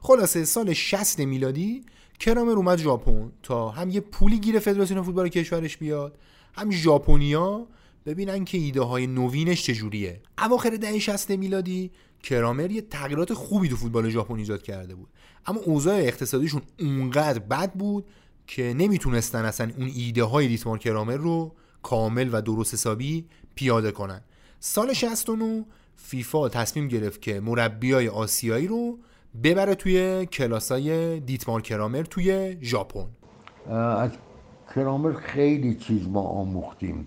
خلاصه 0.00 0.44
سال 0.44 0.72
60 0.72 1.18
میلادی 1.18 1.84
کرامر 2.18 2.52
اومد 2.52 2.78
ژاپن 2.78 3.32
تا 3.42 3.68
هم 3.70 3.90
یه 3.90 4.00
پولی 4.00 4.38
گیر 4.38 4.58
فدراسیون 4.58 5.02
فوتبال 5.02 5.28
کشورش 5.28 5.76
بیاد 5.76 6.18
هم 6.52 6.70
ژاپنیا 6.70 7.66
ببینن 8.06 8.44
که 8.44 8.58
ایده 8.58 8.80
های 8.80 9.06
نوینش 9.06 9.62
چجوریه. 9.62 10.20
اواخر 10.38 10.70
دهه 10.70 10.98
60 10.98 11.30
میلادی 11.30 11.90
کرامر 12.22 12.70
یه 12.70 12.80
تغییرات 12.80 13.34
خوبی 13.34 13.68
تو 13.68 13.76
فوتبال 13.76 14.10
ژاپن 14.10 14.36
ایجاد 14.36 14.62
کرده 14.62 14.94
بود. 14.94 15.08
اما 15.46 15.60
اوضاع 15.60 15.94
اقتصادیشون 15.94 16.62
اونقدر 16.80 17.38
بد 17.38 17.72
بود 17.72 18.04
که 18.46 18.74
نمی‌تونستن 18.78 19.44
اصلا 19.44 19.70
اون 19.78 19.90
ایده 19.94 20.24
های 20.24 20.48
دیتمار 20.48 20.78
کرامر 20.78 21.16
رو 21.16 21.54
کامل 21.82 22.28
و 22.32 22.42
درست 22.42 22.74
حسابی 22.74 23.24
پیاده 23.54 23.90
کنن. 23.90 24.20
سال 24.60 24.92
69 24.92 25.64
فیفا 25.96 26.48
تصمیم 26.48 26.88
گرفت 26.88 27.22
که 27.22 27.40
مربیای 27.40 28.08
آسیایی 28.08 28.66
رو 28.66 28.98
ببره 29.42 29.74
توی 29.74 30.26
کلاسای 30.26 31.20
دیتمار 31.20 31.62
کرامر 31.62 32.02
توی 32.02 32.56
ژاپن. 32.62 33.06
از 34.72 34.76
کرامر 34.76 35.12
خیلی 35.12 35.74
چیز 35.74 36.08
ما 36.08 36.22
آموختیم 36.22 37.06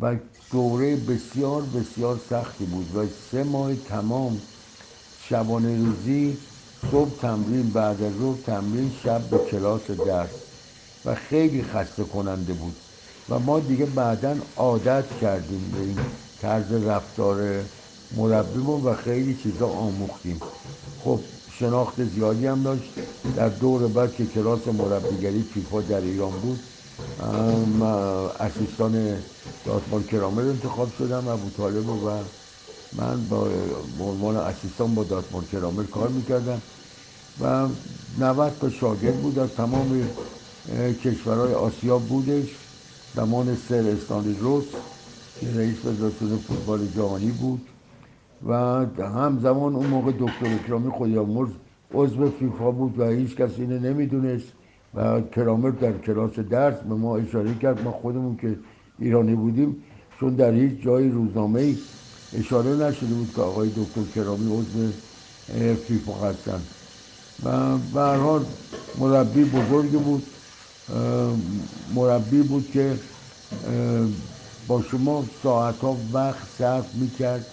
و 0.00 0.16
دوره 0.50 0.96
بسیار 0.96 1.62
بسیار 1.62 2.20
سختی 2.30 2.64
بود 2.64 2.96
و 2.96 3.06
سه 3.30 3.44
ماه 3.44 3.74
تمام 3.74 4.42
شبانه 5.28 5.78
روزی 5.78 6.36
صبح 6.90 7.20
تمرین 7.20 7.70
بعد 7.70 8.02
از 8.02 8.12
ظهر 8.18 8.36
تمرین 8.46 8.90
شب 9.02 9.28
به 9.30 9.38
کلاس 9.38 9.90
درس 9.90 10.30
و 11.04 11.14
خیلی 11.14 11.62
خسته 11.62 12.04
کننده 12.04 12.52
بود 12.52 12.76
و 13.28 13.38
ما 13.38 13.60
دیگه 13.60 13.86
بعدا 13.86 14.36
عادت 14.56 15.04
کردیم 15.20 15.70
به 15.74 15.80
این 15.80 15.98
طرز 16.38 16.72
رفتار 16.72 17.64
مربیمون 18.16 18.82
و 18.82 18.94
خیلی 18.94 19.34
چیزا 19.34 19.68
آموختیم. 19.68 20.40
خب 21.04 21.20
شناخت 21.50 22.04
زیادی 22.04 22.46
هم 22.46 22.62
داشت. 22.62 22.92
در 23.36 23.48
دور 23.48 23.88
بعد 23.88 24.14
که 24.14 24.26
کلاس 24.26 24.68
مربیگری 24.68 25.42
فیفا 25.42 25.80
در 25.80 26.00
ایران 26.00 26.32
بود 26.40 26.60
اسیستان 28.40 29.18
داتمار 29.64 30.02
کرامر 30.02 30.42
انتخاب 30.42 30.92
شدم 30.92 31.28
ابو 31.28 31.50
طالب 31.50 31.88
و 31.88 32.10
من 32.92 33.28
با 33.28 33.48
عنوان 34.00 34.36
اسیستان 34.36 34.94
با 34.94 35.04
داتمار 35.04 35.44
کرامر 35.44 35.82
کار 35.82 36.08
می‌کردم 36.08 36.62
و 37.40 37.68
90 38.18 38.58
تا 38.60 38.70
شاگرد 38.70 39.16
بود 39.22 39.38
از 39.38 39.50
تمام 39.50 40.08
کشورهای 41.04 41.54
آسیا 41.54 41.98
بودش. 41.98 42.58
زمان 43.16 43.54
سر 43.54 43.74
استانی 43.74 44.36
روس 44.40 44.64
که 45.40 45.46
رئیس 45.54 45.76
فدراسیون 45.76 46.38
فوتبال 46.38 46.86
جهانی 46.86 47.30
بود 47.30 47.60
و 48.46 48.52
همزمان 48.98 49.74
اون 49.74 49.86
موقع 49.86 50.12
دکتر 50.12 50.46
اکرامی 50.54 50.90
خودیامرز 50.90 51.50
عضو 51.94 52.30
فیفا 52.30 52.70
بود 52.70 52.98
و 52.98 53.08
هیچ 53.08 53.36
کسی 53.36 53.62
اینو 53.62 53.78
نمی‌دونست. 53.78 54.52
و 54.96 55.20
کرامر 55.20 55.70
در 55.70 55.92
کلاس 55.92 56.38
درس 56.38 56.74
به 56.74 56.94
ما 56.94 57.16
اشاره 57.16 57.54
کرد. 57.54 57.84
ما 57.84 57.90
خودمون 57.90 58.36
که 58.36 58.56
ایرانی 58.98 59.34
بودیم 59.34 59.76
چون 60.20 60.34
در 60.34 60.52
هیچ 60.52 60.82
جای 60.82 61.08
روزنامه 61.08 61.60
ای 61.60 61.76
اشاره 62.38 62.70
نشده 62.70 63.14
بود 63.14 63.32
که 63.36 63.40
آقای 63.42 63.68
دکتر 63.68 64.02
کرامی 64.14 64.56
عضو 64.56 64.92
فیفا 65.86 66.12
هستن. 66.12 66.60
و 67.44 67.78
به 67.78 68.40
مربی 68.98 69.44
بزرگی 69.44 69.96
بود. 69.96 70.22
مربی 71.94 72.42
بود 72.42 72.70
که 72.72 72.98
با 74.68 74.82
شما 74.82 75.24
ساعت 75.42 75.78
ها 75.78 75.96
وقت 76.12 76.48
صرف 76.58 76.94
می‌کرد 76.94 77.46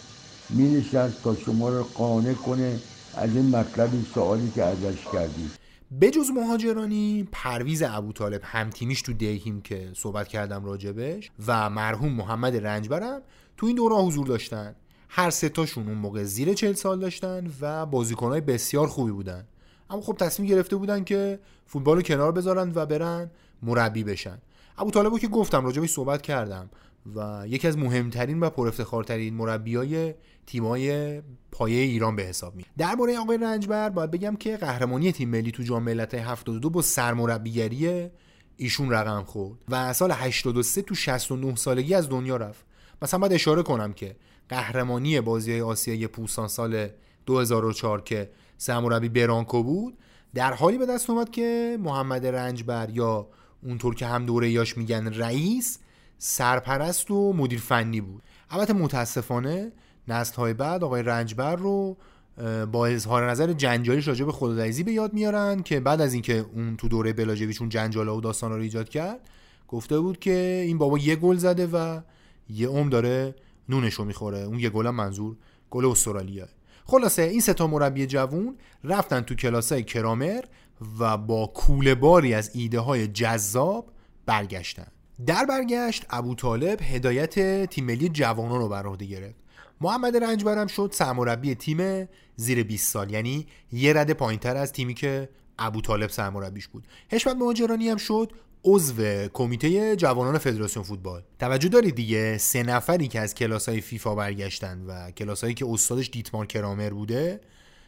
می 0.49 0.85
تا 1.23 1.35
شما 1.35 1.69
رو 1.69 1.83
قانع 1.83 2.33
کنه 2.33 2.79
از 3.17 3.29
این 3.35 3.55
مطلبی 3.55 4.05
سوالی 4.13 4.51
که 4.55 4.63
ازش 4.63 5.05
کردید. 5.13 5.60
بجز 5.99 6.29
مهاجرانی 6.29 7.27
پرویز 7.31 7.83
ابو 7.83 8.13
طالب 8.13 8.41
همتیمیش 8.43 9.01
تو 9.01 9.13
دیهیم 9.13 9.61
که 9.61 9.91
صحبت 9.95 10.27
کردم 10.27 10.65
راجبش 10.65 11.31
و 11.47 11.69
مرحوم 11.69 12.13
محمد 12.13 12.55
رنجبرم 12.55 13.21
تو 13.57 13.65
این 13.65 13.75
دوره 13.75 13.95
حضور 13.95 14.27
داشتن. 14.27 14.75
هر 15.09 15.29
ستاشون 15.29 15.87
اون 15.87 15.97
موقع 15.97 16.23
زیر 16.23 16.53
چل 16.53 16.73
سال 16.73 16.99
داشتن 16.99 17.51
و 17.61 17.85
بازیکنهای 17.85 18.41
بسیار 18.41 18.87
خوبی 18.87 19.11
بودن. 19.11 19.45
اما 19.89 20.01
خب 20.01 20.15
تصمیم 20.19 20.49
گرفته 20.49 20.75
بودن 20.75 21.03
که 21.03 21.39
فوتبال 21.65 21.95
رو 21.95 22.01
کنار 22.01 22.31
بذارن 22.31 22.71
و 22.75 22.85
برن 22.85 23.31
مربی 23.61 24.03
بشن. 24.03 24.37
ابو 24.77 24.91
طالبو 24.91 25.19
که 25.19 25.27
گفتم 25.27 25.65
راجبش 25.65 25.89
صحبت 25.89 26.21
کردم. 26.21 26.69
و 27.15 27.43
یکی 27.47 27.67
از 27.67 27.77
مهمترین 27.77 28.39
و 28.39 28.49
پرافتخارترین 28.49 29.33
مربیای 29.33 30.13
تیمای 30.45 31.21
پایه 31.51 31.81
ایران 31.81 32.15
به 32.15 32.23
حساب 32.23 32.55
می 32.55 32.65
درباره 32.77 33.19
آقای 33.19 33.37
رنجبر 33.37 33.89
باید 33.89 34.11
بگم 34.11 34.35
که 34.35 34.57
قهرمانی 34.57 35.11
تیم 35.11 35.29
ملی 35.29 35.51
تو 35.51 35.63
جام 35.63 35.83
ملت‌های 35.83 36.23
72 36.23 36.69
با 36.69 36.81
سرمربیگری 36.81 38.09
ایشون 38.57 38.89
رقم 38.89 39.23
خورد 39.23 39.59
و 39.69 39.93
سال 39.93 40.11
83 40.11 40.81
تو 40.81 40.95
69 40.95 41.55
سالگی 41.55 41.93
از 41.93 42.09
دنیا 42.09 42.37
رفت. 42.37 42.65
مثلا 43.01 43.19
باید 43.19 43.33
اشاره 43.33 43.63
کنم 43.63 43.93
که 43.93 44.15
قهرمانی 44.49 45.21
بازی 45.21 45.61
آسیایی 45.61 46.07
پوسان 46.07 46.47
سال 46.47 46.87
2004 47.25 48.01
که 48.01 48.29
سرمربی 48.57 49.09
برانکو 49.09 49.63
بود 49.63 49.97
در 50.33 50.53
حالی 50.53 50.77
به 50.77 50.85
دست 50.85 51.09
اومد 51.09 51.29
که 51.29 51.77
محمد 51.79 52.25
رنجبر 52.25 52.89
یا 52.89 53.27
اونطور 53.63 53.95
که 53.95 54.05
هم 54.05 54.25
دوره 54.25 54.49
یاش 54.49 54.77
میگن 54.77 55.13
رئیس 55.13 55.79
سرپرست 56.23 57.11
و 57.11 57.33
مدیر 57.33 57.59
فنی 57.59 58.01
بود. 58.01 58.23
البته 58.49 58.73
متاسفانه 58.73 59.71
نسل 60.07 60.35
های 60.35 60.53
بعد 60.53 60.83
آقای 60.83 61.03
رنجبر 61.03 61.55
رو 61.55 61.97
با 62.71 62.87
اظهار 62.87 63.31
نظر 63.31 63.53
جنجالیش 63.53 64.07
راجع 64.07 64.25
به 64.25 64.31
خدادعیزی 64.31 64.83
به 64.83 64.91
یاد 64.91 65.13
میارن 65.13 65.63
که 65.63 65.79
بعد 65.79 66.01
از 66.01 66.13
اینکه 66.13 66.45
اون 66.53 66.77
تو 66.77 66.87
دوره 66.87 67.13
بلاژویچ 67.13 67.61
اون 67.61 67.69
جنجالا 67.69 68.17
و 68.17 68.21
داستانا 68.21 68.55
رو 68.55 68.61
ایجاد 68.61 68.89
کرد 68.89 69.19
گفته 69.67 69.99
بود 69.99 70.19
که 70.19 70.63
این 70.65 70.77
بابا 70.77 70.97
یه 70.97 71.15
گل 71.15 71.37
زده 71.37 71.67
و 71.67 72.01
یه 72.49 72.67
عمر 72.67 72.89
داره 72.89 73.35
نونشو 73.69 74.05
می‌خوره. 74.05 74.39
اون 74.39 74.59
یه 74.59 74.69
گل 74.69 74.89
منظور 74.89 75.35
گل 75.69 75.85
استرالیا 75.85 76.47
خلاصه 76.85 77.21
این 77.21 77.41
سه 77.41 77.53
تا 77.53 77.67
مربی 77.67 78.07
جوون 78.07 78.55
رفتن 78.83 79.21
تو 79.21 79.35
کلاسای 79.35 79.83
کرامر 79.83 80.41
و 80.99 81.17
با 81.17 81.47
کوله 81.47 81.95
باری 81.95 82.33
از 82.33 82.51
ایده 82.53 82.79
های 82.79 83.07
جذاب 83.07 83.91
برگشتن. 84.25 84.87
در 85.25 85.45
برگشت 85.45 86.05
ابو 86.09 86.35
طالب 86.35 86.81
هدایت 86.81 87.65
تیم 87.65 87.85
ملی 87.85 88.09
جوانان 88.09 88.59
رو 88.59 88.69
بر 88.69 88.85
عهده 88.85 89.05
گرفت. 89.05 89.35
محمد 89.81 90.17
رنجبرم 90.17 90.67
شد 90.67 90.89
سرمربی 90.93 91.55
تیم 91.55 92.07
زیر 92.35 92.63
20 92.63 92.93
سال. 92.93 93.11
یعنی 93.11 93.47
یه 93.71 93.93
رده 93.93 94.13
پایینتر 94.13 94.57
از 94.57 94.71
تیمی 94.71 94.93
که 94.93 95.29
ابو 95.59 95.81
طالب 95.81 96.09
سرمربیش 96.09 96.67
بود. 96.67 96.87
حشمت 97.09 97.35
مهاجرانی 97.35 97.89
هم 97.89 97.97
شد 97.97 98.31
عضو 98.63 99.27
کمیته 99.33 99.95
جوانان 99.95 100.37
فدراسیون 100.37 100.85
فوتبال. 100.85 101.23
توجه 101.39 101.69
دارید 101.69 101.95
دیگه؟ 101.95 102.37
سه 102.37 102.63
نفری 102.63 103.07
که 103.07 103.19
از 103.19 103.35
کلاس 103.35 103.69
های 103.69 103.81
فیفا 103.81 104.15
برگشتن 104.15 104.85
و 104.87 105.11
کلاس 105.11 105.41
هایی 105.41 105.53
که 105.53 105.65
استادش 105.69 106.09
دیتمار 106.09 106.45
کرامر 106.45 106.89
بوده 106.89 107.41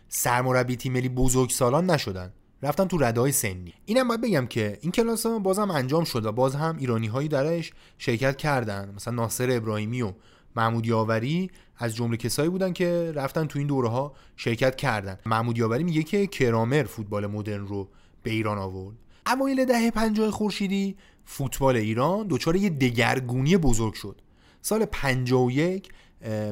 سرمربی 0.07 0.75
تیم 0.75 0.93
ملی 0.93 1.09
بزرگ 1.09 1.49
سالان 1.49 1.89
نشدن. 1.89 2.33
رفتن 2.63 2.85
تو 2.85 2.97
رده 2.97 3.21
های 3.21 3.31
سنی. 3.31 3.73
اینم 3.85 4.07
باید 4.07 4.21
بگم 4.21 4.45
که 4.45 4.77
این 4.81 4.91
کلاس 4.91 5.25
ها 5.25 5.39
بازم 5.39 5.71
انجام 5.71 6.03
شد 6.03 6.25
و 6.25 6.31
باز 6.31 6.55
هم 6.55 6.77
ایرانی 6.77 7.07
هایی 7.07 7.27
درش 7.27 7.73
شرکت 7.97 8.37
کردن. 8.37 8.93
مثلا 8.95 9.13
ناصر 9.13 9.51
ابراهیمی 9.51 10.01
و 10.01 10.13
محمود 10.55 10.85
یاوری 10.85 11.51
از 11.77 11.95
جمله 11.95 12.17
کسایی 12.17 12.49
بودن 12.49 12.73
که 12.73 13.11
رفتن 13.15 13.45
تو 13.45 13.59
این 13.59 13.67
دوره 13.67 13.89
ها 13.89 14.13
شرکت 14.37 14.75
کردن. 14.75 15.17
محمود 15.25 15.57
یاوری 15.57 15.83
میگه 15.83 16.03
که 16.03 16.27
کرامر 16.27 16.83
فوتبال 16.83 17.27
مدرن 17.27 17.67
رو 17.67 17.89
به 18.23 18.31
ایران 18.31 18.57
آورد. 18.57 18.95
اوایل 19.27 19.65
دهه 19.65 19.91
50 19.91 20.31
خورشیدی 20.31 20.95
فوتبال 21.25 21.75
ایران 21.75 22.27
دچار 22.29 22.55
یه 22.55 22.69
دگرگونی 22.69 23.57
بزرگ 23.57 23.93
شد. 23.93 24.21
سال 24.61 24.85
51 24.85 25.89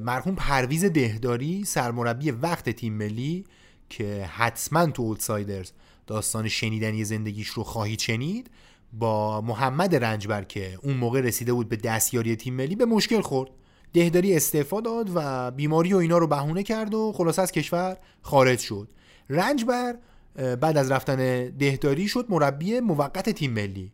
مرحوم 0.02 0.36
پرویز 0.36 0.86
دهداری 0.86 1.64
سرمربی 1.64 2.32
وقت 2.32 2.70
تیم 2.70 2.94
ملی 2.94 3.46
که 3.90 4.26
حتما 4.26 4.86
تو 4.86 5.04
اولدسایدرز 5.04 5.72
داستان 6.12 6.48
شنیدنی 6.48 7.06
زندگیش 7.06 7.48
رو 7.48 7.64
خواهید 7.64 8.00
شنید 8.00 8.50
با 8.94 9.42
محمد 9.42 9.96
رنجبر 9.96 10.44
که 10.44 10.80
اون 10.84 10.98
موقع 10.98 11.22
رسیده 11.22 11.54
بود 11.54 11.70
به 11.70 11.76
دستیاری 11.76 12.36
تیم 12.36 12.54
ملی 12.54 12.76
به 12.76 12.86
مشکل 12.86 13.22
خورد. 13.22 13.50
دهداری 13.94 14.36
استعفا 14.36 14.82
داد 14.82 15.12
و 15.16 15.52
بیماری 15.52 15.94
و 15.94 15.98
اینا 15.98 16.18
رو 16.18 16.28
بهونه 16.28 16.64
کرد 16.64 16.94
و 16.94 17.12
خلاص 17.16 17.40
از 17.40 17.52
کشور 17.52 17.98
خارج 18.22 18.60
شد. 18.60 18.88
رنجبر 19.30 19.96
بعد 20.36 20.78
از 20.78 20.92
رفتن 20.92 21.50
دهداری 21.50 22.08
شد 22.08 22.26
مربی 22.30 22.80
موقت 22.80 23.30
تیم 23.30 23.52
ملی. 23.52 23.92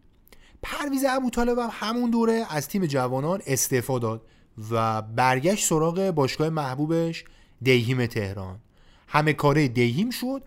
پرویز 0.63 1.05
ابوطالب 1.09 1.59
هم 1.59 1.69
همون 1.71 2.09
دوره 2.09 2.45
از 2.49 2.67
تیم 2.67 2.85
جوانان 2.85 3.41
استعفا 3.47 3.99
داد 3.99 4.25
و 4.71 5.01
برگشت 5.01 5.65
سراغ 5.65 6.11
باشگاه 6.11 6.49
محبوبش 6.49 7.23
دیهیم 7.61 8.05
تهران. 8.05 8.59
همه 9.07 9.33
کاره 9.33 9.67
دیهیم 9.67 10.09
شد 10.09 10.41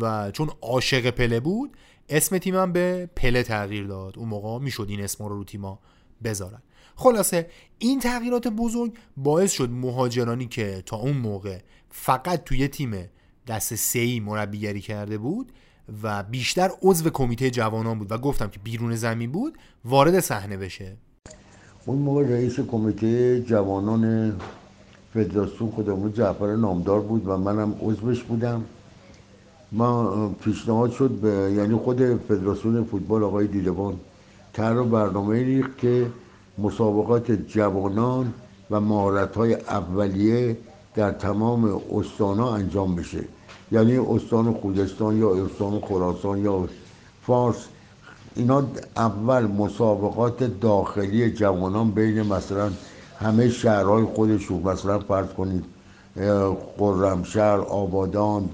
و 0.00 0.30
چون 0.30 0.50
عاشق 0.62 1.10
پله 1.10 1.40
بود 1.40 1.76
اسم 2.08 2.38
تیمم 2.38 2.72
به 2.72 3.08
پله 3.16 3.42
تغییر 3.42 3.86
داد. 3.86 4.18
اون 4.18 4.28
موقع 4.28 4.64
می‌شد 4.64 4.86
این 4.88 5.00
اسم 5.00 5.24
رو 5.24 5.36
رو 5.36 5.44
تیما 5.44 5.78
بذارن. 6.24 6.62
خلاصه 6.96 7.46
این 7.78 8.00
تغییرات 8.00 8.48
بزرگ 8.48 8.92
باعث 9.16 9.52
شد 9.52 9.70
مهاجرانی 9.70 10.46
که 10.46 10.82
تا 10.86 10.96
اون 10.96 11.16
موقع 11.16 11.58
فقط 11.90 12.44
توی 12.44 12.68
تیم 12.68 13.08
دست 13.46 13.74
سی 13.74 14.20
مربیگری 14.20 14.80
کرده 14.80 15.18
بود 15.18 15.52
و 16.02 16.22
بیشتر 16.22 16.70
عضو 16.82 17.10
کمیته 17.10 17.50
جوانان 17.50 17.98
بود 17.98 18.12
و 18.12 18.18
گفتم 18.18 18.48
که 18.48 18.60
بیرون 18.64 18.96
زمین 18.96 19.32
بود 19.32 19.58
وارد 19.84 20.20
صحنه 20.20 20.56
بشه. 20.56 20.96
اون 21.86 21.98
موقع 21.98 22.28
رئیس 22.28 22.60
کمیته 22.60 23.40
جوانان 23.40 24.32
فدراسیون 25.14 25.70
خودمون 25.70 26.12
جعفر 26.12 26.56
نامدار 26.56 27.00
بود 27.00 27.28
و 27.28 27.36
منم 27.36 27.76
عضوش 27.80 28.22
بودم. 28.22 28.64
ما 29.74 30.28
پیشنهاد 30.28 30.90
شد 30.92 31.10
به 31.10 31.52
یعنی 31.56 31.74
خود 31.74 32.02
فدراسیون 32.28 32.84
فوتبال 32.84 33.22
آقای 33.22 33.46
دیدبان 33.46 33.96
طرح 34.52 34.82
برنامه 34.82 35.42
ریخت 35.42 35.78
که 35.78 36.06
مسابقات 36.58 37.32
جوانان 37.32 38.34
و 38.70 38.80
مهارت 38.80 39.36
های 39.36 39.54
اولیه 39.54 40.56
در 40.94 41.10
تمام 41.10 41.80
استانا 41.92 42.54
انجام 42.54 42.96
بشه. 42.96 43.24
یعنی 43.72 43.96
استان 43.96 44.52
خوزستان 44.52 45.16
یا 45.16 45.44
استان 45.44 45.80
خراسان 45.80 46.38
یا 46.38 46.68
فارس 47.22 47.66
اینا 48.36 48.64
اول 48.96 49.46
مسابقات 49.46 50.60
داخلی 50.60 51.30
جوانان 51.30 51.90
بین 51.90 52.22
مثلا 52.22 52.70
همه 53.20 53.48
شهرهای 53.48 54.04
خودشون 54.04 54.62
مثلا 54.62 54.98
فرض 54.98 55.28
کنید 55.28 55.64
خرمشهر 56.78 57.58
آبادان 57.58 58.48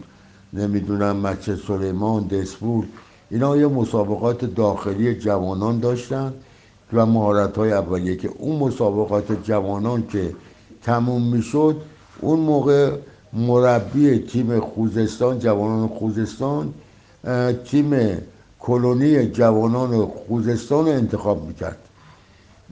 نمی‌دونم 0.52 1.16
مچه 1.16 1.56
سلیمان 1.56 2.26
دسپور 2.26 2.84
اینا 3.30 3.56
یه 3.56 3.66
مسابقات 3.66 4.44
داخلی 4.44 5.14
جوانان 5.14 5.80
داشتن 5.80 6.32
و 6.92 7.06
مهارت 7.06 7.56
های 7.56 7.72
اولیه 7.72 8.16
که 8.16 8.30
اون 8.38 8.56
مسابقات 8.56 9.44
جوانان 9.44 10.06
که 10.06 10.34
تموم 10.82 11.22
می‌شد 11.22 11.76
اون 12.20 12.40
موقع 12.40 12.90
مربی 13.32 14.18
تیم 14.18 14.60
خوزستان 14.60 15.38
جوانان 15.38 15.88
خوزستان 15.88 16.74
تیم 17.64 18.18
کلونی 18.60 19.26
جوانان 19.26 20.06
خوزستان 20.06 20.86
رو 20.86 20.92
انتخاب 20.92 21.46
می‌کرد. 21.46 21.78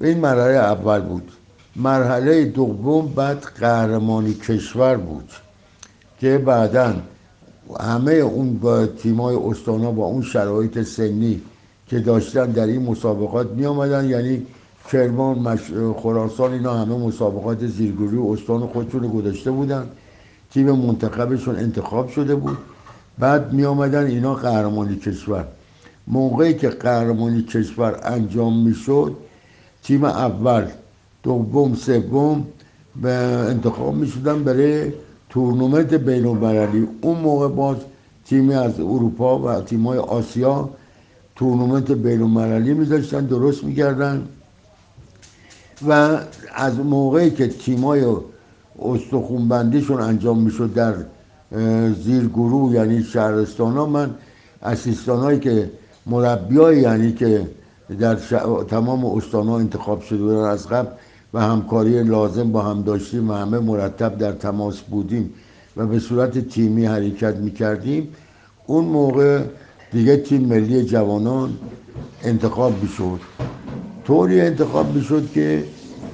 این 0.01 0.19
مرحله 0.19 0.55
اول 0.55 1.01
بود. 1.01 1.33
مرحله 1.77 2.45
دوم 2.45 3.07
بعد 3.07 3.45
قهرمانی 3.61 4.35
کشور 4.35 4.97
بود 4.97 5.31
که 6.21 6.39
بعدا 6.39 6.95
همه 7.81 8.13
اون 8.13 8.59
با 8.59 8.87
تیمای 8.87 9.37
استانا 9.37 9.93
با 9.93 10.05
اون 10.05 10.23
شرایط 10.23 10.83
سنی 10.83 11.41
که 11.87 11.99
داشتن 11.99 12.51
در 12.51 12.67
این 12.67 12.83
مسابقات 12.83 13.51
می 13.51 13.67
آمدن 13.67 14.09
یعنی 14.09 14.47
کرمان 14.93 15.39
مش... 15.39 15.61
خراسان 15.97 16.53
اینا 16.53 16.75
همه 16.75 16.97
مسابقات 16.97 17.67
زیرگوری 17.67 18.17
و 18.17 18.27
استان 18.27 18.67
خودشون 18.67 19.03
رو 19.03 19.09
گذاشته 19.09 19.51
بودن. 19.51 19.87
تیم 20.51 20.71
منتخبشون 20.71 21.57
انتخاب 21.57 22.09
شده 22.09 22.35
بود. 22.35 22.59
بعد 23.19 23.53
می 23.53 23.65
آمدن 23.65 24.07
اینا 24.07 24.35
قهرمانی 24.35 24.97
کشور. 24.97 25.45
موقعی 26.07 26.55
که 26.55 26.69
قهرمانی 26.69 27.43
کشور 27.43 28.01
انجام 28.03 28.63
می 28.63 28.75
شد 28.75 29.17
تیم 29.83 30.05
اول 30.05 30.67
دوم 31.23 31.75
سوم 31.75 32.47
به 33.03 33.13
انتخاب 33.49 33.95
می 33.95 34.07
شدن 34.07 34.45
برای 34.45 34.93
تورنمنت 35.31 35.95
بین 35.95 36.27
اون 37.01 37.19
موقع 37.19 37.49
باز 37.49 37.77
تیمی 38.27 38.55
از 38.55 38.81
اروپا 38.81 39.39
و 39.39 39.61
تیمای 39.61 39.99
آسیا 39.99 40.71
تورنمنت 41.37 41.93
بین 41.93 42.23
المللی 42.23 42.75
میذاشتن 42.75 43.27
درست 43.27 43.65
می‌کردن. 43.65 44.29
و 45.89 46.19
از 46.55 46.79
موقعی 46.79 47.31
که 47.31 47.49
تیمای 47.49 48.07
استخونبندیشون 48.83 50.01
انجام 50.01 50.39
می‌شد 50.39 50.75
در 50.75 50.95
زیر 51.93 52.29
گروه 52.29 52.73
یعنی 52.73 53.03
شهرستان 53.03 53.77
ها 53.77 53.87
من 53.87 54.15
اسیستان 54.63 55.19
هایی 55.19 55.39
که 55.41 55.71
مربی 56.07 56.55
یعنی 56.55 57.13
که 57.13 57.49
در 58.01 58.15
تمام 58.71 59.05
استان 59.05 59.49
ها 59.49 59.59
انتخاب 59.59 60.03
شده 60.03 60.19
بودن 60.19 60.39
از 60.39 60.69
قبل 60.69 60.89
و 61.35 61.41
همکاری 61.41 62.03
لازم 62.03 62.53
با 62.53 62.63
هم 62.63 62.83
داشتیم 62.83 63.31
و 63.31 63.33
همه 63.33 63.59
مرتب 63.59 64.19
در 64.19 64.33
تماس 64.33 64.81
بودیم 64.81 65.31
و 65.77 65.87
به 65.87 65.99
صورت 65.99 66.49
تیمی 66.49 66.87
حرکت 66.87 67.37
می‌کردیم. 67.37 68.09
اون 68.67 68.85
موقع 68.85 69.43
دیگه 69.93 70.17
تیم 70.17 70.41
ملی 70.41 70.85
جوانان 70.85 71.59
انتخاب 72.25 72.83
می‌شد. 72.83 73.21
طوری 74.05 74.41
انتخاب 74.41 74.95
می‌شد 74.95 75.31
که 75.33 75.65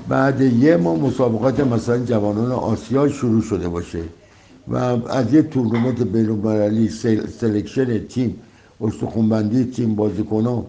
بعد 0.08 0.40
یه 0.40 0.76
ما 0.76 0.96
مسابقات 0.96 1.60
مثلا 1.60 1.98
جوانان 1.98 2.52
آسیا 2.52 3.08
شروع 3.08 3.42
شده 3.42 3.68
باشه 3.68 4.02
و 4.68 4.76
از 4.76 5.34
یه 5.34 5.42
تورنمنت 5.42 6.02
بین 6.02 6.88
selection 7.40 7.98
تیم 7.98 8.36
استخونبندی 8.80 9.64
تیم 9.64 9.94
بازیکنان 9.94 10.64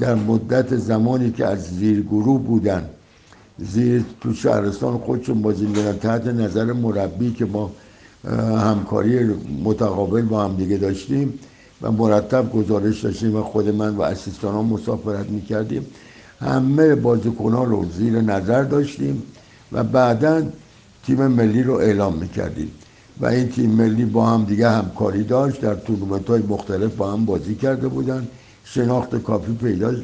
در 0.00 0.14
مدت 0.14 0.76
زمانی 0.76 1.30
که 1.30 1.46
از 1.46 1.76
زیر 1.76 2.02
گروه 2.02 2.40
بودن 2.40 2.90
زیر 3.58 4.04
تو 4.20 4.34
شهرستان 4.34 4.98
خودشون 4.98 5.42
بازی 5.42 5.66
میدن 5.66 5.98
تحت 5.98 6.26
نظر 6.26 6.72
مربی 6.72 7.32
که 7.32 7.44
ما 7.44 7.70
همکاری 8.58 9.24
متقابل 9.64 10.22
با 10.22 10.44
هم 10.44 10.56
دیگه 10.56 10.76
داشتیم 10.76 11.38
و 11.82 11.90
مرتب 11.90 12.52
گزارش 12.52 13.04
داشتیم 13.04 13.36
و 13.36 13.42
خود 13.42 13.68
من 13.68 13.96
و 13.96 14.02
اسیستان 14.02 14.54
ها 14.54 14.62
مسافرت 14.62 15.30
می‌کردیم. 15.30 15.86
همه 16.40 16.94
بازیکنان 16.94 17.70
رو 17.70 17.84
زیر 17.96 18.20
نظر 18.20 18.62
داشتیم 18.62 19.22
و 19.72 19.84
بعدا 19.84 20.42
تیم 21.06 21.26
ملی 21.26 21.62
رو 21.62 21.74
اعلام 21.74 22.16
می‌کردیم. 22.16 22.70
و 23.20 23.26
این 23.26 23.48
تیم 23.48 23.70
ملی 23.70 24.04
با 24.04 24.26
هم 24.26 24.44
دیگه 24.44 24.70
همکاری 24.70 25.24
داشت. 25.24 25.60
در 25.60 25.74
تورنمنت 25.74 26.30
های 26.30 26.42
مختلف 26.48 26.94
با 26.94 27.12
هم 27.12 27.24
بازی 27.24 27.54
کرده 27.54 27.88
بودن. 27.88 28.26
شناخت 28.64 29.22
کافی 29.22 29.52
پیدا 29.52 29.94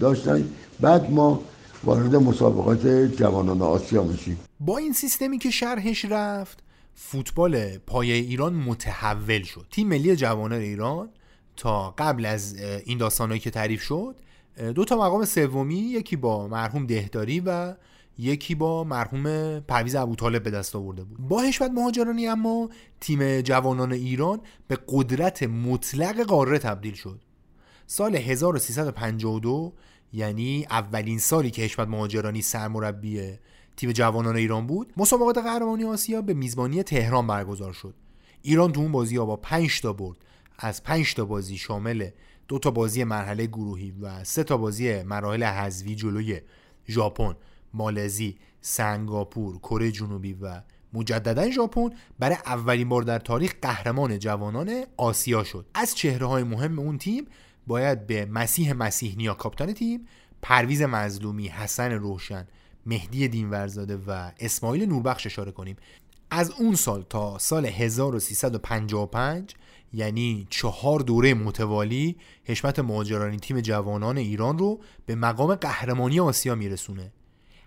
داشتن. 0.00 0.44
بعد 0.80 1.10
ما 1.10 1.40
وارد 1.84 2.16
مسابقات 2.16 2.86
جوانان 3.16 3.62
آسیا 3.62 4.02
میشیم 4.02 4.38
با 4.60 4.78
این 4.78 4.92
سیستمی 4.92 5.38
که 5.38 5.50
شرحش 5.50 6.04
رفت 6.04 6.62
فوتبال 6.94 7.78
پایه 7.78 8.14
ایران 8.14 8.54
متحول 8.54 9.42
شد. 9.42 9.66
تیم 9.70 9.88
ملی 9.88 10.16
جوانان 10.16 10.60
ایران 10.60 11.08
تا 11.56 11.94
قبل 11.98 12.26
از 12.26 12.54
این 12.84 12.98
داستانهایی 12.98 13.40
که 13.40 13.50
تعریف 13.50 13.82
شد 13.82 14.16
دو 14.74 14.84
تا 14.84 14.96
مقام 14.96 15.24
سومی 15.24 15.78
یکی 15.78 16.16
با 16.16 16.48
مرحوم 16.48 16.86
دهداری 16.86 17.40
و 17.40 17.74
یکی 18.18 18.54
با 18.54 18.84
مرحوم 18.84 19.60
پرویز 19.60 19.94
ابوطالب 19.94 20.42
به 20.42 20.50
دست 20.50 20.76
آورده 20.76 21.04
بود. 21.04 21.28
با 21.28 21.40
حشمت 21.40 21.70
مهاجرانی 21.70 22.28
اما 22.28 22.68
تیم 23.00 23.40
جوانان 23.40 23.92
ایران 23.92 24.40
به 24.68 24.78
قدرت 24.88 25.42
مطلق 25.42 26.20
قاره 26.20 26.58
تبدیل 26.58 26.94
شد. 26.94 27.20
سال 27.86 28.16
1352 28.16 29.72
یعنی 30.12 30.66
اولین 30.70 31.18
سالی 31.18 31.50
که 31.50 31.62
حشمت 31.62 31.88
مهاجرانی 31.88 32.42
سرمربی 32.42 33.38
تیم 33.76 33.92
جوانان 33.92 34.36
ایران 34.36 34.66
بود 34.66 34.92
مسابقات 34.96 35.38
قهرمانی 35.38 35.84
آسیا 35.84 36.22
به 36.22 36.34
میزبانی 36.34 36.82
تهران 36.82 37.26
برگزار 37.26 37.72
شد. 37.72 37.94
ایران 38.42 38.72
تو 38.72 38.80
اون 38.80 38.92
بازی 38.92 39.16
ها 39.16 39.26
با 39.26 39.36
5 39.36 39.80
تا 39.80 39.92
برد. 39.92 40.18
از 40.58 40.82
5 40.82 41.14
تا 41.14 41.24
بازی 41.24 41.58
شامل 41.58 42.10
دو 42.48 42.58
تا 42.58 42.70
بازی 42.70 43.04
مرحله 43.04 43.46
گروهی 43.46 43.94
و 44.02 44.24
سه 44.24 44.44
تا 44.44 44.56
بازی 44.56 45.02
مراحل 45.02 45.42
حذفی 45.42 45.94
جلوی 45.94 46.40
ژاپن 46.88 47.34
مالزی 47.74 48.36
سنگاپور 48.60 49.58
کره 49.58 49.90
جنوبی 49.90 50.32
و 50.32 50.62
مجددا 50.92 51.50
ژاپن 51.50 51.90
برای 52.18 52.36
اولین 52.46 52.88
بار 52.88 53.02
در 53.02 53.18
تاریخ 53.18 53.54
قهرمان 53.62 54.18
جوانان 54.18 54.84
آسیا 54.96 55.44
شد. 55.44 55.66
از 55.74 55.94
چهره 55.94 56.26
های 56.26 56.42
مهم 56.42 56.78
اون 56.78 56.98
تیم 56.98 57.24
باید 57.70 58.06
به 58.06 58.26
مسیح 58.26 58.72
مسیح 58.72 59.16
نیا 59.16 59.34
کاپیتان 59.34 59.72
تیم 59.72 60.06
پرویز 60.42 60.82
مظلومی 60.82 61.48
حسن 61.48 61.92
روشن 61.92 62.46
مهدی 62.86 63.28
دینورزاده 63.28 63.96
و 64.06 64.30
اسماعیل 64.40 64.86
نوربخش 64.86 65.26
اشاره 65.26 65.52
کنیم. 65.52 65.76
از 66.30 66.50
اون 66.50 66.74
سال 66.74 67.02
تا 67.02 67.38
سال 67.38 67.66
1355 67.66 69.54
یعنی 69.92 70.46
چهار 70.50 71.00
دوره 71.00 71.34
متوالی 71.34 72.16
حشمت 72.44 72.78
مهاجرانی 72.78 73.36
تیم 73.36 73.60
جوانان 73.60 74.18
ایران 74.18 74.58
رو 74.58 74.80
به 75.06 75.14
مقام 75.14 75.54
قهرمانی 75.54 76.20
آسیا 76.20 76.54
میرسونه. 76.54 77.12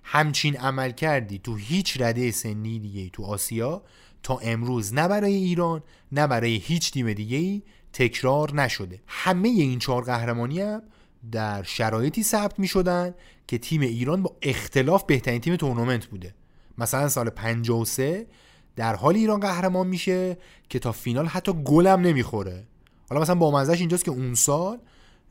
همچین 0.04 0.58
عمل 0.58 0.92
کردی 0.92 1.40
تو 1.40 1.56
هیچ 1.56 2.02
رده 2.02 2.32
سنی 2.32 2.80
دیگه 2.80 3.10
تو 3.10 3.24
آسیا 3.24 3.84
تا 4.24 4.38
امروز 4.38 4.94
نه 4.94 5.08
برای 5.08 5.34
ایران 5.34 5.84
نه 6.12 6.28
برای 6.28 6.56
هیچ 6.56 6.92
تیم 6.92 7.14
دیگه 7.14 7.62
تکرار 7.94 8.54
نشده. 8.54 9.02
همه 9.08 9.48
این 9.50 9.80
چهار 9.80 10.04
قهرمانی 10.04 10.62
هم 10.62 10.84
در 11.32 11.64
شرایطی 11.64 12.24
ثبت 12.24 12.60
می 12.60 12.68
شدن 12.68 13.14
که 13.48 13.58
تیم 13.58 13.82
ایران 13.82 14.24
با 14.24 14.36
اختلاف 14.42 15.04
بهترین 15.04 15.42
تیم 15.42 15.56
تورنمنت 15.56 16.06
بوده. 16.06 16.36
مثلا 16.78 17.10
سال 17.10 17.30
53 17.30 18.28
در 18.76 18.96
حال 18.96 19.16
ایران 19.16 19.40
قهرمان 19.40 19.88
میشه 19.88 20.38
که 20.70 20.80
تا 20.80 20.92
فینال 20.92 21.26
حتی 21.26 21.54
گلم 21.54 22.02
نمی‌خوره. 22.02 22.64
حالا 23.10 23.22
مثلا 23.22 23.36
با 23.36 23.52
منزش 23.52 23.80
اینجاست 23.80 24.06
که 24.06 24.12
اون 24.12 24.34
سال 24.34 24.80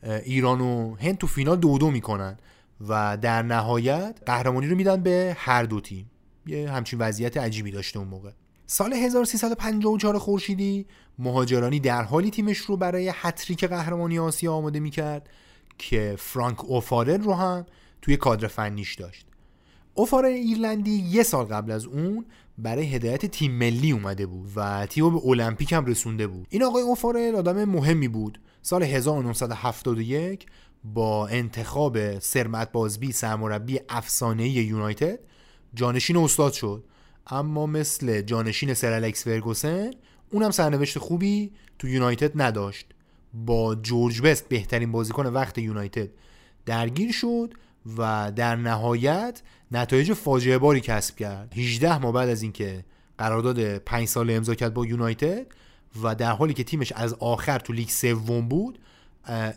ایران 0.03 0.61
و 0.61 0.95
هند 0.95 1.17
تو 1.17 1.27
فینال 1.27 1.57
دو 1.57 1.77
دو 1.77 1.91
می‌کنن 1.91 2.37
و 2.87 3.17
در 3.21 3.41
نهایت 3.41 4.19
قهرمانی 4.25 4.67
رو 4.67 4.75
میدن 4.75 5.03
به 5.03 5.35
هر 5.39 5.63
دو 5.63 5.81
تیم. 5.81 6.11
یه 6.45 6.71
همچین 6.71 6.99
وضعیت 6.99 7.37
عجیبی 7.37 7.71
داشته 7.71 7.99
اون 7.99 8.07
موقع. 8.07 8.31
سال 8.65 8.93
1354 8.93 10.17
خورشیدی 10.17 10.85
مهاجرانی 11.19 11.79
در 11.79 12.03
حالی 12.03 12.29
تیمش 12.29 12.57
رو 12.57 12.77
برای 12.77 13.11
هتریک 13.15 13.63
قهرمانی 13.63 14.19
آسیا 14.19 14.53
آماده 14.53 14.79
می‌کرد 14.79 15.29
که 15.77 16.15
فرانک 16.17 16.65
اوفارل 16.65 17.21
رو 17.21 17.33
هم 17.33 17.65
توی 18.01 18.17
کادر 18.17 18.47
فنیش 18.47 18.95
داشت. 18.95 19.25
اوفارل 19.93 20.31
ایرلندی 20.31 20.91
یه 20.91 21.23
سال 21.23 21.45
قبل 21.45 21.71
از 21.71 21.85
اون 21.85 22.25
برای 22.57 22.85
هدایت 22.85 23.25
تیم 23.25 23.51
ملی 23.51 23.91
اومده 23.91 24.25
بود 24.25 24.51
و 24.55 24.85
تیم 24.85 25.09
به 25.09 25.27
المپیک 25.27 25.73
هم 25.73 25.85
رسونده 25.85 26.27
بود. 26.27 26.47
این 26.49 26.63
آقای 26.63 26.83
اوفارل 26.83 27.35
آدم 27.35 27.65
مهمی 27.65 28.07
بود. 28.07 28.39
سال 28.61 28.83
1971 28.83 30.45
با 30.83 31.27
انتخاب 31.27 32.19
سرمت 32.19 32.71
بازبی 32.71 33.11
سرمربی 33.11 33.79
افسانه 33.89 34.49
یونایتد 34.49 35.19
جانشین 35.73 36.17
استاد 36.17 36.53
شد. 36.53 36.83
اما 37.27 37.65
مثل 37.65 38.21
جانشین 38.21 38.73
سر 38.73 38.93
الکس 38.93 39.23
فرگوسن 39.23 39.91
اونم 40.31 40.51
سرنوشت 40.51 40.99
خوبی 40.99 41.51
تو 41.79 41.87
یونایتد 41.87 42.41
نداشت. 42.41 42.85
با 43.33 43.75
جورج 43.75 44.21
بست 44.21 44.49
بهترین 44.49 44.91
بازیکن 44.91 45.25
وقت 45.25 45.57
یونایتد 45.57 46.09
درگیر 46.65 47.11
شد 47.11 47.53
و 47.97 48.31
در 48.35 48.55
نهایت 48.55 49.41
نتایج 49.71 50.13
فاجعه 50.13 50.57
باری 50.57 50.81
کسب 50.81 51.15
کرد. 51.15 51.53
18 51.57 51.97
ماه 51.97 52.13
بعد 52.13 52.29
از 52.29 52.41
اینکه 52.41 52.85
قرارداد 53.17 53.77
5 53.77 54.07
ساله 54.07 54.33
امضا 54.33 54.55
کرد 54.55 54.73
با 54.73 54.85
یونایتد 54.85 55.47
و 56.03 56.15
در 56.15 56.31
حالی 56.31 56.53
که 56.53 56.63
تیمش 56.63 56.91
از 56.91 57.13
آخر 57.13 57.59
تو 57.59 57.73
لیگ 57.73 57.89
سوم 57.89 58.47
بود 58.47 58.79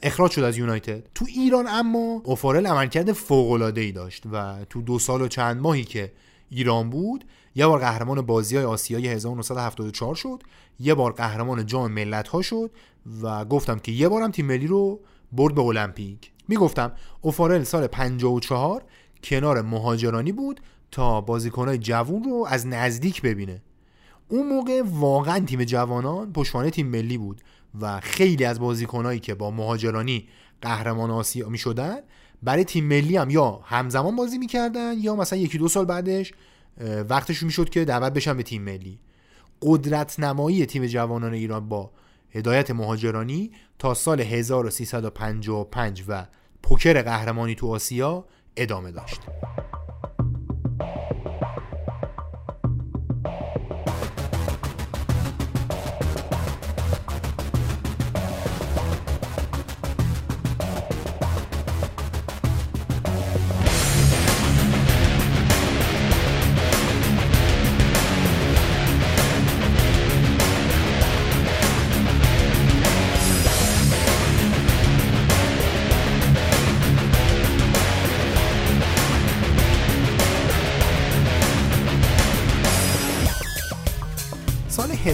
اخراج 0.03 0.31
شد 0.31 0.43
از 0.43 0.59
یونایتد. 0.59 1.09
تو 1.15 1.27
ایران 1.29 1.67
اما 1.69 2.23
اوفارل 2.25 2.67
عملکرد 2.67 3.13
فوق 3.13 3.51
العاده 3.51 3.91
داشت 3.91 4.23
و 4.33 4.65
تو 4.71 4.83
دو 4.83 4.99
سال 4.99 5.23
و 5.23 5.29
چند 5.29 5.61
ماهی 5.61 5.85
که 5.85 6.13
ایران 6.51 6.91
بود 6.91 7.25
یه 7.57 7.67
بار 7.67 7.79
قهرمان 7.79 8.21
بازی 8.21 8.57
های 8.57 8.65
آسیایی 8.65 9.09
1974 9.09 10.15
شد 10.15 10.43
یه 10.81 10.95
بار 10.95 11.13
قهرمان 11.13 11.67
جام 11.67 11.93
ملت 11.93 12.29
ها 12.29 12.43
شد 12.43 12.71
و 13.23 13.45
گفتم 13.45 13.79
که 13.79 13.93
یه 13.93 14.09
بارم 14.09 14.31
تیم 14.31 14.47
ملی 14.47 14.67
رو 14.67 15.01
برد 15.33 15.55
به 15.55 15.61
المپیک. 15.61 16.31
می‌گفتم 16.49 16.93
اوفارل 17.21 17.63
سال 17.63 17.87
54 17.87 18.85
کنار 19.23 19.63
مهاجرانی 19.63 20.33
بود 20.33 20.61
تا 20.91 21.21
بازیکنهای 21.21 21.79
جوون 21.79 22.25
رو 22.25 22.47
از 22.49 22.67
نزدیک 22.67 23.23
ببینه. 23.23 23.63
اون 24.29 24.49
موقع 24.49 24.83
واقعا 24.85 25.41
تیم 25.41 25.65
جوانان 25.65 26.33
پشوانه 26.33 26.71
تیم 26.71 26.87
ملی 26.87 27.19
بود 27.19 27.41
و 27.81 28.01
خیلی 28.01 28.45
از 28.45 28.61
بازیکنهایی 28.61 29.21
که 29.21 29.35
با 29.35 29.51
مهاجرانی 29.51 30.29
قهرمان 30.63 31.11
آسیا 31.11 31.49
می 31.49 31.59
شدن 31.59 31.97
برای 32.43 32.65
تیم 32.65 32.85
ملی 32.85 33.17
هم 33.17 33.31
یا 33.31 33.61
همزمان 33.65 34.17
بازی 34.17 34.39
می‌کردن 34.39 34.95
یا 34.99 35.17
مثلا 35.17 35.39
یکی 35.39 35.59
دو 35.59 35.69
سال 35.69 35.85
بعدش 35.85 36.33
وقتش 37.09 37.43
می‌شد 37.43 37.69
که 37.69 37.85
دعوت 37.85 38.13
بشن 38.13 38.37
به 38.37 38.43
تیم 38.43 38.63
ملی. 38.63 38.99
قدرت 39.63 40.21
نمایی 40.21 40.67
تیم 40.67 40.87
جوانان 40.87 41.33
ایران 41.33 41.69
با 41.69 41.91
هدایت 42.31 42.71
مهاجرانی 42.71 43.53
تا 43.79 43.95
سال 43.95 44.21
1355 44.21 46.05
و 46.09 46.27
پوکر 46.63 47.03
قهرمانی 47.03 47.55
تو 47.55 47.75
آسیا 47.75 48.25
ادامه 48.57 48.91
داشت. 48.91 49.21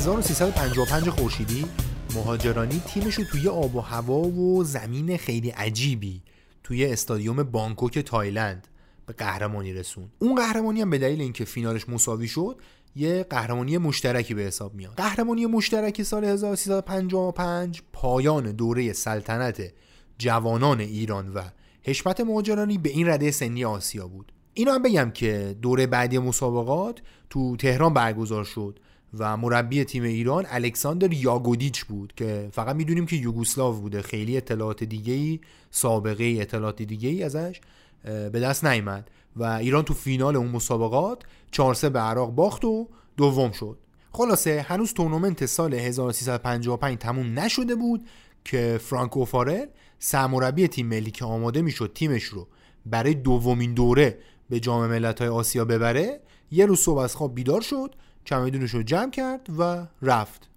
1355 0.03 1.09
خورشیدی. 1.09 1.67
مهاجرانی 2.15 2.83
تیمش 2.87 3.15
رو 3.15 3.25
توی 3.25 3.49
آب 3.49 3.77
و 3.77 3.81
هوا 3.81 4.19
و 4.19 4.65
زمین 4.65 5.17
خیلی 5.17 5.51
عجیبی 5.51 6.23
توی 6.65 6.87
استادیوم 6.87 7.43
بانکوک 7.43 7.99
تایلند 7.99 8.69
به 9.07 9.13
قهرمانی 9.13 9.73
رسون 9.73 10.09
اون 10.19 10.35
قهرمانی 10.35 10.81
هم 10.81 10.91
به 10.91 10.99
دلیل 10.99 11.21
اینکه 11.21 11.45
فینالش 11.45 11.89
مساوی 11.89 12.29
شد 12.29 12.61
یه 12.97 13.23
قهرمانی 13.31 13.79
مشترکی 13.79 14.35
به 14.35 14.43
حساب 14.43 14.75
میاد. 14.75 14.95
قهرمانی 14.97 15.47
مشترک 15.47 16.03
سال 16.03 16.25
1355 16.25 17.83
پایان 17.93 18.53
دوره 18.53 18.93
سلطنت 18.93 19.73
جوانان 20.19 20.81
ایران 20.81 21.33
و 21.33 21.41
حشمت 21.83 22.21
مهاجرانی 22.21 22.79
به 22.79 22.91
این 22.91 23.09
رده 23.09 23.31
سنی 23.31 23.65
آسیا 23.65 24.09
بود. 24.09 24.33
اینو 24.55 24.73
هم 24.73 24.83
بگم 24.83 25.11
که 25.11 25.57
دوره 25.63 25.87
بعدی 25.87 26.19
مسابقات 26.19 27.03
تو 27.31 27.57
تهران 27.57 27.95
برگزار 27.95 28.45
شد. 28.45 28.79
و 29.19 29.37
مربی 29.37 29.85
تیم 29.85 30.03
ایران 30.03 30.47
الکساندر 30.49 31.13
یاگودیچ 31.13 31.85
بود 31.85 32.13
که 32.17 32.49
فقط 32.53 32.77
می‌دونیم 32.77 33.07
که 33.07 33.17
یوگوسلاو 33.17 33.81
بوده. 33.81 34.03
خیلی 34.03 34.37
اطلاعات 34.37 34.85
دیگه 34.85 35.13
ای 35.13 35.41
سابقه 35.71 36.37
اطلاعات 36.41 36.83
دیگه 36.83 37.09
ای 37.09 37.23
ازش 37.23 37.61
به 38.05 38.41
دست 38.41 38.65
نیامد 38.65 39.11
و 39.37 39.45
ایران 39.45 39.83
تو 39.83 39.95
فینال 39.95 40.37
اون 40.37 40.49
مسابقات 40.49 41.23
4 41.51 41.89
به 41.89 41.99
عراق 41.99 42.31
باخت 42.31 42.65
و 42.65 42.89
دوم 43.17 43.53
شد. 43.53 43.79
خلاصه 44.13 44.67
هنوز 44.69 44.93
تورنمنت 44.93 45.47
سال 45.47 45.75
1355 45.75 46.99
تموم 46.99 47.39
نشده 47.39 47.75
بود 47.75 48.07
که 48.45 48.81
فرانکو 48.83 49.25
فارل 49.25 49.67
سرمربی 49.99 50.69
تیم 50.69 50.87
ملی 50.87 51.11
که 51.11 51.25
آماده 51.25 51.63
می‌شد 51.63 51.93
تیمش 51.95 52.25
رو 52.25 52.49
برای 52.87 53.15
دومین 53.15 53.75
دوره 53.75 54.19
به 54.51 54.61
جام 54.61 54.87
ملت‌های 54.87 55.29
آسیا 55.29 55.65
ببره 55.65 56.21
یه 56.51 56.67
روز 56.67 56.81
صبح 56.81 56.99
از 56.99 57.17
خواب 57.17 57.35
بیدار 57.35 57.61
شد 57.61 57.95
چمدونش 58.25 58.71
رو 58.71 58.83
جمع 58.83 59.11
کرد 59.11 59.49
و 59.59 59.87
رفت. 60.03 60.49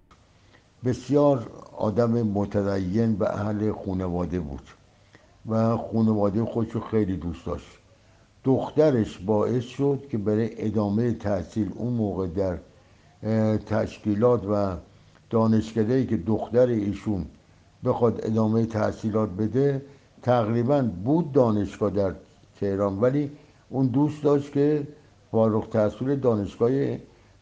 بسیار 0.84 1.50
آدم 1.76 2.22
متدین 2.22 3.16
به 3.16 3.30
اهل 3.30 3.72
خانواده 3.72 4.40
بود 4.40 4.62
و 5.48 5.76
خانواده 5.76 6.44
خودش 6.44 6.72
رو 6.72 6.80
خیلی 6.80 7.16
دوست 7.16 7.46
داشت. 7.46 7.66
دخترش 8.44 9.18
باعث 9.18 9.64
شد 9.64 10.02
که 10.10 10.18
برای 10.18 10.66
ادامه 10.66 11.12
تحصیل 11.12 11.72
اون 11.74 11.92
موقع 11.92 12.26
در 12.26 12.58
تشکیلات 13.56 14.44
و 14.50 14.76
دانشکده 15.30 16.06
که 16.06 16.16
دختر 16.16 16.66
ایشون 16.66 17.26
بخواد 17.84 18.20
ادامه 18.26 18.66
تحصیلات 18.66 19.28
بده 19.30 19.82
تقریبا 20.22 20.82
بود 20.82 21.32
دانشگاه 21.32 21.90
در 21.90 22.14
تهران. 22.60 23.00
ولی 23.00 23.30
اون 23.68 23.86
دوست 23.86 24.22
داشت 24.22 24.52
که 24.52 24.86
فارغ 25.30 25.70
تحصیل 25.70 26.16
دانشگاه 26.16 26.70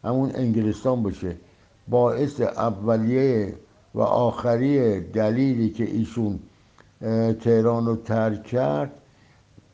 همون 0.05 0.31
انگلستان 0.35 1.03
باشه 1.03 1.35
باعث 1.87 2.41
اولیه 2.41 3.53
و 3.95 4.01
آخری 4.01 4.99
دلیلی 4.99 5.69
که 5.69 5.83
ایشون 5.83 6.39
تهران 7.41 7.85
رو 7.85 7.95
ترک 7.95 8.43
کرد 8.43 8.91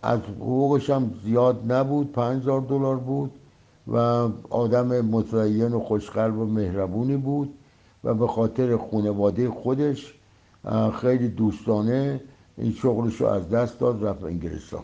از 0.04 0.20
حقوقش 0.20 0.90
هم 0.90 1.14
زیاد 1.24 1.72
نبود 1.72 2.18
هزار 2.18 2.62
دلار 2.62 2.98
بود 2.98 3.32
و 3.88 3.98
آدم 4.50 5.02
متدین 5.02 5.74
و 5.74 5.80
خوشقلب 5.80 6.38
و 6.38 6.46
مهربونی 6.46 7.18
بود 7.18 7.54
و 8.04 8.14
به 8.14 8.28
خاطر 8.28 8.78
خانواده 8.78 9.50
خودش 9.50 10.14
خیلی 11.02 11.28
دوستانه 11.28 12.22
این 12.58 12.72
شغلش 12.72 13.22
رو 13.22 13.28
از 13.28 13.50
دست 13.50 13.80
داد 13.80 14.06
رفت 14.06 14.24
انگلستان. 14.24 14.84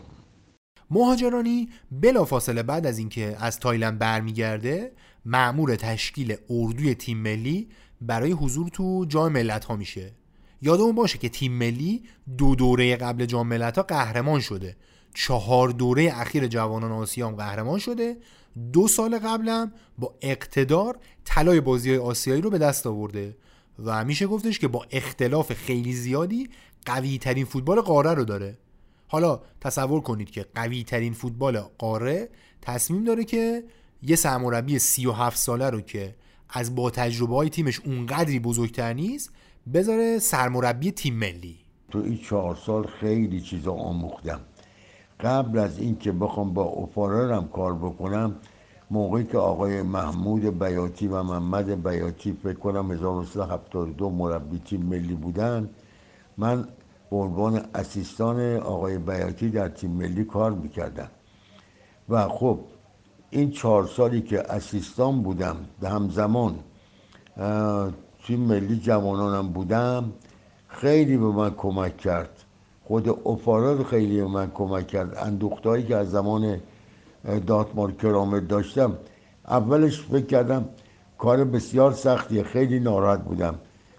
مهاجرانی 0.90 1.68
بلافاصله 1.90 2.62
بعد 2.62 2.86
از 2.86 2.98
اینکه 2.98 3.36
از 3.40 3.60
تایلند 3.60 3.98
برمیگرده 3.98 4.92
معمور 5.24 5.76
تشکیل 5.76 6.36
اردوی 6.50 6.94
تیم 6.94 7.18
ملی 7.18 7.68
برای 8.00 8.32
حضور 8.32 8.68
تو 8.68 9.04
جام 9.08 9.32
ملت 9.32 9.64
ها 9.64 9.76
میشه. 9.76 10.12
یادمون 10.62 10.94
باشه 10.94 11.18
که 11.18 11.28
تیم 11.28 11.52
ملی 11.52 12.02
دو 12.38 12.54
دوره 12.54 12.96
قبل 12.96 13.26
جام 13.26 13.46
ملت 13.46 13.76
ها 13.76 13.82
قهرمان 13.82 14.40
شده. 14.40 14.76
چهار 15.14 15.68
دوره 15.68 16.10
اخیر 16.14 16.46
جوانان 16.46 16.92
آسیا 16.92 17.28
هم 17.28 17.36
قهرمان 17.36 17.78
شده. 17.78 18.16
دو 18.72 18.88
سال 18.88 19.18
قبلم 19.18 19.72
با 19.98 20.14
اقتدار 20.22 20.98
طلای 21.24 21.60
بازی 21.60 21.96
آسیایی 21.96 22.40
رو 22.40 22.50
به 22.50 22.58
دست 22.58 22.86
آورده 22.86 23.36
و 23.84 24.04
میشه 24.04 24.26
گفتش 24.26 24.58
که 24.58 24.68
با 24.68 24.86
اختلاف 24.90 25.52
خیلی 25.52 25.92
زیادی 25.92 26.48
قوی 26.86 27.18
ترین 27.18 27.44
فوتبال 27.44 27.80
قاره 27.80 28.14
رو 28.14 28.24
داره. 28.24 28.58
حالا 29.08 29.40
تصور 29.60 30.00
کنید 30.00 30.30
که 30.30 30.46
قوی 30.54 30.84
ترین 30.84 31.12
فوتبال 31.12 31.60
قاره 31.78 32.28
تصمیم 32.62 33.04
داره 33.04 33.24
که 33.24 33.64
یه 34.02 34.16
سرمربی 34.16 34.78
37 34.78 35.38
ساله 35.38 35.70
رو 35.70 35.80
که 35.80 36.14
از 36.50 36.74
با 36.74 36.90
تجربه 36.90 37.34
های 37.34 37.48
تیمش 37.50 37.80
اونقدری 37.80 38.38
بزرگتر 38.38 38.92
نیست 38.92 39.32
بذاره 39.74 40.18
سرمربی 40.18 40.90
تیم 40.90 41.14
ملی. 41.14 41.56
تو 41.90 41.98
این 41.98 42.18
چهار 42.18 42.56
سال 42.56 42.86
خیلی 42.86 43.40
چیزا 43.40 43.72
آموختم. 43.72 44.40
قبل 45.20 45.58
از 45.58 45.78
اینکه 45.78 46.12
بخوام 46.12 46.54
با 46.54 46.62
اوفاررم 46.62 47.48
کار 47.48 47.74
بکنم 47.74 48.36
موقعی 48.90 49.24
که 49.24 49.38
آقای 49.38 49.82
محمود 49.82 50.58
بیاتی 50.58 51.08
و 51.08 51.22
محمد 51.22 51.88
بیاتی 51.88 52.32
فکر 52.42 52.58
کنم 52.58 52.92
1972 52.92 54.10
مربی 54.10 54.58
تیم 54.58 54.82
ملی 54.82 55.14
بودن 55.14 55.70
من 56.36 56.68
به 57.10 57.16
عنوان 57.16 57.64
اسیستان 57.74 58.56
آقای 58.56 58.98
بیاتی 58.98 59.50
در 59.50 59.68
تیم 59.68 59.90
ملی 59.90 60.24
کار 60.24 60.52
می‌کردم. 60.52 61.08
و 62.08 62.28
خب 62.28 62.58
این 63.30 63.50
چهار 63.50 63.86
سالی 63.86 64.22
که 64.22 64.52
اسیستان 64.52 65.22
بودم 65.22 65.56
همزمان 65.82 66.54
تیم 68.26 68.40
ملی 68.40 68.76
جوانانم 68.76 69.48
بودم 69.48 70.12
خیلی 70.68 71.16
به 71.16 71.26
من 71.26 71.50
کمک 71.50 71.96
کرد. 71.96 72.30
خود 72.84 73.08
اوفارا 73.08 73.84
خیلی 73.84 74.20
به 74.20 74.26
من 74.26 74.50
کمک 74.50 74.86
کرد. 74.86 75.16
اندوختهایی 75.18 75.84
که 75.84 75.96
از 75.96 76.10
زمان 76.10 76.60
داتمار 77.46 77.92
کرامت 77.92 78.48
داشتم 78.48 78.98
اولش 79.48 80.00
فکر 80.00 80.26
کردم 80.26 80.68
کار 81.18 81.44
بسیار 81.44 81.92
سختیه. 81.92 82.42
خیلی 82.42 82.80
ناراحت 82.80 83.24
بودم. 83.24 83.54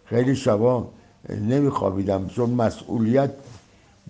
خیلی 0.05 0.35
شبا 0.35 0.87
نمیخوابیدم. 1.29 2.27
چون 2.27 2.49
مسئولیت 2.49 3.31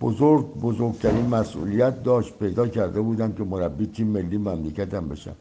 بزرگ 0.00 0.46
بزرگترین 0.46 1.26
مسئولیت 1.26 2.02
داشت. 2.02 2.38
پیدا 2.38 2.68
کرده 2.68 3.00
بودم 3.00 3.32
که 3.32 3.44
مربی 3.44 3.86
تیم 3.86 4.06
ملی 4.06 4.38
مملکتم 4.38 5.08
بشم. 5.08 5.36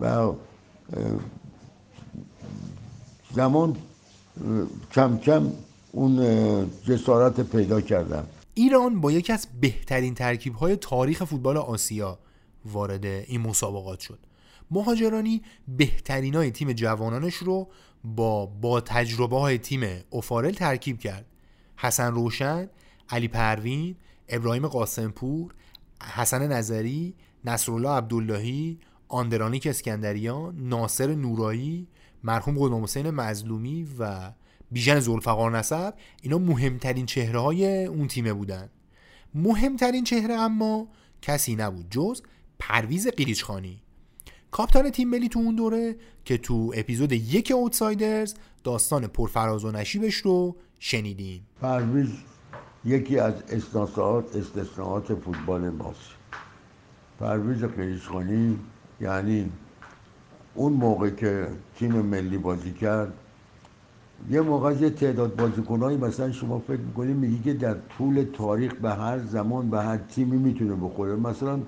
و 0.00 0.32
زمان 3.34 3.76
کم 4.92 5.18
کم 5.18 5.52
اون 5.92 6.16
جسارت 6.84 7.40
پیدا 7.40 7.80
کردم. 7.80 8.26
ایران 8.54 9.00
با 9.00 9.12
یکی 9.12 9.32
از 9.32 9.46
بهترین 9.60 10.14
ترکیب 10.14 10.54
های 10.54 10.76
تاریخ 10.76 11.24
فوتبال 11.24 11.56
آسیا 11.56 12.18
وارد 12.64 13.04
این 13.04 13.40
مسابقات 13.40 14.00
شد. 14.00 14.18
مهاجرانی 14.70 15.42
بهترین 15.68 16.34
های 16.34 16.50
تیم 16.50 16.72
جوانانش 16.72 17.34
رو 17.34 17.68
با 18.04 18.46
با 18.46 18.80
تجربه 18.80 19.38
های 19.38 19.58
تیم 19.58 19.82
اوفارل 20.10 20.52
ترکیب 20.52 20.98
کرد. 20.98 21.26
حسن 21.76 22.12
روشن 22.12 22.68
علی 23.10 23.28
پروین 23.28 23.96
ابراهیم 24.28 24.66
قاسمپور 24.66 25.54
حسن 26.02 26.52
نظری 26.52 27.14
نصرالله 27.44 27.90
عبداللهی 27.90 28.78
آندرانیک 29.08 29.66
اسکندریان 29.66 30.56
ناصر 30.68 31.14
نورایی 31.14 31.88
مرحوم 32.24 32.58
غلام 32.58 32.82
حسین 32.82 33.10
مظلومی 33.10 33.88
و 33.98 34.32
بیژن 34.70 35.00
زلفقار 35.00 35.58
نسب. 35.58 35.94
اینا 36.22 36.38
مهمترین 36.38 37.06
چهره 37.06 37.40
های 37.40 37.84
اون 37.84 38.08
تیمه 38.08 38.32
بودن. 38.32 38.68
مهمترین 39.34 40.04
چهره 40.04 40.34
اما 40.34 40.88
کسی 41.22 41.56
نبود 41.56 41.90
جز 41.90 42.22
پرویز 42.58 43.08
قلیچخانی 43.08 43.82
کاپتان 44.50 44.90
تیم 44.90 45.08
ملی 45.08 45.28
تو 45.28 45.38
اون 45.38 45.54
دوره 45.54 45.96
که 46.24 46.38
تو 46.38 46.72
اپیزود 46.76 47.12
یک 47.12 47.52
اوتسایدرز 47.56 48.34
داستان 48.64 49.06
پرفراز 49.06 49.64
و 49.64 49.70
نشیبش 49.70 50.14
رو 50.14 50.56
شنیدیم. 50.78 51.46
پرویز 51.60 52.08
یکی 52.84 53.18
از 53.18 53.34
استثناءات 53.48 54.36
استثناءات 54.36 55.14
فوتبال 55.14 55.70
ماست. 55.70 56.10
پرویز 57.20 57.64
قلیچخانی 57.64 58.58
یعنی 59.00 59.52
اون 60.54 60.72
موقع 60.72 61.10
که 61.10 61.48
تیم 61.76 61.92
ملی 61.92 62.38
بازی 62.38 62.72
کرد 62.72 63.12
یه 64.30 64.40
موقع 64.40 64.72
یه 64.72 64.90
تعداد 64.90 65.36
بازیکنایی 65.36 65.98
مثلا 65.98 66.32
شما 66.32 66.58
فکر 66.58 66.80
می‌کنید 66.80 67.16
میگی 67.16 67.38
که 67.38 67.54
در 67.54 67.76
طول 67.98 68.26
تاریخ 68.32 68.74
به 68.74 68.90
هر 68.90 69.18
زمان 69.18 69.70
به 69.70 69.82
هر 69.82 69.96
تیمی 69.96 70.36
می‌تونه 70.36 70.74
بخوره. 70.74 71.16
مثلا 71.16 71.60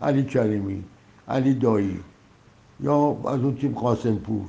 علی 0.00 0.24
کریمی 0.24 0.84
علی 1.28 1.54
دایی 1.54 2.00
یا 2.80 3.16
از 3.24 3.40
اون 3.40 3.54
تیم 3.56 3.72
قاسم 3.72 4.14
پور 4.14 4.46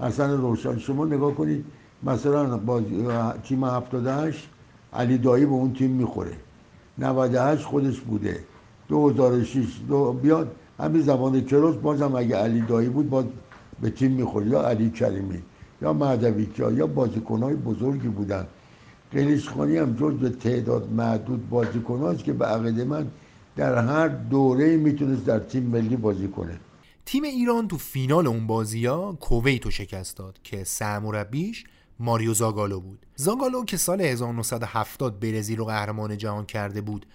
حسن 0.00 0.30
روشن 0.30 0.78
شما 0.78 1.04
نگاه 1.04 1.34
کنید 1.34 1.64
مثلا 2.02 2.56
با 2.56 2.80
تیم 3.44 3.64
78 3.64 4.48
علی 4.92 5.18
دایی 5.18 5.46
به 5.46 5.52
اون 5.52 5.72
تیم 5.72 5.90
می‌خوره. 5.90 6.32
98 6.98 7.64
خودش 7.64 8.00
بوده. 8.00 8.40
2006 8.88 9.80
دو 9.88 10.12
بیاد 10.12 10.50
همین 10.78 11.02
زمان 11.02 11.40
کروس 11.40 11.76
بازم 11.76 12.14
اگه 12.14 12.36
علی 12.36 12.60
دایی 12.60 12.88
بود 12.88 13.10
باز 13.10 13.24
به 13.82 13.90
تیم 13.90 14.12
می‌خوره. 14.12 14.46
یا 14.46 14.62
علی 14.62 14.90
کریمی 14.90 15.42
یا 15.82 15.92
مهدوی 15.92 16.48
یا 16.76 16.86
بازیکنهای 16.86 17.54
بزرگی 17.54 18.08
بودن. 18.08 18.46
قلیشخانی 19.12 19.76
هم 19.76 19.92
جز 19.94 20.12
به 20.12 20.28
تعداد 20.28 20.92
معدود 20.92 21.48
بازیکناست 21.50 22.24
که 22.24 22.32
به 22.32 22.46
عقیده 22.46 22.84
من 22.84 23.06
در 23.56 23.84
هر 23.84 24.08
دوره 24.08 24.76
می‌تونست 24.76 25.24
در 25.26 25.38
تیم 25.38 25.62
ملی 25.62 25.96
بازی 25.96 26.28
کنه. 26.28 26.60
تیم 27.10 27.24
ایران 27.24 27.68
تو 27.68 27.78
فینال 27.78 28.26
اون 28.26 28.46
بازی 28.46 28.86
ها 28.86 29.12
کویت 29.12 29.64
رو 29.64 29.70
شکست 29.70 30.16
داد 30.16 30.38
که 30.42 30.64
سرمربیش 30.64 31.64
ماریو 31.98 32.34
زاگالو 32.34 32.80
بود. 32.80 33.06
زاگالو 33.16 33.64
که 33.64 33.76
سال 33.76 34.00
1970 34.00 35.20
برزیل 35.20 35.58
رو 35.58 35.64
قهرمان 35.64 36.18
جهان 36.18 36.46
کرده 36.46 36.80
بود 36.80 37.06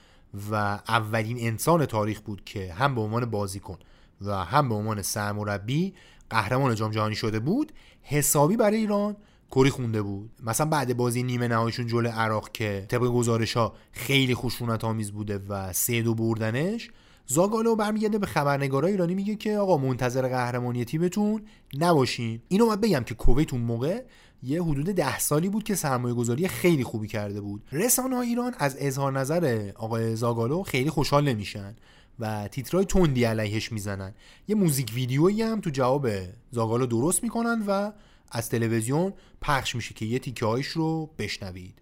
و 0.52 0.56
اولین 0.88 1.38
انسان 1.40 1.86
تاریخ 1.86 2.22
بود 2.22 2.44
که 2.46 2.74
هم 2.74 2.96
به 2.96 3.02
عنوان 3.02 3.26
بازیکن 3.26 3.78
و 4.22 4.44
هم 4.44 4.70
به 4.70 4.76
عنوان 4.76 5.02
سرمربی 5.02 5.94
قهرمان 6.30 6.76
جام 6.76 6.92
جهانی 6.92 7.16
شده 7.16 7.40
بود 7.40 7.72
حسابی 8.02 8.58
برای 8.58 8.78
ایران 8.78 9.16
کری 9.52 9.70
خونده 9.70 10.02
بود. 10.02 10.30
مثلا 10.44 10.66
بعد 10.66 10.98
بازی 10.98 11.24
نیمه 11.24 11.48
نهاییشون 11.48 11.88
جلو 11.88 12.10
عراق 12.10 12.52
که 12.52 12.86
طبق 12.90 13.02
گزارش 13.02 13.58
ها 13.58 13.74
خیلی 13.92 14.36
خشونت 14.36 14.84
آمیز 14.84 15.12
بوده 15.12 15.40
و 15.50 15.74
سه 15.74 16.02
دو 16.02 16.16
بردنش 16.16 16.90
زاگالو 17.28 17.76
برمیگرده 17.76 18.18
به 18.18 18.26
خبرنگارای 18.26 18.92
ایرانی 18.92 19.16
میگه 19.16 19.36
که 19.36 19.58
آقا 19.58 19.78
منتظر 19.78 20.28
قهرمانی 20.28 20.86
تیمتون 20.86 21.42
نباشین. 21.78 22.42
اینو 22.48 22.66
من 22.66 22.76
بگم 22.76 23.04
که 23.04 23.16
کویت 23.16 23.54
اون 23.54 23.62
موقع 23.62 24.04
یه 24.44 24.64
حدود 24.64 24.86
ده 24.86 25.20
سالی 25.20 25.50
بود 25.50 25.64
که 25.64 25.76
سرمایه 25.76 26.14
گذاری 26.14 26.48
خیلی 26.48 26.84
خوبی 26.84 27.08
کرده 27.08 27.42
بود. 27.42 27.64
رسانه 27.72 28.18
ایران 28.18 28.56
از 28.58 28.78
اظهار 28.80 29.12
نظر 29.20 29.72
آقای 29.76 30.16
زاگالو 30.16 30.64
خیلی 30.64 30.90
خوشحال 30.90 31.30
نمیشن 31.30 31.76
و 32.20 32.48
تیترای 32.48 32.86
تندی 32.86 33.24
علیهش 33.24 33.72
می‌زنن. 33.72 34.14
یه 34.48 34.56
موزیک 34.56 34.92
ویدیویی 34.96 35.42
هم 35.42 35.62
تو 35.62 35.70
جواب 35.70 36.08
زاگالو 36.52 36.86
درست 36.86 37.24
می‌کنن 37.24 37.64
و 37.68 37.92
از 38.32 38.50
تلویزیون 38.50 39.14
پخش 39.42 39.76
میشه 39.76 39.94
که 39.94 40.06
یه 40.06 40.20
تیکه 40.20 40.46
رو 40.74 41.10
بشنوید. 41.18 41.82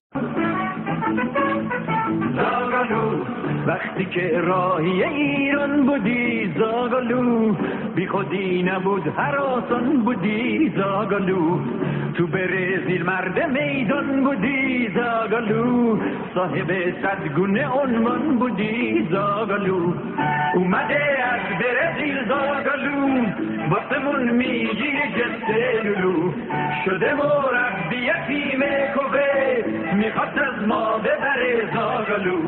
وقتی 3.68 4.05
که 4.05 4.41
راهی 4.41 5.03
ایران 5.03 5.86
بودی 5.86 6.53
زاگالو 6.59 7.55
بی 7.95 8.07
خودی 8.07 8.64
نبود 8.64 9.07
حراسان 9.07 10.03
بودی 10.03 10.74
زاگالو 10.78 11.59
تو 12.14 12.28
برزیل 12.28 13.03
مرد 13.05 13.51
میدان 13.51 14.24
بودی 14.24 14.89
زاگالو 14.95 15.97
صاحب 16.34 16.93
صدگونه 17.01 17.68
عنوان 17.68 18.38
بودی 18.39 19.07
زاگالو 19.11 19.93
اومده 20.55 21.03
از 21.34 21.59
برزیل 21.59 22.18
زاگالو 22.28 23.26
واسمون 23.70 24.30
میگی 24.30 24.91
جسته 25.18 25.74
شده 26.86 27.14
مربی 27.14 28.09
تیم 28.28 28.59
کوه 28.95 29.95
می‌خواست 29.95 30.38
از 30.38 30.68
ما 30.68 30.97
ببره 30.97 31.70
زاگالو 31.74 32.39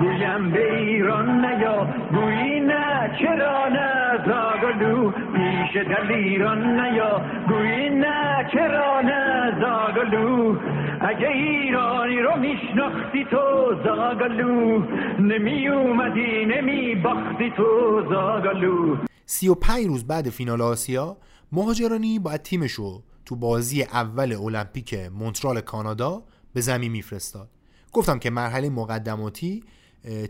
گویم 0.00 0.50
به 0.50 0.76
ایران 0.76 1.44
نیا 1.44 1.86
گویی 2.12 2.60
نه 2.60 3.10
چرا 3.20 3.68
نه 3.68 3.86
دل 5.84 6.12
ایران 6.14 6.80
نیا 6.80 7.20
گویی 7.48 7.90
نه 7.90 8.50
چرا 8.52 9.00
نه 9.00 9.52
زاگالو 9.60 10.56
اگه 11.00 11.28
ایرانی 11.28 12.18
رو 12.18 12.36
میشناختی 12.36 13.24
تو 13.24 13.74
زاگالو 13.84 14.82
نمی 15.18 15.68
اومدی 15.68 16.44
نمی 16.44 16.94
باختی 16.94 17.50
تو 17.56 18.02
زاگالو 18.10 18.96
سی 19.26 19.48
و 19.48 19.54
پنج 19.54 19.86
روز 19.86 20.06
بعد 20.06 20.30
فینال 20.30 20.62
آسیا 20.62 21.16
مهاجرانی 21.52 22.18
باید 22.18 22.42
تیمشو 22.42 23.02
تو 23.24 23.36
بازی 23.36 23.82
اول 23.82 24.32
المپیک 24.32 24.94
مونترال 24.94 25.60
کانادا 25.60 26.24
به 26.52 26.60
زمین 26.60 26.92
میفرستاد. 26.92 27.50
گفتم 27.92 28.18
که 28.18 28.30
مرحله 28.30 28.70
مقدماتی 28.70 29.64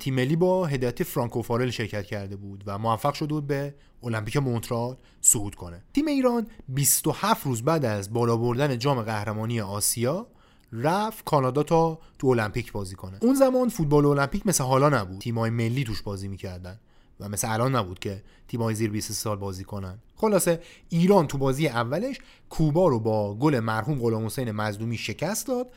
تیم 0.00 0.14
ملی 0.14 0.36
با 0.36 0.66
هدایت 0.66 1.02
فرانکو 1.02 1.42
فارل 1.42 1.70
شرکت 1.70 2.06
کرده 2.06 2.36
بود 2.36 2.64
و 2.66 2.78
موفق 2.78 3.14
شده 3.14 3.34
بود 3.34 3.46
به 3.46 3.74
المپیک 4.02 4.36
مونترال 4.36 4.96
صعود 5.20 5.54
کنه. 5.54 5.84
تیم 5.94 6.06
ایران 6.06 6.46
27 6.68 7.46
روز 7.46 7.62
بعد 7.62 7.84
از 7.84 8.12
بالا 8.12 8.36
بردن 8.36 8.78
جام 8.78 9.02
قهرمانی 9.02 9.60
آسیا 9.60 10.26
رفت 10.72 11.24
کانادا 11.24 11.62
تا 11.62 11.98
تو 12.18 12.26
المپیک 12.26 12.72
بازی 12.72 12.94
کنه. 12.94 13.18
اون 13.22 13.34
زمان 13.34 13.68
فوتبال 13.68 14.06
المپیک 14.06 14.46
مثل 14.46 14.64
حالا 14.64 14.88
نبود. 14.88 15.18
تیمای 15.18 15.50
ملی 15.50 15.84
توش 15.84 16.02
بازی 16.02 16.28
می‌کردن. 16.28 16.80
و 17.20 17.28
مثل 17.28 17.52
الان 17.52 17.76
نبود 17.76 17.98
که 17.98 18.22
تیمای 18.48 18.74
زیر 18.74 18.90
20 18.90 19.12
سال 19.12 19.36
بازی 19.36 19.64
کنن. 19.64 19.98
خلاصه 20.16 20.60
ایران 20.88 21.26
تو 21.26 21.38
بازی 21.38 21.68
اولش 21.68 22.18
کوبا 22.50 22.88
رو 22.88 23.00
با 23.00 23.34
گل 23.34 23.60
مرحوم 23.60 23.98
غلام 23.98 24.26
حسین 24.26 24.50
مظلومی 24.50 24.98
شکست 24.98 25.46
داد 25.46 25.70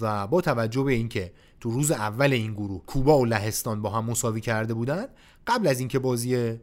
و 0.00 0.26
با 0.26 0.40
توجه 0.40 0.82
به 0.82 0.92
اینکه 0.92 1.32
تو 1.60 1.70
روز 1.70 1.90
اول 1.90 2.32
این 2.32 2.52
گروه 2.52 2.82
کوبا 2.86 3.18
و 3.18 3.24
لهستان 3.24 3.82
با 3.82 3.90
هم 3.90 4.04
مساوی 4.04 4.40
کرده 4.40 4.74
بودن 4.74 5.06
قبل 5.46 5.66
از 5.66 5.78
اینکه 5.78 5.98
بازی 5.98 6.58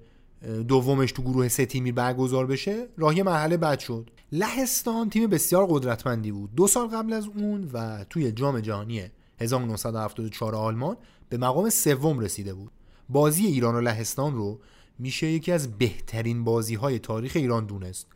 دومش 0.67 1.11
تو 1.11 1.21
گروه 1.21 1.47
سه 1.47 1.65
تیمی 1.65 1.91
برگزار 1.91 2.45
بشه 2.45 2.87
راهی 2.97 3.23
مرحله 3.23 3.57
بعد 3.57 3.79
شد. 3.79 4.09
لهستان 4.31 5.09
تیم 5.09 5.27
بسیار 5.29 5.67
قدرتمندی 5.69 6.31
بود. 6.31 6.55
دو 6.55 6.67
سال 6.67 6.87
قبل 6.87 7.13
از 7.13 7.27
اون 7.27 7.69
و 7.73 8.03
توی 8.09 8.31
جام 8.31 8.59
جهانی 8.59 9.03
1974 9.39 10.55
آلمان 10.55 10.97
به 11.29 11.37
مقام 11.37 11.69
سوم 11.69 12.19
رسیده 12.19 12.53
بود. 12.53 12.71
بازی 13.09 13.45
ایران 13.45 13.75
و 13.75 13.81
لهستان 13.81 14.35
رو 14.35 14.59
میشه 14.99 15.27
یکی 15.27 15.51
از 15.51 15.77
بهترین 15.77 16.43
بازی 16.43 16.75
های 16.75 16.99
تاریخ 16.99 17.31
ایران 17.35 17.65
دونست. 17.65 18.07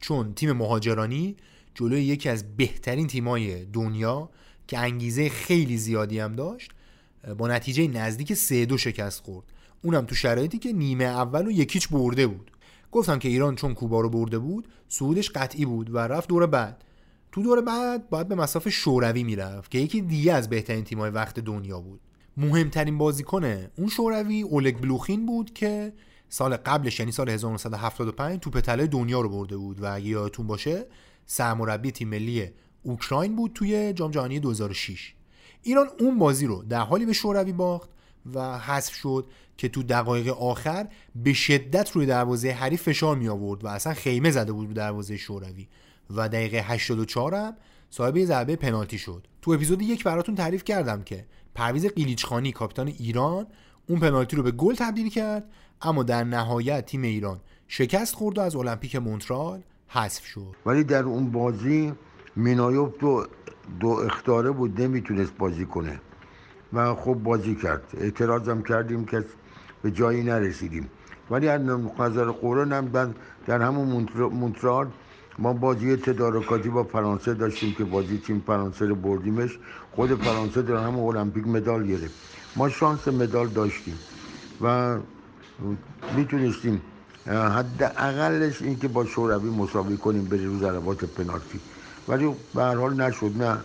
چون 0.00 0.34
تیم 0.34 0.52
مهاجرانی 0.52 1.36
جلوی 1.74 2.02
یکی 2.02 2.28
از 2.28 2.56
بهترین 2.56 3.06
تیمای 3.06 3.64
دنیا 3.64 4.30
که 4.66 4.78
انگیزه 4.78 5.28
خیلی 5.28 5.76
زیادی 5.76 6.18
هم 6.18 6.36
داشت 6.36 6.70
با 7.38 7.48
نتیجه 7.48 7.88
نزدیک 7.88 8.34
سه 8.34 8.66
دو 8.66 8.78
شکست 8.78 9.24
خورد. 9.24 9.46
اونم 9.82 10.04
تو 10.04 10.14
شرایطی 10.14 10.58
که 10.58 10.72
نیمه 10.72 11.04
اول 11.04 11.46
و 11.46 11.50
یکیچ 11.50 11.88
برده 11.88 12.26
بود. 12.26 12.50
گفتم 12.92 13.18
که 13.18 13.28
ایران 13.28 13.56
چون 13.56 13.74
کوبا 13.74 14.00
رو 14.00 14.08
برده 14.08 14.38
بود 14.38 14.68
صعودش 14.88 15.30
قطعی 15.30 15.64
بود 15.64 15.94
و 15.94 15.98
رفت 15.98 16.28
دور 16.28 16.46
بعد. 16.46 16.84
تو 17.32 17.42
دور 17.42 17.60
بعد 17.60 18.10
باید 18.10 18.28
به 18.28 18.34
مسافه 18.34 18.70
شوروی 18.70 19.24
می‌رفت 19.24 19.70
که 19.70 19.78
یکی 19.78 20.00
دیگه 20.00 20.32
از 20.32 20.48
بهترین 20.48 20.84
تیمای 20.84 21.10
وقت 21.10 21.40
دنیا 21.40 21.80
بود. 21.80 22.00
مهمترین 22.38 22.98
بازیکن 22.98 23.44
اون 23.76 23.88
شوروی 23.88 24.42
اولگ 24.42 24.80
بلوخین 24.80 25.26
بود 25.26 25.54
که 25.54 25.92
سال 26.28 26.56
قبلش 26.56 27.00
یعنی 27.00 27.12
سال 27.12 27.28
1975 27.28 28.40
توپ 28.40 28.60
طلای 28.60 28.86
دنیا 28.86 29.20
رو 29.20 29.28
برده 29.28 29.56
بود 29.56 29.80
و 29.82 29.94
اگه 29.94 30.06
یادتون 30.06 30.46
باشه 30.46 30.86
سرمربی 31.26 31.90
تیم 31.90 32.08
ملی 32.08 32.50
اوکراین 32.82 33.36
بود 33.36 33.52
توی 33.54 33.92
جام 33.92 34.10
جهانی 34.10 34.40
2006 34.40 35.14
ایران 35.62 35.86
اون 36.00 36.18
بازی 36.18 36.46
رو 36.46 36.62
در 36.62 36.80
حالی 36.80 37.06
به 37.06 37.12
شوروی 37.12 37.52
باخت 37.52 37.90
و 38.34 38.58
حذف 38.58 38.94
شد 38.94 39.26
که 39.56 39.68
تو 39.68 39.82
دقایق 39.82 40.28
آخر 40.28 40.88
به 41.14 41.32
شدت 41.32 41.90
روی 41.90 42.06
دروازه 42.06 42.50
حریف 42.50 42.82
فشار 42.82 43.16
می 43.16 43.28
آورد 43.28 43.64
و 43.64 43.68
اصلا 43.68 43.94
خیمه 43.94 44.30
زده 44.30 44.52
بود 44.52 44.68
رو 44.68 44.74
دروازه 44.74 45.16
شوروی 45.16 45.68
و 46.10 46.28
دقیقه 46.28 46.56
84 46.58 47.34
هم 47.34 47.56
صاحب 47.90 48.24
ضربه 48.24 48.56
پنالتی 48.56 48.98
شد. 48.98 49.26
تو 49.42 49.50
اپیزود 49.50 49.82
یک 49.82 50.04
براتون 50.04 50.34
تعریف 50.34 50.64
کردم 50.64 51.02
که 51.02 51.26
پرویز 51.54 51.86
قیلیچخانی 51.86 52.52
کاپیتان 52.52 52.88
ایران 52.88 53.46
اون 53.86 54.00
پنالتی 54.00 54.36
رو 54.36 54.42
به 54.42 54.50
گل 54.50 54.74
تبدیل 54.74 55.08
کرد 55.08 55.44
اما 55.82 56.02
در 56.02 56.24
نهایت 56.24 56.86
تیم 56.86 57.02
ایران 57.02 57.40
شکست 57.68 58.14
خورد 58.14 58.38
و 58.38 58.40
از 58.40 58.56
المپیک 58.56 58.96
مونترال 58.96 59.62
حذف 59.88 60.24
شد. 60.24 60.56
ولی 60.66 60.84
در 60.84 61.02
اون 61.02 61.30
بازی 61.30 61.92
مینایوب 62.36 62.98
دو, 62.98 63.26
دو 63.80 63.88
اختاره 63.88 64.50
بود 64.50 64.80
نمی‌تونست 64.80 65.36
بازی 65.38 65.66
کنه. 65.66 66.00
و 66.72 66.94
خب 66.94 67.14
بازی 67.14 67.54
کرد. 67.54 67.82
اعتراضم 67.98 68.62
کردیم 68.62 69.04
که 69.04 69.24
به 69.82 69.90
جایی 69.90 70.22
نرسیدیم. 70.22 70.90
ولی 71.30 71.48
از 71.48 71.60
نظر 71.98 72.30
قرآن 72.30 72.72
هم 72.72 73.14
در 73.46 73.62
همون 73.62 74.06
مونترال 74.32 74.88
ما 75.38 75.52
بازی 75.52 75.96
تدارکاتی 75.96 76.68
با 76.68 76.84
فرانسه 76.84 77.34
داشتیم 77.34 77.74
که 77.74 77.84
بازی 77.84 78.18
تیم 78.18 78.42
فرانسه 78.46 78.86
رو 78.86 78.94
بردیمش. 78.94 79.58
خود 79.98 80.22
فرانسه 80.22 80.62
در 80.62 80.76
همون 80.76 81.16
المپیک 81.16 81.46
مدال 81.46 81.86
گرفت. 81.86 82.14
ما 82.56 82.68
شانس 82.68 83.08
مدال 83.08 83.48
داشتیم 83.48 83.98
و 84.60 84.98
می‌تونستیم 86.16 86.82
حد 87.26 87.82
اقلش 87.82 88.62
این 88.62 88.78
که 88.78 88.88
با 88.88 89.04
شوروی 89.04 89.50
مساوی 89.50 89.96
کنیم 89.96 90.24
بری 90.24 90.46
رو 90.46 90.58
ضربات 90.58 91.04
پنالتی. 91.04 91.60
ولی 92.08 92.34
به 92.54 92.62
هر 92.62 92.74
حال 92.74 93.00
نشد 93.00 93.42
نه. 93.42 93.58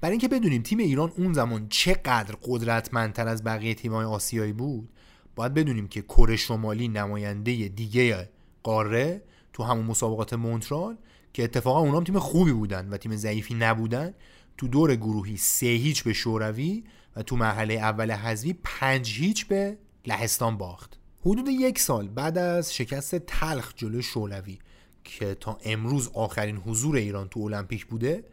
برای 0.00 0.12
اینکه 0.12 0.28
بدونیم 0.28 0.62
تیم 0.62 0.78
ایران 0.78 1.12
اون 1.16 1.32
زمان 1.32 1.66
چقدر 1.68 2.34
قدرتمندتر 2.42 3.28
از 3.28 3.44
بقیه 3.44 3.74
تیم‌های 3.74 4.04
آسیایی 4.04 4.52
بود 4.52 4.88
باید 5.34 5.54
بدونیم 5.54 5.88
که 5.88 6.02
کره 6.02 6.36
شمالی 6.36 6.88
نماینده 6.88 7.68
دیگه 7.68 8.28
قاره 8.62 9.22
تو 9.52 9.62
همون 9.62 9.86
مسابقات 9.86 10.32
مونترال 10.32 10.96
که 11.32 11.44
اتفاقا 11.44 11.80
اونام 11.80 12.04
تیم 12.04 12.18
خوبی 12.18 12.52
بودن 12.52 12.88
و 12.88 12.96
تیم 12.96 13.16
ضعیفی 13.16 13.54
نبودن. 13.54 14.14
تو 14.58 14.68
دور 14.68 14.96
گروهی 14.96 15.36
سه 15.36 15.66
هیچ 15.66 16.04
به 16.04 16.12
شوروی 16.12 16.84
و 17.16 17.22
تو 17.22 17.36
مرحله 17.36 17.74
اول 17.74 18.10
حذفی 18.10 18.58
پنج 18.64 19.18
هیچ 19.18 19.46
به 19.46 19.78
لهستان 20.06 20.56
باخت. 20.58 20.98
حدود 21.20 21.48
یک 21.48 21.78
سال 21.78 22.08
بعد 22.08 22.38
از 22.38 22.74
شکست 22.74 23.14
تلخ 23.14 23.72
جلو 23.76 24.02
شوروی 24.02 24.58
که 25.04 25.34
تا 25.34 25.58
امروز 25.64 26.10
آخرین 26.14 26.56
حضور 26.56 26.96
ایران 26.96 27.28
تو 27.28 27.40
المپیک 27.40 27.86
بوده 27.86 28.24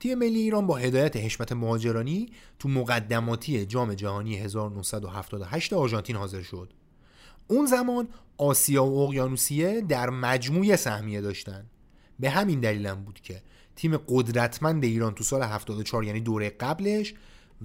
تیم 0.00 0.18
ملی 0.18 0.38
ایران 0.38 0.66
با 0.66 0.76
هدایت 0.76 1.16
حشمت 1.16 1.52
مهاجرانی 1.52 2.28
تو 2.58 2.68
مقدماتی 2.68 3.66
جام 3.66 3.94
جهانی 3.94 4.36
1978 4.36 5.72
آرژانتین 5.72 6.16
حاضر 6.16 6.42
شد. 6.42 6.72
اون 7.48 7.66
زمان 7.66 8.08
آسیا 8.38 8.84
و 8.84 8.98
اقیانوسیه 8.98 9.80
در 9.80 10.10
مجموعه 10.10 10.76
سهمیه 10.76 11.20
داشتن. 11.20 11.66
به 12.20 12.30
همین 12.30 12.60
دلیلم 12.60 13.04
بود 13.04 13.20
که 13.20 13.42
تیم 13.76 13.96
قدرتمند 13.96 14.84
ایران 14.84 15.14
تو 15.14 15.24
سال 15.24 15.42
74 15.42 16.04
یعنی 16.04 16.20
دوره 16.20 16.50
قبلش 16.50 17.14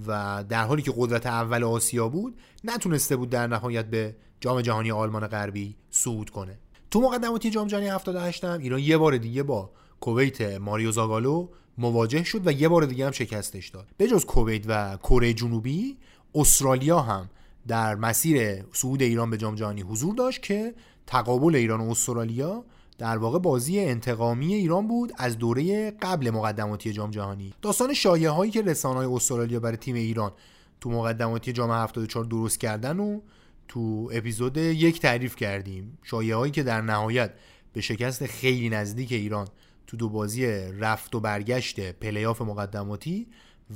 و 0.06 0.44
در 0.48 0.64
حالی 0.64 0.82
که 0.82 0.92
قدرت 0.96 1.26
اول 1.26 1.64
آسیا 1.64 2.08
بود 2.08 2.38
نتونسته 2.64 3.16
بود 3.16 3.30
در 3.30 3.46
نهایت 3.46 3.86
به 3.86 4.16
جام 4.40 4.60
جهانی 4.60 4.90
آلمان 4.90 5.26
غربی 5.26 5.76
صعود 5.90 6.30
کنه. 6.30 6.58
تو 6.90 7.00
مقدماتی 7.00 7.50
جام 7.50 7.68
جهانی 7.68 7.86
78 7.86 8.44
هم 8.44 8.58
ایران 8.58 8.80
یه 8.80 8.96
بار 8.96 9.16
دیگه 9.16 9.42
با 9.42 9.70
کویت 10.00 10.40
ماریو 10.40 10.92
زاگالو 10.92 11.48
مواجه 11.78 12.24
شد 12.24 12.46
و 12.46 12.52
یه 12.52 12.68
بار 12.68 12.84
دیگه 12.84 13.06
هم 13.06 13.12
شکستش 13.12 13.68
داد. 13.68 13.86
به 13.96 14.06
جز 14.06 14.24
کویت 14.24 14.64
و 14.66 14.96
کره 14.96 15.32
جنوبی 15.32 15.96
استرالیا 16.34 17.00
هم 17.00 17.30
در 17.68 17.94
مسیر 17.94 18.64
صعود 18.72 19.02
ایران 19.02 19.30
به 19.30 19.36
جام 19.36 19.54
جهانی 19.54 19.82
حضور 19.82 20.14
داشت 20.14 20.42
که 20.42 20.74
تقابل 21.06 21.54
ایران 21.54 21.80
و 21.80 21.90
استرالیا 21.90 22.64
در 22.98 23.18
واقع 23.18 23.38
بازی 23.38 23.80
انتقامی 23.80 24.54
ایران 24.54 24.88
بود 24.88 25.12
از 25.16 25.38
دوره 25.38 25.90
قبل 25.90 26.30
مقدماتی 26.30 26.92
جام 26.92 27.10
جهانی. 27.10 27.54
داستان 27.62 27.94
شایعه 27.94 28.30
هایی 28.30 28.50
که 28.50 28.62
رسانه‌های 28.62 29.06
استرالیا 29.06 29.60
برای 29.60 29.76
تیم 29.76 29.94
ایران 29.94 30.32
تو 30.80 30.90
مقدماتی 30.90 31.52
جام 31.52 31.70
74 31.70 32.24
درست 32.24 32.60
کردن 32.60 33.00
و 33.00 33.20
تو 33.68 34.10
اپیزود 34.12 34.56
یک 34.56 35.00
تعریف 35.00 35.36
کردیم. 35.36 35.98
شایعه 36.02 36.36
هایی 36.36 36.52
که 36.52 36.62
در 36.62 36.80
نهایت 36.80 37.34
به 37.72 37.80
شکست 37.80 38.26
خیلی 38.26 38.68
نزدیک 38.68 39.12
ایران 39.12 39.48
تو 39.86 39.96
دو 39.96 40.08
بازی 40.08 40.46
رفت 40.80 41.14
و 41.14 41.20
برگشت 41.20 41.92
پلیاف 41.92 42.42
مقدماتی 42.42 43.26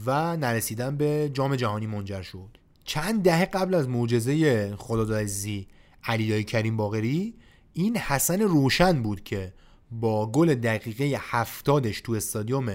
و 0.06 0.36
نرسیدن 0.36 0.96
به 0.96 1.30
جام 1.32 1.56
جهانی 1.56 1.86
منجر 1.86 2.22
شد. 2.22 2.58
چند 2.84 3.22
دهه 3.22 3.44
قبل 3.44 3.74
از 3.74 3.88
معجزه 3.88 4.76
خدادادزی 4.76 5.66
علی 6.04 6.44
کریم 6.44 6.76
باقری 6.76 7.34
این 7.72 7.96
حسن 7.96 8.40
روشن 8.40 9.02
بود 9.02 9.24
که 9.24 9.52
با 9.90 10.30
گل 10.30 10.54
دقیقه 10.54 11.18
هفتادش 11.20 12.00
تو 12.00 12.12
استادیوم 12.12 12.74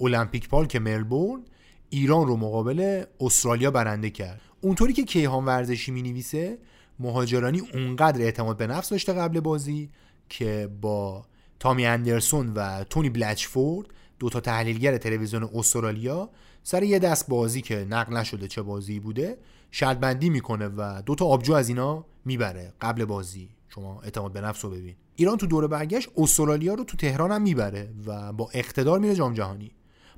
المپیک 0.00 0.48
پارک 0.48 0.76
ملبورن 0.76 1.42
ایران 1.90 2.26
رو 2.26 2.36
مقابل 2.36 3.04
استرالیا 3.20 3.70
برنده 3.70 4.10
کرد. 4.10 4.40
اونطوری 4.60 4.92
که 4.92 5.04
کیهان 5.04 5.44
ورزشی 5.44 5.92
می 5.92 6.02
نویسه 6.02 6.58
مهاجرانی 6.98 7.62
اونقدر 7.74 8.22
اعتماد 8.22 8.56
به 8.56 8.66
نفس 8.66 8.88
داشته 8.88 9.12
قبل 9.12 9.40
بازی 9.40 9.90
که 10.28 10.70
با 10.80 11.24
تامی 11.60 11.86
اندرسون 11.86 12.52
و 12.54 12.84
تونی 12.84 13.10
بلچفورد 13.10 13.86
دو 14.18 14.28
تا 14.28 14.40
تحلیلگر 14.40 14.96
تلویزیون 14.96 15.50
استرالیا 15.54 16.30
سر 16.62 16.82
یه 16.82 16.98
دست 16.98 17.28
بازی 17.28 17.62
که 17.62 17.86
نقل 17.90 18.16
نشده 18.16 18.48
چه 18.48 18.62
بازی 18.62 19.00
بوده 19.00 19.38
شرط 19.70 19.98
بندی 19.98 20.30
می‌کنه 20.30 20.68
و 20.68 21.02
دو 21.06 21.14
تا 21.14 21.26
آبجو 21.26 21.54
از 21.54 21.68
اینا 21.68 22.04
می‌بره 22.24 22.72
قبل 22.80 23.04
بازی. 23.04 23.48
شما 23.68 24.00
اعتماد 24.00 24.32
به 24.32 24.40
نفس 24.40 24.64
رو 24.64 24.70
ببین. 24.70 24.94
ایران 25.16 25.36
تو 25.36 25.46
دوره 25.46 25.66
برگشت 25.66 26.08
استرالیا 26.16 26.74
رو 26.74 26.84
تو 26.84 26.96
تهران 26.96 27.32
هم 27.32 27.42
می‌بره 27.42 27.90
و 28.06 28.32
با 28.32 28.50
اقتدار 28.54 28.98
میره 28.98 29.14
جام 29.14 29.34
جهانی. 29.34 29.70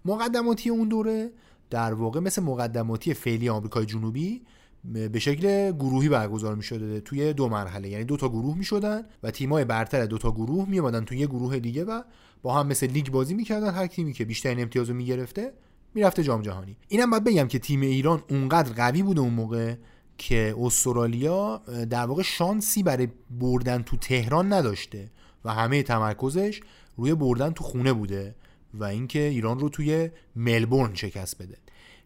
مقدماتی 0.05 0.71
اون 0.71 0.89
دوره 0.89 1.31
در 1.71 1.95
واقع 1.95 2.21
مثل 2.21 2.43
مقدماتی 2.43 3.15
فعلی 3.15 3.49
آمریکای 3.49 3.87
جنوبی 3.87 4.43
به 4.85 5.19
شکل 5.19 5.73
گروهی 5.73 6.09
برگزار 6.09 6.55
می 6.55 6.63
شده 6.63 7.01
توی 7.01 7.33
دو 7.33 7.49
مرحله. 7.49 7.89
یعنی 7.89 8.05
دو 8.05 8.17
تا 8.17 8.29
گروه 8.29 8.59
می 8.59 8.65
شدن 8.65 9.03
و 9.23 9.31
تیمای 9.31 9.65
برتر 9.65 10.07
دو 10.07 10.19
تا 10.19 10.33
گروه 10.33 10.69
می 10.69 10.79
اومدن 10.79 11.05
توی 11.05 11.19
یه 11.19 11.27
گروه 11.27 11.59
دیگه 11.59 11.85
و 11.85 12.03
با 12.43 12.55
هم 12.55 12.67
مثل 12.67 12.87
لیگ 12.87 13.09
بازی 13.09 13.35
می‌کردن. 13.35 13.75
هر 13.75 13.87
تیمی 13.87 14.13
که 14.13 14.25
بیشترین 14.25 14.61
امتیاز 14.61 14.89
رو 14.89 14.97
می‌گرفته 14.97 15.53
می‌رفته 15.95 16.23
جام 16.23 16.43
جهانی. 16.43 16.77
اینم 16.89 17.11
باید 17.11 17.25
بگم 17.25 17.49
که 17.49 17.59
تیم 17.59 17.81
ایران 17.81 18.23
اونقدر 18.31 18.73
قوی 18.73 19.03
بوده 19.03 19.21
اون 19.21 19.35
موقع 19.35 19.75
که 20.21 20.55
استرالیا 20.59 21.63
در 21.91 22.07
واقع 22.07 22.23
شانسی 22.23 22.83
برای 22.83 23.09
بردن 23.31 23.83
تو 23.83 23.97
تهران 23.97 24.53
نداشته 24.53 25.11
و 25.45 25.55
همه 25.55 25.83
تمرکزش 25.83 26.61
روی 26.97 27.15
بردن 27.15 27.51
تو 27.51 27.65
خونه 27.65 27.93
بوده 27.93 28.35
و 28.75 28.85
اینکه 28.85 29.19
ایران 29.19 29.59
رو 29.59 29.69
توی 29.69 30.11
ملبورن 30.37 30.95
شکست 30.95 31.43
بده. 31.43 31.57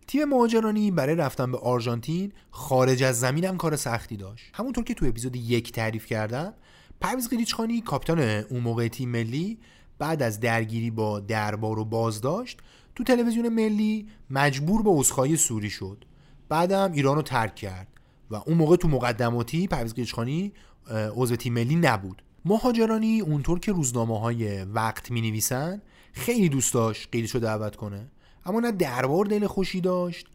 تیم 0.06 0.24
مهاجرانی 0.24 0.90
برای 0.90 1.14
رفتن 1.14 1.52
به 1.52 1.58
آرژانتین 1.58 2.32
خارج 2.50 3.02
از 3.02 3.20
زمین 3.20 3.44
هم 3.44 3.56
کار 3.56 3.76
سختی 3.76 4.16
داشت. 4.16 4.44
همونطور 4.54 4.84
که 4.84 4.94
تو 4.94 5.06
اپیزود 5.06 5.36
یک 5.36 5.72
تعریف 5.72 6.06
کردم 6.06 6.54
پرویز 7.00 7.28
قلیچخانی 7.28 7.80
کاپیتان 7.80 8.20
اون 8.20 8.60
موقع 8.60 8.88
تیم 8.88 9.08
ملی 9.08 9.58
بعد 9.98 10.22
از 10.22 10.40
درگیری 10.40 10.90
با 10.90 11.20
دربار 11.20 11.78
و 11.78 11.84
بازداشت 11.84 12.58
تو 12.94 13.04
تلویزیون 13.04 13.48
ملی 13.48 14.08
مجبور 14.30 14.82
به 14.82 14.90
عذرخواهی 14.90 15.36
سوری 15.36 15.70
شد. 15.70 16.04
بعدم 16.48 16.92
ایران 16.92 17.16
رو 17.16 17.22
ترک 17.22 17.54
کرد. 17.54 17.93
و 18.30 18.34
اون 18.34 18.56
موقع 18.56 18.76
تو 18.76 18.88
مقدماتی 18.88 19.66
پرویز 19.66 19.94
قیچخانی 19.94 20.52
عضو 20.90 21.36
تیم 21.36 21.54
ملی 21.54 21.76
نبود. 21.76 22.22
مهاجرانی 22.44 23.20
اونطور 23.20 23.58
که 23.58 23.72
روزنامه 23.72 24.20
های 24.20 24.64
وقت 24.64 25.10
می 25.10 25.20
نویسن 25.20 25.82
خیلی 26.12 26.48
دوست 26.48 26.74
داشت 26.74 27.08
قیلیش 27.12 27.30
رو 27.30 27.40
دعوت 27.40 27.76
کنه. 27.76 28.10
اما 28.46 28.60
نه 28.60 28.72
دربار 28.72 29.24
دل 29.24 29.46
خوشی 29.46 29.80
داشت 29.80 30.26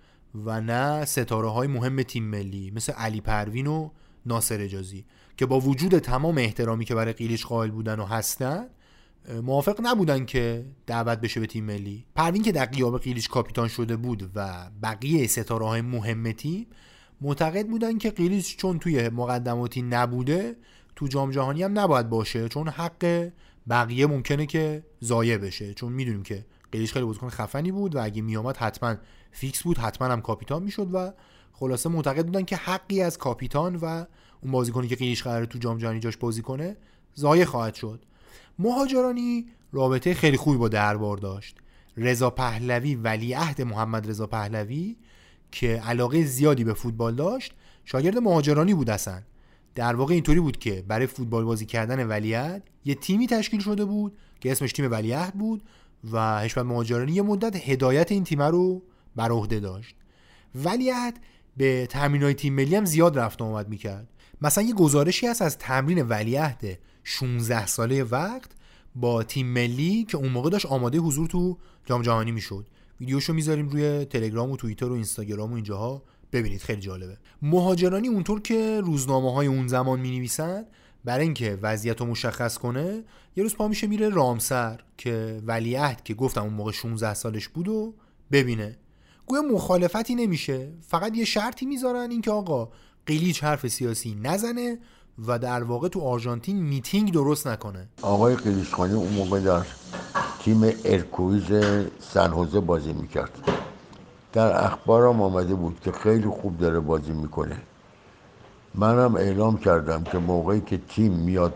و 0.45 0.61
نه 0.61 1.05
ستاره 1.05 1.49
های 1.49 1.67
مهم 1.67 2.03
تیم 2.03 2.23
ملی 2.23 2.71
مثل 2.71 2.93
علی 2.93 3.21
پروین 3.21 3.67
و 3.67 3.89
ناصر 4.25 4.61
اجازی 4.61 5.05
که 5.37 5.45
با 5.45 5.59
وجود 5.59 5.99
تمام 5.99 6.37
احترامی 6.37 6.85
که 6.85 6.95
برای 6.95 7.13
قیلیش 7.13 7.45
قائل 7.45 7.71
بودن 7.71 7.99
و 7.99 8.05
هستن 8.05 8.67
موافق 9.43 9.79
نبودن 9.83 10.25
که 10.25 10.65
دعوت 10.87 11.21
بشه 11.21 11.39
به 11.39 11.47
تیم 11.47 11.65
ملی. 11.65 12.05
پروین 12.15 12.43
که 12.43 12.51
در 12.51 12.65
قیاب 12.65 13.01
قیلیش 13.01 13.27
کاپیتان 13.27 13.67
شده 13.67 13.95
بود 13.97 14.31
و 14.35 14.69
بقیه 14.83 15.27
ستاره 15.27 15.65
های 15.65 15.81
مهم 15.81 16.31
تیم 16.31 16.67
معتقد 17.21 17.67
بودن 17.67 17.97
که 17.97 18.11
قیلیش 18.11 18.57
چون 18.57 18.79
توی 18.79 19.09
مقدماتی 19.09 19.81
نبوده 19.81 20.55
تو 20.95 21.07
جام 21.07 21.31
جهانی 21.31 21.63
هم 21.63 21.79
نباید 21.79 22.09
باشه 22.09 22.49
چون 22.49 22.67
حق 22.67 23.29
بقیه 23.69 24.07
ممکنه 24.07 24.45
که 24.45 24.83
ضایع 25.03 25.37
بشه. 25.37 25.73
چون 25.73 25.93
می‌دونیم 25.93 26.23
که 26.23 26.45
قیلیش 26.71 26.93
خیلی 26.93 27.05
بازیکن 27.05 27.29
خفنی 27.29 27.71
بود 27.71 27.95
و 27.95 28.03
اگه 28.03 28.21
میامد 28.21 28.57
حتما 28.57 28.95
فیکس 29.31 29.63
بود 29.63 29.77
حتما 29.77 30.07
هم 30.07 30.21
کاپیتان 30.21 30.63
می‌شد 30.63 30.89
و 30.93 31.13
خلاصه 31.53 31.89
معتقد 31.89 32.25
بودن 32.25 32.43
که 32.43 32.55
حقی 32.55 33.01
از 33.01 33.17
کاپیتان 33.17 33.75
و 33.75 34.05
اون 34.41 34.51
بازیکنی 34.51 34.87
که 34.87 34.95
قیلیش 34.95 35.23
قراره 35.23 35.45
تو 35.45 35.59
جام 35.59 35.77
جهانی 35.77 35.99
جاش 35.99 36.17
بازی 36.17 36.41
کنه 36.41 36.77
ضایع 37.17 37.45
خواهد 37.45 37.75
شد. 37.75 38.05
مهاجرانی 38.59 39.45
رابطه 39.71 40.13
خیلی 40.13 40.37
خوبی 40.37 40.57
با 40.57 40.67
دربار 40.67 41.17
داشت. 41.17 41.57
رضا 41.97 42.29
پهلوی 42.29 42.95
ولیعهد 42.95 43.61
محمد 43.61 44.09
رضا 44.09 44.27
پهلوی 44.27 44.97
که 45.51 45.67
علاقه 45.67 46.23
زیادی 46.23 46.63
به 46.63 46.73
فوتبال 46.73 47.15
داشت 47.15 47.53
شاگرد 47.85 48.17
مهاجرانی 48.17 48.73
بود 48.73 48.89
اصلا. 48.89 49.21
در 49.75 49.95
واقع 49.95 50.13
اینطوری 50.13 50.39
بود 50.39 50.57
که 50.57 50.83
برای 50.87 51.07
فوتبال 51.07 51.43
بازی 51.43 51.65
کردن 51.65 52.07
ولیعهد 52.07 52.63
یه 52.85 52.95
تیمی 52.95 53.27
تشکیل 53.27 53.59
شده 53.59 53.85
بود 53.85 54.17
که 54.39 54.51
اسمش 54.51 54.71
تیم 54.71 54.91
ولیعهد 54.91 55.33
بود 55.33 55.63
و 56.11 56.39
حشمت 56.39 56.65
مهاجرانی 56.65 57.11
یه 57.11 57.21
مدت 57.21 57.69
هدایت 57.69 58.11
این 58.11 58.23
تیم 58.23 58.41
رو 58.41 58.81
بر 59.15 59.31
عهده 59.31 59.59
داشت. 59.59 59.95
ولیعهد 60.55 61.19
به 61.57 61.87
تمرینای 61.87 62.33
تیم 62.33 62.53
ملی 62.53 62.75
هم 62.75 62.85
زیاد 62.85 63.19
رفت 63.19 63.41
آمد 63.41 63.69
می‌کرد. 63.69 64.07
مثلا 64.41 64.63
یه 64.63 64.73
گزارشی 64.73 65.27
هست 65.27 65.41
از 65.41 65.57
تمرین 65.57 66.01
ولیعهد 66.01 66.79
16 67.03 67.67
ساله 67.67 68.03
وقت 68.03 68.51
با 68.95 69.23
تیم 69.23 69.47
ملی 69.47 70.03
که 70.03 70.17
اون 70.17 70.29
موقع 70.29 70.49
داشت 70.49 70.65
آماده 70.65 70.97
حضور 70.97 71.27
تو 71.27 71.57
جام 71.85 72.01
جهانی 72.01 72.31
می‌شد. 72.31 72.67
ویدیوشو 72.99 73.33
می‌ذاریم 73.33 73.69
روی 73.69 74.05
تلگرام 74.05 74.51
و 74.51 74.57
توییتر 74.57 74.85
و 74.85 74.93
اینستاگرام 74.93 75.51
و 75.51 75.55
اینجاها. 75.55 76.03
ببینید 76.31 76.61
خیلی 76.61 76.81
جالبه. 76.81 77.17
مهاجرانی 77.41 78.07
اونطور 78.07 78.41
که 78.41 78.81
روزنامه 78.81 79.33
های 79.33 79.47
اون 79.47 79.67
زمان 79.67 79.99
می 79.99 80.11
نویسن 80.17 80.65
برای 81.05 81.25
اینکه 81.25 81.59
وضعیت 81.61 81.99
رو 82.01 82.05
مشخص 82.05 82.57
کنه 82.57 83.03
یه 83.35 83.43
روز 83.43 83.55
پا 83.55 83.67
میشه 83.67 83.87
میره 83.87 84.09
رامسر 84.09 84.79
که 84.97 85.41
ولیعهد 85.45 86.03
که 86.03 86.13
گفتم 86.13 86.43
اون 86.43 86.53
موقع 86.53 86.71
16 86.71 87.13
سالش 87.13 87.47
بود 87.47 87.67
و 87.67 87.93
ببینه. 88.31 88.77
گویا 89.25 89.41
مخالفتی 89.41 90.15
نمیشه. 90.15 90.71
فقط 90.81 91.17
یه 91.17 91.25
شرطی 91.25 91.65
می‌ذارن 91.65 92.11
اینکه 92.11 92.31
آقا 92.31 92.69
قیلیچ 93.05 93.43
حرف 93.43 93.67
سیاسی 93.67 94.15
نزنه 94.23 94.79
و 95.27 95.39
در 95.39 95.63
واقع 95.63 95.87
تو 95.87 96.01
آرژانتین 96.01 96.63
میتینگ 96.63 97.13
درست 97.13 97.47
نکنه. 97.47 97.89
آقای 98.01 98.35
قلیشخانی 98.35 98.93
اون 98.93 99.13
موقع 99.13 99.39
در 99.39 99.65
تیم 100.49 100.63
Earthquakes 100.85 101.51
سن‌حوزه 101.99 102.59
بازی 102.59 102.93
می‌کرد. 102.93 103.31
در 104.33 104.65
اخبارم 104.65 105.21
آمده 105.21 105.55
بود 105.55 105.79
که 105.81 105.91
خیلی 105.91 106.27
خوب 106.27 106.57
داره 106.57 106.79
بازی 106.79 107.11
می‌کنه. 107.11 107.57
منم 108.75 109.15
اعلام 109.15 109.57
کردم 109.57 110.03
که 110.03 110.17
موقعی 110.17 110.61
که 110.61 110.77
تیم 110.77 111.11
میاد 111.11 111.53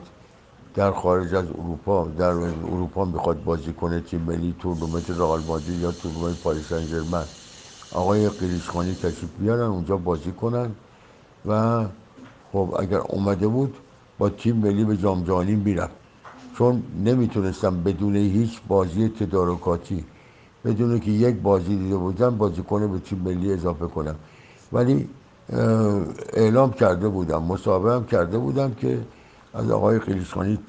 در 0.76 0.92
خارج 0.92 1.36
از 1.36 1.46
اروپا 1.46 2.08
در 2.18 2.30
اروپا 2.30 3.06
می‌خواد 3.06 3.44
بازی 3.44 3.74
کنه 3.74 4.00
تیم 4.00 4.22
ملی 4.22 4.56
تورنمنت 4.60 5.10
رئال 5.10 5.42
مادرید 5.42 5.82
یا 5.82 5.92
تورنمنت 5.92 6.38
پاریس 6.38 6.66
سن 6.70 7.26
آقای 7.92 8.30
قلیشخانی 8.30 8.96
تشریف 8.96 9.30
بیارن 9.40 9.62
اونجا 9.62 9.98
بازی 9.98 10.32
کنن. 10.32 10.70
و 11.46 11.84
خب 12.52 12.76
اگر 12.80 12.98
اومده 13.00 13.48
بود 13.48 13.78
با 14.18 14.30
تیم 14.30 14.56
ملی 14.56 14.84
به 14.86 14.98
جام 14.98 15.24
جهانی 15.24 15.56
می‌رفت. 15.56 16.03
چون 16.58 16.84
نمی‌تونستم 17.06 17.84
بدون 17.84 18.16
هیچ 18.16 18.62
بازی 18.68 19.10
تدارکاتی 19.10 20.06
بدون 20.66 21.00
که 21.00 21.12
یک 21.12 21.36
بازی 21.36 21.78
دیده 21.78 21.96
بودم 21.96 22.38
بازیکن 22.38 22.92
به 22.92 23.00
تیم 23.00 23.20
ملی 23.20 23.54
اضافه 23.54 23.88
کنم. 23.88 24.16
ولی 24.74 25.10
اعلام 26.34 26.72
کرده 26.72 27.08
بودم 27.10 27.44
مصاحبه 27.44 27.94
هم 27.94 28.06
کرده 28.06 28.38
بودم 28.38 28.74
که 28.74 29.00
از 29.54 29.72
آقای 29.72 30.00
خلیشخانی 30.00 30.60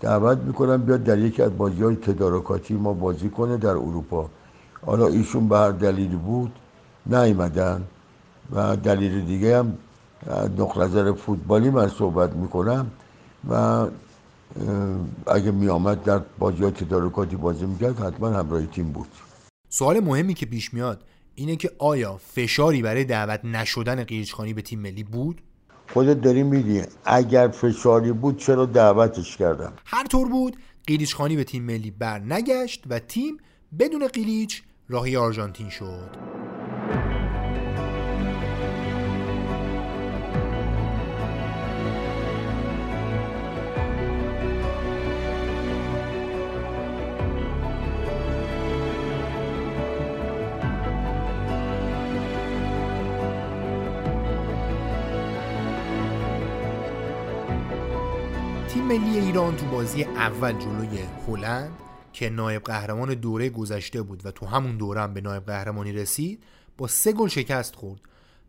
دعوت 0.00 0.38
می‌کنم 0.38 0.82
بیاد 0.82 1.04
در 1.04 1.18
یکی 1.18 1.42
از 1.42 1.56
بازی 1.58 1.82
های 1.82 1.96
تدارکاتی 1.96 2.74
ما 2.74 2.92
بازی 2.92 3.30
کنه 3.30 3.56
در 3.56 3.68
اروپا. 3.68 4.28
حالا 4.86 5.06
ایشون 5.06 5.48
به 5.48 5.58
هر 5.58 5.70
دلیلی 5.70 6.16
بود 6.16 6.52
نیمدن 7.06 7.84
و 8.52 8.76
دلیل 8.76 9.24
دیگه 9.24 9.58
هم 9.58 9.72
نقطه 10.58 10.80
نظر 10.80 11.12
فوتبالی 11.12 11.70
من 11.70 11.88
صحبت 11.88 12.32
می‌کنم 12.32 12.86
و 13.50 13.86
اگه 15.26 15.50
می 15.50 15.68
آمد 15.68 16.04
در 16.04 16.18
بازی 16.38 16.62
های 16.62 16.72
تدارکاتی 16.72 17.36
بازی 17.36 17.66
می‌کرد 17.66 17.98
حتما 17.98 18.28
همراه 18.28 18.66
تیم 18.66 18.92
بود. 18.92 19.08
سوال 19.68 20.00
مهمی 20.00 20.34
که 20.34 20.46
پیش 20.46 20.74
میاد 20.74 21.04
اینه 21.34 21.56
که 21.56 21.70
آیا 21.78 22.16
فشاری 22.16 22.82
برای 22.82 23.04
دعوت 23.04 23.44
نشدن 23.44 24.04
قیرچخانی 24.04 24.54
به 24.54 24.62
تیم 24.62 24.80
ملی 24.80 25.04
بود؟ 25.04 25.42
خودت 25.92 26.20
داری 26.20 26.42
میگی 26.42 26.82
اگر 27.04 27.48
فشاری 27.48 28.12
بود 28.12 28.36
چرا 28.36 28.66
دعوتش 28.66 29.36
کردم؟ 29.36 29.72
هر 29.84 30.06
طور 30.06 30.28
بود 30.28 30.56
قیلیچخانی 30.86 31.36
به 31.36 31.44
تیم 31.44 31.62
ملی 31.62 31.90
بر 31.90 32.18
نگشت 32.18 32.84
و 32.90 32.98
تیم 32.98 33.36
بدون 33.78 34.08
قیلیچ 34.08 34.62
راهی 34.88 35.16
آرژانتین 35.16 35.68
شد. 35.68 36.10
ملی 58.86 59.18
ایران 59.18 59.56
تو 59.56 59.66
بازی 59.66 60.04
اول 60.04 60.52
جلوی 60.52 60.98
هلند 61.26 61.72
که 62.12 62.30
نایب 62.30 62.62
قهرمان 62.62 63.14
دوره 63.14 63.50
گذشته 63.50 64.02
بود 64.02 64.26
و 64.26 64.30
تو 64.30 64.46
همون 64.46 64.76
دوره 64.76 65.00
هم 65.00 65.14
به 65.14 65.20
نایب 65.20 65.46
قهرمانی 65.46 65.92
رسید 65.92 66.42
با 66.78 66.86
سه 66.86 67.12
گل 67.12 67.28
شکست 67.28 67.76
خورد 67.76 68.00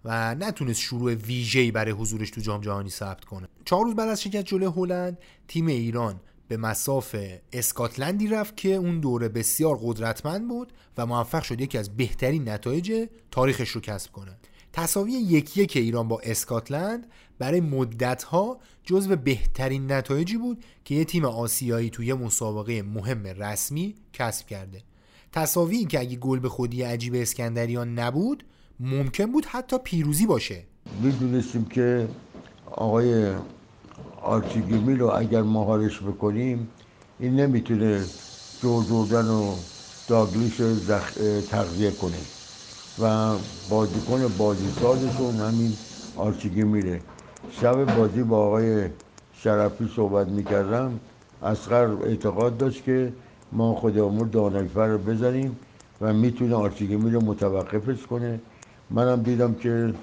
و 0.05 0.35
نتونست 0.35 0.79
شروع 0.79 1.13
ویژه‌ای 1.13 1.71
برای 1.71 1.91
حضورش 1.91 2.29
تو 2.29 2.41
جام 2.41 2.61
جهانی 2.61 2.89
ثبت 2.89 3.25
کنه. 3.25 3.47
چهار 3.65 3.85
روز 3.85 3.95
بعد 3.95 4.09
از 4.09 4.23
شکست 4.23 4.45
جلوی 4.45 4.71
هلند 4.75 5.17
تیم 5.47 5.67
ایران 5.67 6.19
به 6.47 6.57
مساف 6.57 7.15
اسکاتلندی 7.53 8.27
رفت 8.27 8.57
که 8.57 8.73
اون 8.73 8.99
دوره 8.99 9.29
بسیار 9.29 9.79
قدرتمند 9.83 10.47
بود 10.47 10.73
و 10.97 11.05
موفق 11.05 11.43
شد 11.43 11.61
یکی 11.61 11.77
از 11.77 11.97
بهترین 11.97 12.49
نتایج 12.49 13.07
تاریخش 13.31 13.69
رو 13.69 13.81
کسب 13.81 14.11
کنه. 14.11 14.37
تصاوی 14.73 15.11
یکی 15.11 15.65
که 15.65 15.79
ایران 15.79 16.07
با 16.07 16.19
اسکاتلند 16.23 17.07
برای 17.39 17.61
مدتها 17.61 18.59
جزو 18.87 19.15
بهترین 19.15 19.91
نتایجی 19.91 20.37
بود 20.37 20.63
که 20.85 20.95
یه 20.95 21.05
تیم 21.05 21.25
آسیایی 21.25 21.89
توی 21.89 22.13
مسابقه 22.13 22.81
مهم 22.81 23.23
رسمی 23.27 23.95
کسب 24.13 24.47
کرده. 24.47 24.81
تصاوی 25.31 25.85
که 25.85 25.99
اگه 25.99 26.15
گل 26.15 26.39
به 26.39 26.49
خودی 26.49 26.81
عجیب 26.81 27.15
اسکندریان 27.15 27.99
نبود 27.99 28.43
ممکن 28.79 29.25
بود 29.25 29.45
حتی 29.45 29.77
پیروزی 29.83 30.25
باشه. 30.25 30.63
می‌دونستیم 31.01 31.65
که 31.65 32.07
آقای 32.71 33.35
آرچیگیمی 34.21 34.95
رو 34.95 35.07
اگر 35.07 35.41
مهارش 35.41 35.99
بکنیم 35.99 36.67
این 37.19 37.35
نمی‌تونه 37.35 38.05
جو 38.61 38.83
جوردن 38.83 39.25
و 39.25 39.55
داگلیش 40.07 40.61
زخ... 40.61 41.13
تغذیه 41.51 41.91
کنه. 41.91 42.17
و 42.99 43.35
بازیکن 43.69 44.27
بازی 44.37 44.71
سازشون 44.81 45.35
همین 45.35 45.73
آرچیگی 46.15 46.63
میره 46.63 47.01
شب 47.51 47.95
بازی 47.95 48.23
با 48.23 48.37
آقای 48.37 48.89
شرفی 49.33 49.89
صحبت 49.95 50.27
می‌کردم. 50.27 50.99
اسقر 51.43 51.87
اعتقاد 52.03 52.57
داشت 52.57 52.83
که 52.83 53.13
ما 53.51 53.73
خود 53.73 53.99
امور 53.99 54.27
دانایفر 54.27 54.87
رو 54.87 54.97
بزنیم 54.97 55.57
و 56.01 56.13
می‌تونه 56.13 56.55
آرچیگمی 56.55 57.11
رو 57.11 57.21
متوقفش 57.21 58.05
کنه. 58.05 58.39
منم 58.89 59.21
دیدم 59.21 59.53
که 59.53 59.93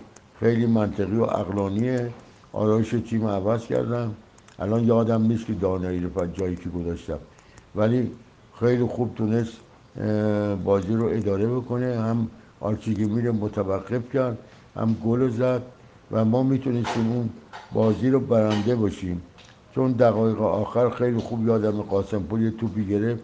خیلی 0.40 0.66
منطقی 0.66 1.16
و 1.16 1.24
عقلانیه. 1.24 2.10
آرایش 2.52 2.94
تیم 3.10 3.26
عوض 3.26 3.66
کردم. 3.66 4.14
الان 4.58 4.84
یادم 4.84 5.22
نیست 5.22 5.46
که 5.46 5.52
دانایی 5.52 6.00
رو 6.00 6.26
جایی 6.26 6.56
که 6.56 6.68
گذاشتم. 6.68 7.18
ولی 7.76 8.10
خیلی 8.60 8.84
خوب 8.84 9.14
تونست 9.14 9.52
بازی 10.64 10.94
رو 10.94 11.06
اداره 11.06 11.46
بکنه. 11.46 12.00
هم 12.00 12.28
آرچیگمی 12.60 13.22
رو 13.22 13.32
متوقف 13.32 14.12
کرد 14.12 14.38
هم 14.76 14.96
گل 15.04 15.30
زد. 15.30 15.62
و 16.12 16.24
ما 16.24 16.42
می‌تونستیم 16.42 17.12
اون 17.12 17.30
بازی 17.72 18.10
رو 18.10 18.20
برنده 18.20 18.76
باشیم. 18.76 19.22
چون 19.74 19.92
دقایق 19.92 20.42
آخر 20.42 20.90
خیلی 20.90 21.18
خوب 21.18 21.46
یادم 21.46 21.82
قاسم 21.82 22.22
پول 22.22 22.42
یه 22.42 22.50
توپی 22.50 22.86
گرفت 22.86 23.22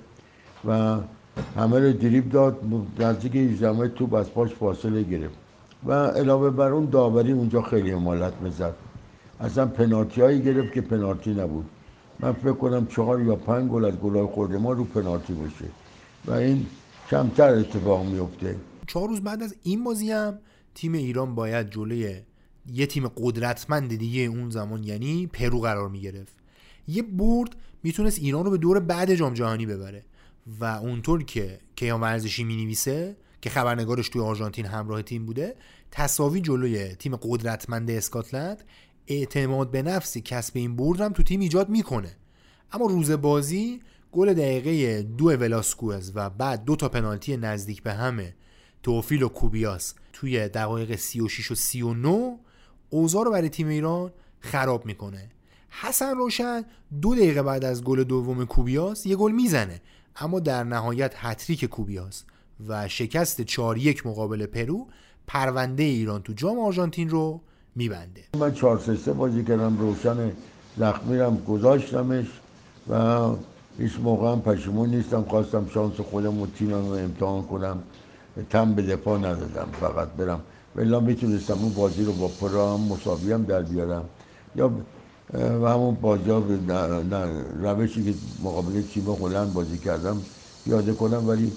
و 0.64 0.96
همه 1.56 1.78
رو 1.78 1.92
دریب 1.92 2.30
داد 2.30 2.60
نزدیک 2.98 3.36
18 3.36 3.88
توپ 3.88 4.14
از 4.14 4.32
پاش 4.32 4.50
فاصله 4.50 5.02
گرفت. 5.02 5.34
و 5.86 5.92
علاوه 5.92 6.50
بر 6.50 6.72
اون 6.72 6.84
داوری 6.84 7.32
اونجا 7.32 7.62
خیلی 7.62 7.92
امالت 7.92 8.32
می‌زد. 8.42 8.74
اصلا 9.40 9.66
پنالتی 9.66 10.20
هایی 10.20 10.42
گرفت 10.42 10.72
که 10.72 10.80
پنالتی 10.80 11.30
نبود. 11.30 11.64
من 12.20 12.32
فکر 12.32 12.52
کنم 12.52 12.86
چهار 12.86 13.22
یا 13.22 13.36
پنج 13.36 13.70
گل 13.70 13.84
از 13.84 13.94
گلای 13.94 14.26
خورده 14.26 14.58
ما 14.58 14.72
رو 14.72 14.84
پنالتی 14.84 15.32
باشه. 15.32 15.64
و 16.26 16.32
این 16.32 16.66
کمتر 17.10 17.54
اتفاق 17.54 18.06
میفته 18.06 18.56
چهار 18.86 19.08
روز 19.08 19.20
بعد 19.20 19.42
از 19.42 19.54
این 19.62 19.84
بازی 19.84 20.10
هم 20.10 20.38
تیم 20.74 20.92
ایران 20.92 21.34
باید 21.34 21.70
جلوی 21.70 22.14
یه 22.72 22.86
تیم 22.86 23.08
قدرتمند 23.08 23.96
دیگه 23.96 24.20
اون 24.20 24.50
زمان 24.50 24.84
یعنی 24.84 25.26
پرو 25.26 25.60
قرار 25.60 25.88
می 25.88 26.00
گرفت 26.00 26.34
یه 26.88 27.02
برد 27.02 27.56
می‌تونست 27.82 28.18
ایران 28.18 28.44
رو 28.44 28.50
به 28.50 28.58
دور 28.58 28.80
بعد 28.80 29.14
جام 29.14 29.34
جهانی 29.34 29.66
ببره 29.66 30.04
و 30.60 30.64
اونطور 30.64 31.22
که 31.22 31.58
کیان 31.76 32.00
ورزشی 32.00 32.44
می 32.44 32.56
نویسه 32.56 33.16
که 33.40 33.50
خبرنگارش 33.50 34.08
توی 34.08 34.22
آرژانتین 34.22 34.66
همراه 34.66 35.02
تیم 35.02 35.26
بوده 35.26 35.56
تصاوی 35.90 36.40
جلوی 36.40 36.94
تیم 36.94 37.16
قدرتمند 37.16 37.90
اسکاتلند 37.90 38.64
اعتماد 39.06 39.70
به 39.70 39.82
نفسی 39.82 40.20
کسب 40.20 40.56
این 40.56 40.76
برد 40.76 41.00
هم 41.00 41.12
تو 41.12 41.22
تیم 41.22 41.40
ایجاد 41.40 41.68
می‌کنه. 41.68 42.16
اما 42.72 42.86
روز 42.86 43.10
بازی 43.10 43.80
گل 44.12 44.32
دقیقه 44.32 45.02
دو 45.02 45.24
ولاسکوز 45.24 46.12
و 46.14 46.30
بعد 46.30 46.64
دو 46.64 46.76
تا 46.76 46.88
پنالتی 46.88 47.36
نزدیک 47.36 47.82
به 47.82 47.92
همه 47.92 48.34
توفیل 48.82 49.22
و 49.22 49.28
کوبیاس 49.28 49.94
توی 50.12 50.48
دقایق 50.48 50.96
36 50.96 51.50
و 51.50 51.54
39 51.54 52.38
اوضاع 52.90 53.24
رو 53.24 53.30
برای 53.30 53.48
تیم 53.48 53.68
ایران 53.68 54.12
خراب 54.40 54.86
می‌کنه. 54.86 55.30
حسن 55.70 56.14
روشن 56.16 56.64
دو 57.02 57.14
دقیقه 57.14 57.42
بعد 57.42 57.64
از 57.64 57.84
گل 57.84 58.04
دوم 58.04 58.44
کوبیاس 58.44 59.06
یه 59.06 59.16
گل 59.16 59.32
می‌زنه. 59.32 59.80
اما 60.16 60.40
در 60.40 60.64
نهایت 60.64 61.12
هت‌تریک 61.16 61.64
کوبیاس 61.64 62.24
و 62.68 62.88
شکست 62.88 63.40
4 63.40 63.78
یک 63.78 64.06
مقابل 64.06 64.46
پرو 64.46 64.86
پرونده 65.26 65.82
ایران 65.82 66.22
تو 66.22 66.32
جام 66.32 66.58
آرژانتین 66.58 67.08
رو 67.08 67.40
میبنده. 67.76 68.24
من 68.38 68.54
4 68.54 68.96
3 68.96 69.12
بازی 69.12 69.44
کردم 69.44 69.78
روشن 69.78 70.32
زخمی 70.76 71.18
رم 71.18 71.36
گذاشتمش 71.48 72.26
و 72.90 73.28
هیچ 73.78 73.92
موقع 74.02 74.32
هم 74.32 74.40
پشیمون 74.40 74.90
نیستم. 74.90 75.22
خواستم 75.22 75.68
شانس 75.74 75.94
خودم 75.94 76.40
و 76.40 76.46
تیمم 76.46 76.88
رو 76.88 76.92
امتحان 76.92 77.42
کنم. 77.42 77.82
تم 78.50 78.74
به 78.74 78.82
دفاع 78.82 79.18
ندادم 79.18 79.68
فقط 79.80 80.08
برم. 80.08 80.40
ولی 80.76 81.00
می‌تونستم 81.00 81.58
اون 81.58 81.74
بازی 81.74 82.04
رو 82.04 82.12
با 82.12 82.28
پرا 82.28 82.74
هم 82.74 82.80
مساوی 82.80 83.32
هم 83.32 83.42
در 83.42 83.62
بیارم. 83.62 84.04
یا 84.56 84.72
و 85.34 85.68
همون 85.68 85.94
بازی 85.94 86.30
روشی 87.62 88.04
که 88.04 88.14
مقابل 88.44 88.82
تیم 88.82 89.10
هلند 89.10 89.52
بازی 89.52 89.78
کردم 89.78 90.22
یاده 90.66 90.92
کنم 90.92 91.28
ولی 91.28 91.52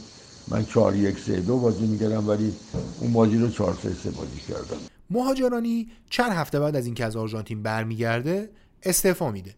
من 0.48 0.66
4 0.66 0.96
یک 0.96 1.20
3 1.20 1.40
دو 1.40 1.58
بازی 1.58 1.88
می‌کردم 1.88 2.30
ولی 2.30 2.54
اون 3.00 3.14
بازی 3.14 3.38
رو 3.38 3.50
4 3.50 3.78
3 3.84 3.94
3 3.94 4.12
بازی 4.12 4.40
کردم. 4.48 4.78
مهاجرانی 5.10 5.88
چند 6.10 6.32
هفته 6.32 6.60
بعد 6.60 6.76
از 6.76 6.86
اینکه 6.86 7.06
از 7.06 7.16
آرژانتین 7.16 7.64
برمیگرده 7.64 8.50
استعفا 8.84 9.32
میده. 9.32 9.56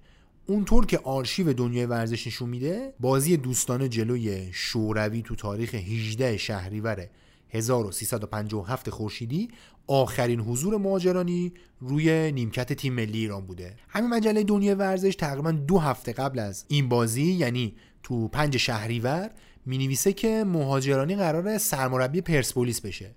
اونطور 0.47 0.86
که 0.86 0.99
آرشیو 1.03 1.53
دنیای 1.53 1.86
ورزش 1.86 2.28
نشون 2.28 2.49
میده 2.49 2.93
بازی 2.99 3.38
دوستانه 3.38 3.89
جلوی 3.89 4.49
شوروی 4.51 5.22
تو 5.22 5.36
تاریخ 5.36 5.76
18 5.76 6.38
شهریور 6.38 7.08
1357 7.50 8.89
خورشیدی 8.89 9.50
آخرین 9.88 10.39
حضور 10.39 10.78
مهاجرانی 10.78 11.54
روی 11.80 12.32
نیمکت 12.32 12.74
تیم 12.74 12.93
ملی 12.93 13.18
ایران 13.18 13.46
بوده. 13.46 13.76
همین 13.88 14.10
مجله 14.10 14.43
دنیای 14.43 14.76
ورزش 14.76 15.16
تقریبا 15.16 15.52
دو 15.52 15.80
هفته 15.80 16.14
قبل 16.14 16.39
از 16.39 16.66
این 16.68 16.89
بازی 16.89 17.24
یعنی 17.24 17.76
تو 18.04 18.28
پنج 18.28 18.58
شهریور 18.58 19.32
می 19.66 19.78
نویسه 19.78 20.14
که 20.14 20.43
مهاجرانی 20.48 21.16
قرار 21.16 21.58
سرمربی 21.58 22.22
پرسپولیس 22.22 22.82
بشه. 22.82 23.16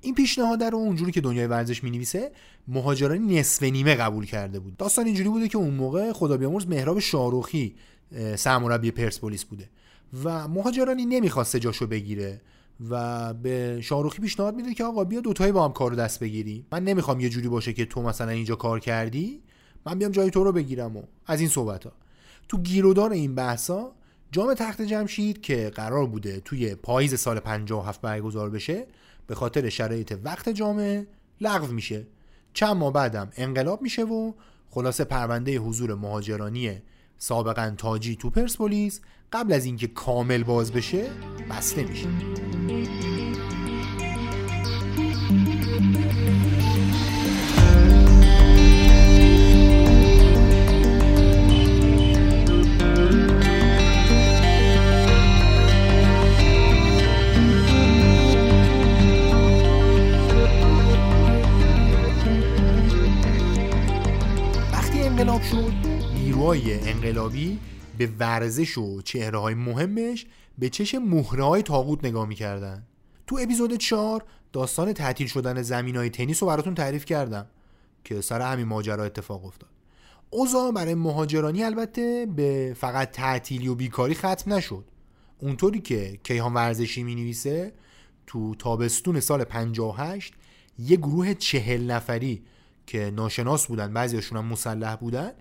این 0.00 0.14
پیشنهاد 0.14 0.62
رو 0.64 0.78
اونجوری 0.78 1.12
که 1.12 1.20
دنیای 1.20 1.46
ورزش 1.46 1.84
می 1.84 1.90
نویسه 1.90 2.32
مهاجرانی 2.68 3.38
نصف 3.38 3.62
نیمه 3.62 3.94
قبول 3.94 4.26
کرده 4.26 4.60
بود. 4.60 4.76
داستان 4.76 5.06
اینجوری 5.06 5.28
بوده 5.28 5.48
که 5.48 5.58
اون 5.58 5.74
موقع 5.74 6.12
خدا 6.12 6.36
بیامرز 6.36 6.66
مهراب 6.66 6.98
شاروخی 6.98 7.74
سرمربی 8.36 8.90
پرسپولیس 8.90 9.44
بوده 9.44 9.68
و 10.24 10.48
مهاجرانی 10.48 11.06
نمی‌خواسته 11.06 11.60
جاشو 11.60 11.86
بگیره. 11.86 12.40
و 12.90 13.34
به 13.34 13.80
شاروخی 13.80 14.22
پیشنهاد 14.22 14.54
میده 14.54 14.74
که 14.74 14.84
آقا 14.84 15.04
بیا 15.04 15.20
دوتایی 15.20 15.52
با 15.52 15.64
هم 15.64 15.72
کار 15.72 15.94
دست 15.94 16.20
بگیریم 16.20 16.66
من 16.72 16.84
نمی‌خوام 16.84 17.20
یه 17.20 17.28
جوری 17.28 17.48
باشه 17.48 17.72
که 17.72 17.84
تو 17.84 18.02
مثلا 18.02 18.30
اینجا 18.30 18.56
کار 18.56 18.80
کردی. 18.80 19.42
من 19.86 19.98
بیام 19.98 20.12
جای 20.12 20.30
تو 20.30 20.44
رو 20.44 20.52
بگیرم 20.52 20.96
و 20.96 21.02
از 21.26 21.40
این 21.40 21.48
صحبت 21.48 21.84
ها 21.84 21.92
تو 22.48 22.58
گیرودار 22.58 23.12
این 23.12 23.34
بحثا 23.34 23.92
جام 24.32 24.54
تخت 24.54 24.82
جمشید 24.82 25.40
که 25.40 25.70
قرار 25.74 26.06
بوده 26.06 26.40
توی 26.40 26.74
پاییز 26.74 27.14
سال 27.14 27.40
57 27.40 28.00
برگزار 28.00 28.50
بشه 28.50 28.86
به 29.26 29.34
خاطر 29.34 29.68
شرایط 29.68 30.14
وقت 30.24 30.48
جامعه 30.48 31.06
لغو 31.40 31.66
میشه. 31.66 32.06
چند 32.54 32.76
ماه 32.76 32.92
بعدم 32.92 33.30
انقلاب 33.36 33.82
میشه 33.82 34.04
و 34.04 34.32
خلاصه 34.70 35.04
پرونده 35.04 35.58
حضور 35.58 35.94
مهاجرانی 35.94 36.82
سابقا 37.18 37.74
تاجی 37.78 38.16
تو 38.16 38.30
پرسپولیس 38.30 39.00
قبل 39.32 39.52
از 39.52 39.64
اینکه 39.64 39.86
کامل 39.86 40.42
باز 40.42 40.72
بشه 40.72 41.10
بسته 41.50 41.84
میشه. 41.84 42.08
وقتی 64.72 65.00
انقلاب 65.00 65.42
شد 65.42 65.85
نیروهای 66.54 66.88
انقلابی 66.90 67.58
به 67.98 68.08
ورزش 68.18 68.78
و 68.78 69.02
چهره 69.02 69.38
های 69.38 69.54
مهمش 69.54 70.26
به 70.58 70.68
چشم 70.68 70.98
مهره 70.98 71.44
های 71.44 71.62
تاغوت 71.62 72.04
نگاه 72.04 72.28
می‌کردن. 72.28 72.82
تو 73.26 73.38
اپیزود 73.40 73.74
4 73.74 74.24
داستان 74.52 74.92
تعطیل 74.92 75.26
شدن 75.26 75.62
زمین 75.62 75.96
های 75.96 76.10
تنیس 76.10 76.42
رو 76.42 76.48
براتون 76.48 76.74
تعریف 76.74 77.04
کردم 77.04 77.46
که 78.04 78.20
سر 78.20 78.52
همین 78.52 78.66
ماجرا 78.66 79.04
اتفاق 79.04 79.44
افتاد. 79.44 79.70
اوضاع 80.30 80.72
برای 80.72 80.94
مهاجرانی 80.94 81.64
البته 81.64 82.26
به 82.36 82.76
فقط 82.76 83.10
تعطیلی 83.10 83.68
و 83.68 83.74
بیکاری 83.74 84.14
ختم 84.14 84.52
نشد. 84.52 84.84
اونطوری 85.38 85.80
که 85.80 86.18
کیهان 86.22 86.54
ورزشی 86.54 87.02
می 87.02 87.14
نویسه 87.14 87.72
تو 88.26 88.54
تابستون 88.54 89.20
سال 89.20 89.44
58 89.44 90.34
یه 90.78 90.96
گروه 90.96 91.34
چهل 91.34 91.90
نفری 91.90 92.42
که 92.86 93.10
ناشناس 93.10 93.66
بودن 93.66 93.92
بعضیشون 93.92 94.38
هم 94.38 94.44
مسلح 94.44 94.96
بودن 94.96 95.32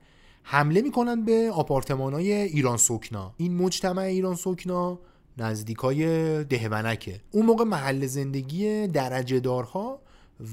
حمله 0.47 0.81
می‌کنن 0.81 1.25
به 1.25 1.51
آپارتمان 1.53 2.13
های 2.13 2.33
ایران 2.33 2.77
سوکنا. 2.77 3.33
این 3.37 3.55
مجتمع 3.55 4.01
ایران 4.01 4.35
سوکنا 4.35 4.99
نزدیکای 5.37 6.43
دهونکه. 6.43 7.21
اون 7.31 7.45
موقع 7.45 7.63
محل 7.63 8.05
زندگی 8.05 8.87
درجه 8.87 9.39
دارها 9.39 10.01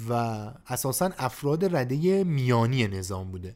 و 0.09 0.12
اساسا 0.66 1.11
افراد 1.18 1.76
رده 1.76 2.24
میانی 2.24 2.88
نظام 2.88 3.30
بوده. 3.30 3.55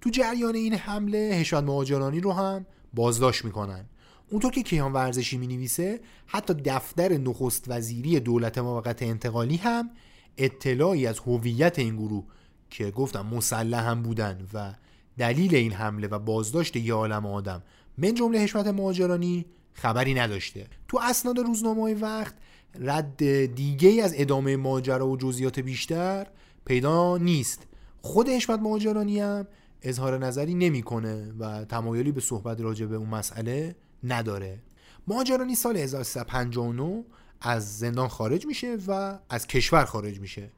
تو 0.00 0.10
جریان 0.10 0.54
این 0.54 0.74
حمله 0.74 1.18
هشام 1.18 1.64
مهاجرانی 1.64 2.20
رو 2.20 2.32
هم 2.32 2.66
بازداشت 2.94 3.44
می‌کنن. 3.44 3.84
اونطور 4.30 4.50
که 4.50 4.62
کیهان 4.62 4.92
ورزشی 4.92 5.36
می 5.36 5.46
نویسه 5.46 6.00
حتی 6.26 6.54
دفتر 6.54 7.12
نخست 7.12 7.64
وزیری 7.68 8.20
دولت 8.20 8.58
موقت 8.58 9.02
انتقالی 9.02 9.56
هم 9.56 9.90
اطلاعی 10.36 11.06
از 11.06 11.18
هویت 11.18 11.78
این 11.78 11.96
گروه 11.96 12.24
که 12.70 12.90
گفتم 12.90 13.26
مسلح 13.26 13.88
هم 13.88 14.02
بودن 14.02 14.46
و 14.54 14.74
دلیل 15.18 15.54
این 15.54 15.72
حمله 15.72 16.08
و 16.08 16.18
بازداشت 16.18 16.76
یه 16.76 16.94
عالم 16.94 17.26
آدم 17.26 17.62
من 17.98 18.14
جمله 18.14 18.38
حشمت 18.38 18.66
مهاجرانی 18.66 19.46
خبری 19.72 20.14
نداشته. 20.14 20.66
تو 20.88 20.98
اسناد 21.02 21.38
روزنامه 21.38 21.94
وقت 21.94 22.34
رد 22.80 23.44
دیگه 23.54 24.02
از 24.02 24.14
ادامه 24.16 24.56
ماجرا 24.56 25.08
و 25.08 25.16
جزئیات 25.16 25.60
بیشتر 25.60 26.26
پیدا 26.64 27.18
نیست. 27.18 27.66
خود 28.02 28.28
حشمت 28.28 28.60
مهاجرانی 28.60 29.20
هم 29.20 29.46
اظهار 29.82 30.18
نظری 30.18 30.54
نمی‌کنه 30.54 31.32
و 31.38 31.64
تمایلی 31.64 32.12
به 32.12 32.20
صحبت 32.20 32.60
راجع 32.60 32.86
به 32.86 32.96
اون 32.96 33.08
مسئله 33.08 33.76
نداره. 34.04 34.62
مهاجرانی 35.06 35.54
سال 35.54 35.76
1359 35.76 37.04
از 37.40 37.78
زندان 37.78 38.08
خارج 38.08 38.46
میشه 38.46 38.76
و 38.86 39.18
از 39.30 39.46
کشور 39.46 39.84
خارج 39.84 40.20
میشه. 40.20 40.50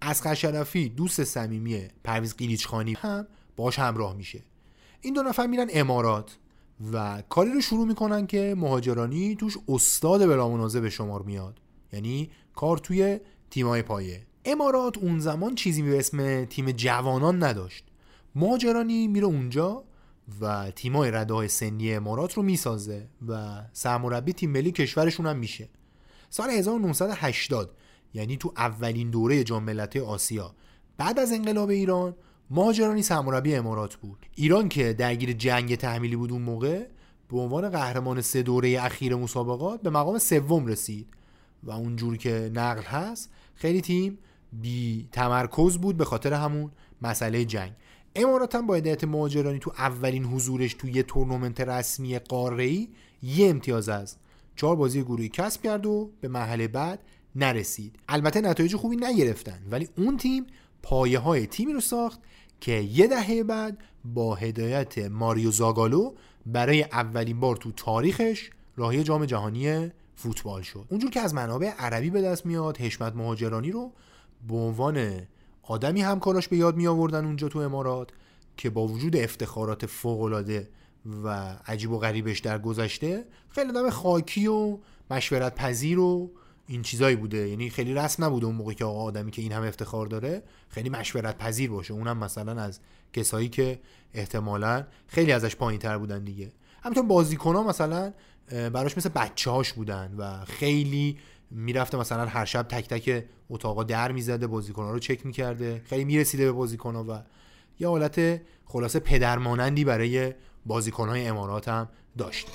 از 0.00 0.22
شرفی 0.26 0.88
دوست 0.88 1.24
صمیمی 1.24 1.88
پرویز 2.04 2.36
قیلیچخانی 2.36 2.94
هم 2.94 3.26
باش 3.56 3.78
همراه 3.78 4.16
میشه. 4.16 4.42
این 5.00 5.14
دو 5.14 5.22
نفر 5.22 5.46
میرن 5.46 5.66
امارات 5.72 6.38
و 6.92 7.22
کاری 7.28 7.52
رو 7.52 7.60
شروع 7.60 7.86
می‌کنن 7.86 8.26
که 8.26 8.54
مهاجرانی 8.58 9.36
توش 9.36 9.56
استاد 9.68 10.26
بلا 10.26 10.48
منازه 10.48 10.80
به 10.80 10.90
شمار 10.90 11.22
میاد. 11.22 11.60
یعنی 11.92 12.30
کار 12.54 12.78
توی 12.78 13.20
تیمای 13.50 13.82
پایه. 13.82 14.26
امارات 14.44 14.98
اون 14.98 15.18
زمان 15.18 15.54
چیزی 15.54 15.82
به 15.82 15.98
اسم 15.98 16.44
تیم 16.44 16.70
جوانان 16.70 17.42
نداشت. 17.42 17.84
مهاجرانی 18.34 19.08
میره 19.08 19.26
اونجا 19.26 19.84
و 20.40 20.70
تیمای 20.70 21.10
رده 21.10 21.48
سنی 21.48 21.94
امارات 21.94 22.34
رو 22.34 22.42
می‌سازه 22.42 23.08
و 23.28 23.62
سرمربی 23.72 24.32
تیم 24.32 24.50
ملی 24.50 24.72
کشورشون 24.72 25.26
هم 25.26 25.36
میشه. 25.36 25.68
سال 26.30 26.50
1980 26.50 27.76
یعنی 28.14 28.36
تو 28.36 28.52
اولین 28.56 29.10
دوره 29.10 29.44
جام 29.44 29.64
ملت‌های 29.64 30.04
آسیا. 30.04 30.54
بعد 30.96 31.18
از 31.18 31.32
انقلاب 31.32 31.68
ایران 31.68 32.16
مهاجرانی 32.50 33.02
سرمربی 33.02 33.54
امارات 33.54 33.94
بود. 33.96 34.26
ایران 34.34 34.68
که 34.68 34.92
درگیر 34.92 35.32
جنگ 35.32 35.74
تحمیلی 35.74 36.16
بود 36.16 36.32
اون 36.32 36.42
موقع 36.42 36.86
به 37.28 37.38
عنوان 37.38 37.68
قهرمان 37.68 38.20
سه 38.20 38.42
دوره 38.42 38.84
اخیر 38.84 39.16
مسابقات 39.16 39.82
به 39.82 39.90
مقام 39.90 40.18
سوم 40.18 40.66
رسید. 40.66 41.06
و 41.62 41.70
اونجور 41.70 42.16
که 42.16 42.50
نقل 42.54 42.82
هست 42.82 43.30
خیلی 43.54 43.80
تیم 43.80 44.18
بی 44.52 45.08
تمرکز 45.12 45.78
بود 45.78 45.96
به 45.96 46.04
خاطر 46.04 46.32
همون 46.32 46.70
مسئله 47.02 47.44
جنگ. 47.44 47.72
امارات 48.16 48.54
هم 48.54 48.66
با 48.66 48.74
هدایت 48.74 49.04
مهاجرانی 49.04 49.58
تو 49.58 49.72
اولین 49.78 50.24
حضورش 50.24 50.74
تو 50.74 50.88
یه 50.88 51.02
تورنمنت 51.02 51.60
رسمی 51.60 52.18
قاره‌ای 52.18 52.88
یه 53.22 53.48
امتیاز 53.48 53.88
از 53.88 54.16
چهار 54.56 54.76
بازی 54.76 55.02
گروهی 55.02 55.28
کسب 55.28 55.62
کرد 55.62 55.86
و 55.86 56.10
به 56.20 56.28
مرحله 56.28 56.68
بعد 56.68 56.98
نرسید. 57.36 57.98
البته 58.08 58.40
نتایج 58.40 58.76
خوبی 58.76 58.96
نگرفتن 58.96 59.62
ولی 59.70 59.88
اون 59.96 60.16
تیم 60.16 60.46
پایه 60.82 61.18
های 61.18 61.46
تیمی 61.46 61.72
رو 61.72 61.80
ساخت 61.80 62.20
که 62.60 62.72
یه 62.72 63.06
دهه 63.06 63.42
بعد 63.42 63.78
با 64.04 64.34
هدایت 64.34 64.98
ماریو 64.98 65.50
زاگالو 65.50 66.12
برای 66.46 66.82
اولین 66.82 67.40
بار 67.40 67.56
تو 67.56 67.72
تاریخش 67.72 68.50
راهی 68.76 69.02
جام 69.02 69.24
جهانی 69.24 69.90
فوتبال 70.16 70.62
شد. 70.62 70.84
اونجور 70.88 71.10
که 71.10 71.20
از 71.20 71.34
منابع 71.34 71.70
عربی 71.78 72.10
به 72.10 72.22
دست 72.22 72.46
میاد 72.46 72.78
حشمت 72.78 73.16
مهاجرانی 73.16 73.70
رو 73.70 73.92
به 74.48 74.54
عنوان 74.54 75.20
آدمی 75.62 76.02
همکاراش 76.02 76.48
به 76.48 76.56
یاد 76.56 76.76
می 76.76 76.86
آوردن 76.86 77.24
اونجا 77.24 77.48
تو 77.48 77.58
امارات 77.58 78.10
که 78.56 78.70
با 78.70 78.86
وجود 78.86 79.16
افتخارات 79.16 79.86
فوق‌العاده 79.86 80.68
و 81.24 81.56
عجیب 81.66 81.90
و 81.90 81.98
غریبش 81.98 82.38
در 82.38 82.58
گذشته 82.58 83.24
خیلی 83.48 83.70
آدم 83.70 83.90
خاکی 83.90 84.46
و 84.46 84.78
مشورت 85.10 85.54
پذیر 85.54 85.98
و 85.98 86.30
این 86.66 86.82
چیزایی 86.82 87.16
بوده. 87.16 87.48
یعنی 87.48 87.70
خیلی 87.70 87.94
رسم 87.94 88.24
نبوده 88.24 88.46
اون 88.46 88.54
موقع 88.54 88.72
که 88.72 88.84
آقا 88.84 89.02
آدمی 89.02 89.30
که 89.30 89.42
این 89.42 89.52
هم 89.52 89.62
افتخار 89.62 90.06
داره 90.06 90.42
خیلی 90.68 90.88
مشورت 90.88 91.38
پذیر 91.38 91.70
باشه. 91.70 91.94
اونم 91.94 92.18
مثلا 92.18 92.62
از 92.62 92.80
کسایی 93.12 93.48
که 93.48 93.80
احتمالا 94.14 94.86
خیلی 95.06 95.32
ازش 95.32 95.56
پایین 95.56 95.80
تر 95.80 95.98
بودن 95.98 96.24
دیگه. 96.24 96.52
همینطور 96.82 97.04
بازیکن 97.04 97.56
ها 97.56 97.62
مثلا 97.62 98.12
براش 98.48 98.98
مثل 98.98 99.08
بچه 99.08 99.50
هاش 99.50 99.72
بودن 99.72 100.14
و 100.18 100.44
خیلی 100.44 101.18
می‌رفته 101.50 101.98
مثلا 101.98 102.26
هر 102.26 102.44
شب 102.44 102.62
تک 102.62 102.88
تک 102.88 103.24
اتاقا 103.50 103.84
در 103.84 104.12
می‌زده 104.12 104.46
بازیکن 104.46 104.82
ها 104.82 104.90
رو 104.90 104.98
چک 104.98 105.26
می‌کرده. 105.26 105.82
خیلی 105.84 106.04
می‌رسیده 106.04 106.44
به 106.44 106.52
بازیکن 106.52 106.94
ها 106.94 107.04
و 107.04 107.22
یه 107.80 107.88
حالت 107.88 108.40
خلاصه 108.64 109.00
پدرمانندی 109.00 109.84
برای 109.84 110.34
بازیکن 110.66 111.08
های 111.08 111.26
امارات 111.26 111.68
هم 111.68 111.88
داشت. 112.18 112.48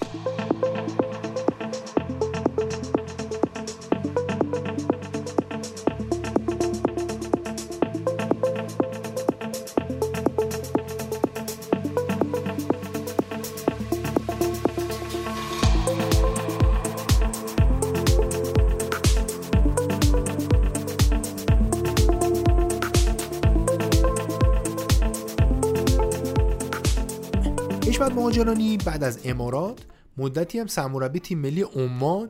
مهاجرانی 28.41 28.77
بعد 28.77 29.03
از 29.03 29.19
امارات 29.25 29.85
مدتی 30.17 30.59
هم 30.59 30.67
سرمربی 30.67 31.19
تیم 31.19 31.39
ملی 31.39 31.61
عمان 31.61 32.29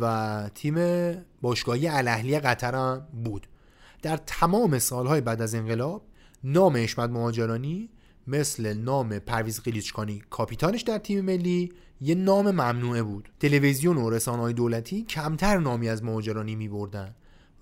و 0.00 0.50
تیم 0.54 0.76
باشگاهی 1.42 1.88
الاهلی 1.88 2.38
قطر 2.38 3.00
بود. 3.24 3.46
در 4.02 4.16
تمام 4.16 4.78
سالهای 4.78 5.20
بعد 5.20 5.42
از 5.42 5.54
انقلاب 5.54 6.02
نام 6.44 6.76
حشمت 6.76 7.10
مهاجرانی 7.10 7.88
مثل 8.26 8.74
نام 8.74 9.18
پرویز 9.18 9.60
قلیچکانی 9.60 10.22
کاپیتانش 10.30 10.82
در 10.82 10.98
تیم 10.98 11.20
ملی 11.24 11.72
یه 12.00 12.14
نام 12.14 12.50
ممنوعه 12.50 13.02
بود. 13.02 13.28
تلویزیون 13.40 13.96
و 13.96 14.10
رسانه‌های 14.10 14.52
دولتی 14.52 15.02
کمتر 15.02 15.58
نامی 15.58 15.88
از 15.88 16.04
مهاجرانی 16.04 16.56
می 16.56 16.68
بردن 16.68 17.14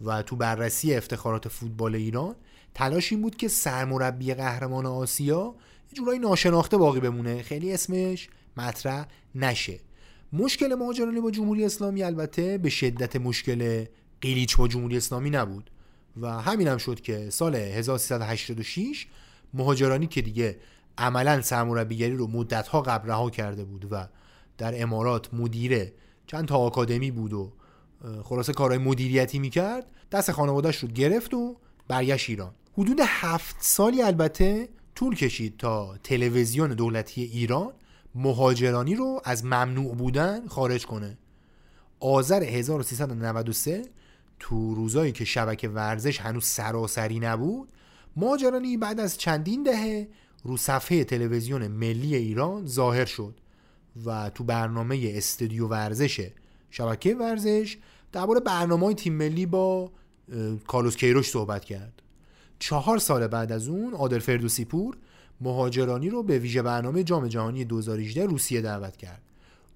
و 0.05 0.23
تو 0.23 0.37
بررسی 0.37 0.95
افتخارات 0.95 1.49
فوتبال 1.49 1.95
ایران 1.95 2.35
تلاش 2.75 3.13
این 3.13 3.23
بود 3.23 3.37
که 3.37 3.49
سرمربی 3.49 4.35
قهرمان 4.35 4.87
آسیا 4.87 5.55
جورایی 5.95 6.19
ناشناخته 6.19 6.77
باقی 6.77 7.01
بمونه. 7.01 7.43
خیلی 7.43 7.73
اسمش 7.73 8.29
مطرح 8.57 9.07
نشه. 9.35 9.81
مشکل 10.33 10.75
مهاجرانی 10.75 11.21
با 11.21 11.31
جمهوری 11.31 11.65
اسلامی 11.65 12.03
البته 12.03 12.59
به 12.59 12.71
شدت 12.71 13.17
مشکل 13.17 13.85
قیلیچ 14.21 14.57
با 14.57 14.69
جمهوری 14.69 14.97
اسلامی 14.97 15.31
نبود. 15.31 15.71
و 16.21 16.41
همین 16.41 16.69
هم 16.69 16.79
شد 16.79 17.01
که 17.01 17.31
سال 17.31 17.55
1386 17.55 19.07
مهاجرانی 19.55 20.07
که 20.07 20.23
دیگه 20.23 20.57
عملا 20.99 21.43
سرمربیگری 21.43 22.17
رو 22.17 22.27
مدتها 22.27 22.83
قبل 22.83 23.09
رها 23.09 23.31
کرده 23.31 23.65
بود 23.65 23.87
و 23.91 24.09
در 24.59 24.83
امارات 24.83 25.35
مدیره 25.35 25.93
چند 26.27 26.49
تا 26.49 26.57
آکادمی 26.57 27.11
بود 27.11 27.33
و 27.33 27.53
خلاصه 28.23 28.53
کارهای 28.53 28.79
مدیریتی 28.79 29.39
می‌کرد 29.39 29.87
دست 30.13 30.33
خانوادهش 30.33 30.77
رو 30.77 30.89
گرفت 30.89 31.35
و 31.35 31.57
برگشت 31.89 32.31
ایران. 32.31 32.55
حدود 32.79 33.01
هفت 33.07 33.57
سالی 33.61 34.03
البته 34.03 34.69
طول 34.95 35.15
کشید 35.15 35.57
تا 35.57 35.97
تلویزیون 36.03 36.71
دولتی 36.71 37.23
ایران 37.23 37.73
مهاجرانی 38.15 38.95
رو 38.95 39.21
از 39.25 39.45
ممنوع 39.45 39.95
بودن 39.95 40.47
خارج 40.47 40.87
کنه. 40.87 41.19
آذر 42.01 42.43
1393 42.43 43.83
تو 44.39 44.75
روزایی 44.75 45.13
که 45.13 45.25
شبکه 45.25 45.69
ورزش 45.69 46.21
هنوز 46.21 46.45
سراسری 46.45 47.21
نبود 47.21 47.69
مهاجرانی 48.17 48.77
بعد 48.77 49.01
از 49.01 49.19
چندین 49.19 49.63
دهه 49.63 50.09
رو 50.43 50.57
صفحه 50.57 51.05
تلویزیون 51.05 51.69
ملی 51.69 52.15
ایران 52.15 52.67
ظاهر 52.67 53.05
شد 53.05 53.35
و 54.07 54.31
تو 54.31 54.45
برنامه 54.45 55.13
استودیو 55.15 55.67
ورزش 55.67 56.31
شبکه 56.71 57.15
ورزش 57.15 57.77
درباره 58.13 58.41
برنامه 58.41 58.95
تیم 58.95 59.13
ملی 59.13 59.47
با 59.47 59.93
کارلوس 60.67 60.97
کیروش 60.97 61.31
صحبت 61.31 61.65
کرد. 61.65 62.03
چهار 62.67 62.99
سال 62.99 63.27
بعد 63.27 63.53
از 63.53 63.69
اون 63.69 63.95
عادل 63.95 64.19
فردوسی 64.19 64.65
پور 64.65 64.97
مهاجرانی 65.41 66.11
رو 66.11 66.23
به 66.23 66.39
ویژه 66.39 66.63
برنامه 66.63 67.03
جام 67.03 67.29
جهانی 67.29 67.65
2018 67.65 68.25
روسیه 68.27 68.61
دعوت 68.61 68.97
کرد. 68.97 69.23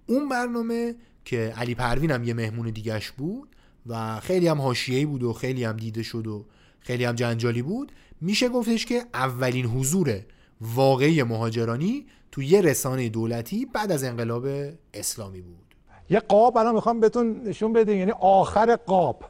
اون 0.07 0.29
برنامه 0.29 0.95
که 1.25 1.55
علی 1.57 1.75
پروین 1.75 2.11
هم 2.11 2.25
یه 2.25 2.35
مهمون 2.35 2.71
دیگش 2.71 3.11
بود 3.11 3.49
و 3.87 4.21
خیلی 4.21 4.49
هم 4.49 4.61
حاشیه‌ای 4.61 5.07
بود 5.07 5.23
و 5.23 5.33
خیلی 5.33 5.65
هم 5.65 5.77
دیده 5.77 6.03
شد 6.03 6.27
و 6.27 6.45
خیلی 6.81 7.05
هم 7.05 7.15
جنجالی 7.15 7.63
بود 7.63 7.93
میشه 8.21 8.49
گفتش 8.49 8.87
که 8.87 9.03
اولین 9.15 9.67
حضور 9.67 10.21
واقعی 10.61 11.23
مهاجرانی 11.23 12.07
تو 12.33 12.43
یه 12.43 12.61
رسانه 12.61 13.09
دولتی 13.09 13.67
بعد 13.67 13.93
از 13.93 14.05
انقلاب 14.05 14.47
اسلامی 14.95 15.41
بود. 15.41 15.75
یه 16.11 16.21
قاب 16.21 16.57
الان 16.57 16.75
می‌خوام 16.75 17.01
بهتون 17.01 17.43
نشون 17.45 17.73
بده 17.73 17.97
یعنی 17.97 18.13
آخر 18.21 18.77
قاب. 18.77 19.25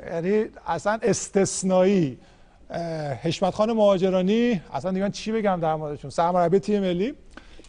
یعنی 0.00 0.44
اصلا 0.66 0.98
استثنایی. 1.02 2.18
حشمت 3.22 3.54
خان 3.54 3.72
مهاجرانی 3.72 4.62
اصلا 4.72 4.90
دیگه 4.90 5.10
چی 5.10 5.32
بگم 5.32 5.58
در 5.60 5.74
موردشون؟ 5.74 6.10
سرمربی 6.10 6.58
تیم 6.58 6.80
ملی 6.80 7.14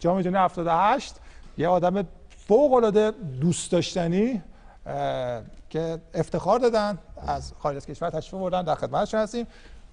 جام 0.00 0.22
جهانی 0.22 0.38
78 0.38 1.14
یه 1.58 1.68
آدم 1.68 2.06
فوق 2.48 2.72
العاده 2.72 3.12
دوست 3.40 3.72
داشتنی 3.72 4.42
که 5.70 5.98
افتخار 6.14 6.58
دادن 6.58 6.98
از 7.26 7.52
خارج 7.58 7.86
کشور 7.86 8.10
تشریف 8.10 8.34
بردن 8.34 8.62
در 8.62 8.74
خدمتشون 8.74 9.20
هستیم. 9.20 9.46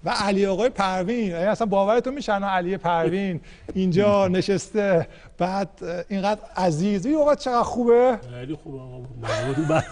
و 0.04 0.10
علی 0.10 0.46
آقای 0.46 0.68
پروین 0.68 1.30
یعنی 1.30 1.44
اصلا 1.44 1.66
باورتون 1.66 2.14
میشه 2.14 2.32
علی 2.32 2.76
پروین 2.76 3.40
اینجا 3.74 4.28
نشسته 4.28 5.08
بعد 5.38 5.68
اینقدر 6.08 6.40
عزیز. 6.56 7.06
این 7.06 7.34
چقدر 7.34 7.62
خوبه؟ 7.62 8.18
خیلی 8.30 8.54
خوبه 8.54 8.78
آقا. 8.78 9.82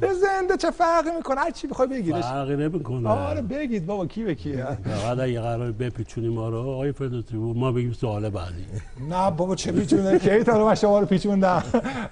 زنده 0.00 0.56
چه 0.56 0.70
فرقی 0.70 1.10
می‌کنه؟ 1.16 1.40
هر 1.40 1.50
چی 1.50 1.66
بخوای 1.66 1.88
بگیرش 1.88 2.24
فرقی 2.24 2.56
نمی‌کنه. 2.56 3.08
آره 3.08 3.42
بگید 3.42 3.86
بابا 3.86 4.06
کی 4.06 4.24
به 4.24 4.34
کیه؟ 4.34 4.64
فقط 4.84 5.18
اگه 5.18 5.40
قرار 5.40 5.72
بپیچونی 5.72 6.28
ما 6.28 6.48
رو 6.48 6.58
آقای 6.58 6.92
فردوسی 6.92 7.36
ما 7.36 7.72
بگیم 7.72 7.92
سوال 7.92 8.28
بعدی. 8.28 8.64
نه 9.10 9.30
بابا 9.30 9.54
چه 9.54 9.72
پیچونه 9.72 10.18
کی 10.18 10.44
تا 10.44 10.64
من 10.64 10.74
شما 10.74 10.98
رو 10.98 11.06
پیچوندم؟ 11.06 11.62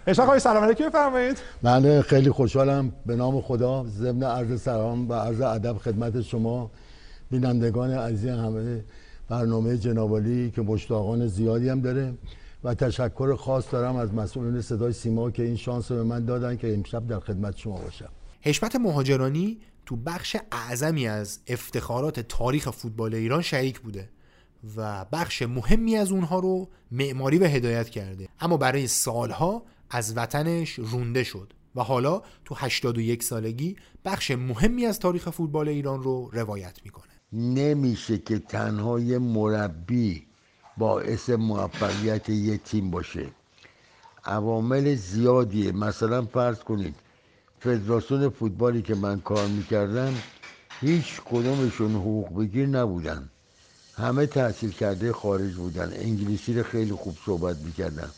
اشاق 0.06 0.26
آقای 0.26 0.38
سلام 0.38 0.64
علیکم 0.64 0.88
بفرمایید. 0.88 1.38
من 1.62 2.00
خیلی 2.00 2.30
خوشحالم. 2.30 2.92
به 3.06 3.16
نام 3.16 3.40
خدا 3.40 3.84
ضمن 3.84 4.22
عرض 4.22 4.62
سلام 4.62 5.08
و 5.08 5.14
عرض 5.14 5.40
ادب 5.40 5.76
خدمت 5.78 6.20
شما 6.20 6.70
بینندگان 7.30 7.90
عزیز 7.90 8.30
همه 8.30 8.84
برنامه 9.28 9.78
جنابالی 9.78 10.50
که 10.50 10.62
مشتاقان 10.62 11.26
زیادی 11.26 11.68
هم 11.68 11.80
داره. 11.80 12.12
و 12.64 12.74
تشکر 12.74 13.36
خاص 13.36 13.64
دارم 13.72 13.96
از 13.96 14.14
مسئولین 14.14 14.60
صدای 14.60 14.92
سیما 14.92 15.30
که 15.30 15.42
این 15.42 15.56
شانس 15.56 15.90
رو 15.90 15.96
به 15.96 16.02
من 16.02 16.24
دادن 16.24 16.56
که 16.56 16.74
امشب 16.74 17.06
در 17.06 17.20
خدمت 17.20 17.56
شما 17.56 17.78
باشم. 17.78 18.08
حشمت 18.40 18.76
مهاجرانی 18.76 19.58
تو 19.86 19.96
بخش 19.96 20.36
اعظمی 20.52 21.08
از 21.08 21.38
افتخارات 21.46 22.20
تاریخ 22.20 22.70
فوتبال 22.70 23.14
ایران 23.14 23.42
شریک 23.42 23.80
بوده 23.80 24.08
و 24.76 25.04
بخش 25.12 25.42
مهمی 25.42 25.96
از 25.96 26.12
اونها 26.12 26.38
رو 26.38 26.68
معماری 26.90 27.38
و 27.38 27.44
هدایت 27.44 27.88
کرده. 27.88 28.28
اما 28.40 28.56
برای 28.56 28.86
سالها 28.86 29.62
از 29.90 30.16
وطنش 30.16 30.78
رونده 30.78 31.24
شد 31.24 31.52
و 31.76 31.82
حالا 31.82 32.22
تو 32.44 32.54
81 32.58 33.22
سالگی 33.22 33.76
بخش 34.04 34.30
مهمی 34.30 34.86
از 34.86 34.98
تاریخ 34.98 35.30
فوتبال 35.30 35.68
ایران 35.68 36.02
رو 36.02 36.30
روایت 36.32 36.78
می‌کنه. 36.84 37.12
نمیشه 37.32 38.18
که 38.18 38.38
تنها 38.38 39.00
یه 39.00 39.18
مربی 39.18 40.26
باعث 40.76 41.30
موفقیت 41.30 42.28
یه 42.28 42.58
تیم 42.58 42.90
باشه. 42.90 43.26
عوامل 44.24 44.94
زیادیه. 44.94 45.72
مثلا 45.72 46.22
فرض 46.22 46.58
کنید 46.58 46.94
فدراسیون 47.60 48.28
فوتبالی 48.28 48.82
که 48.82 48.94
من 48.94 49.20
کار 49.20 49.46
می‌کردم 49.46 50.14
هیچ 50.80 51.20
کدومشون 51.24 51.94
حقوق 51.94 52.38
بگیر 52.38 52.66
نبودن. 52.66 53.28
همه 53.94 54.26
تحصیل 54.26 54.70
کرده 54.70 55.12
خارج 55.12 55.54
بودن. 55.54 55.92
انگلیسی 55.92 56.54
رو 56.54 56.62
خیلی 56.62 56.92
خوب 56.92 57.16
صحبت 57.26 57.56
می‌کردن. 57.56 58.10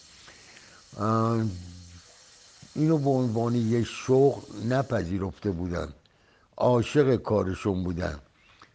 اینو 2.75 2.99
به 2.99 3.11
عنوان 3.11 3.55
یه 3.55 3.85
شغل 3.85 4.43
نپذیرفته 4.69 5.51
بودن. 5.51 5.89
عاشق 6.57 7.17
کارشون 7.17 7.85
بودن. 7.85 8.19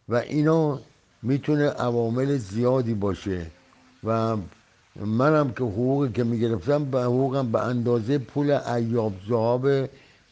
و 0.09 0.15
اینا 0.15 0.79
می‌تونه 1.21 1.69
عوامل 1.69 2.37
زیادی 2.37 2.93
باشه. 2.93 3.51
و 4.03 4.37
منم 4.95 5.51
که 5.51 5.63
حقوقی 5.63 6.11
که 6.11 6.23
می‌گرفتم 6.23 6.85
به 6.85 7.01
حقوقم 7.01 7.51
به 7.51 7.61
اندازه 7.61 8.17
پول 8.17 8.51
ایاب 8.51 9.13
زهاب 9.29 9.67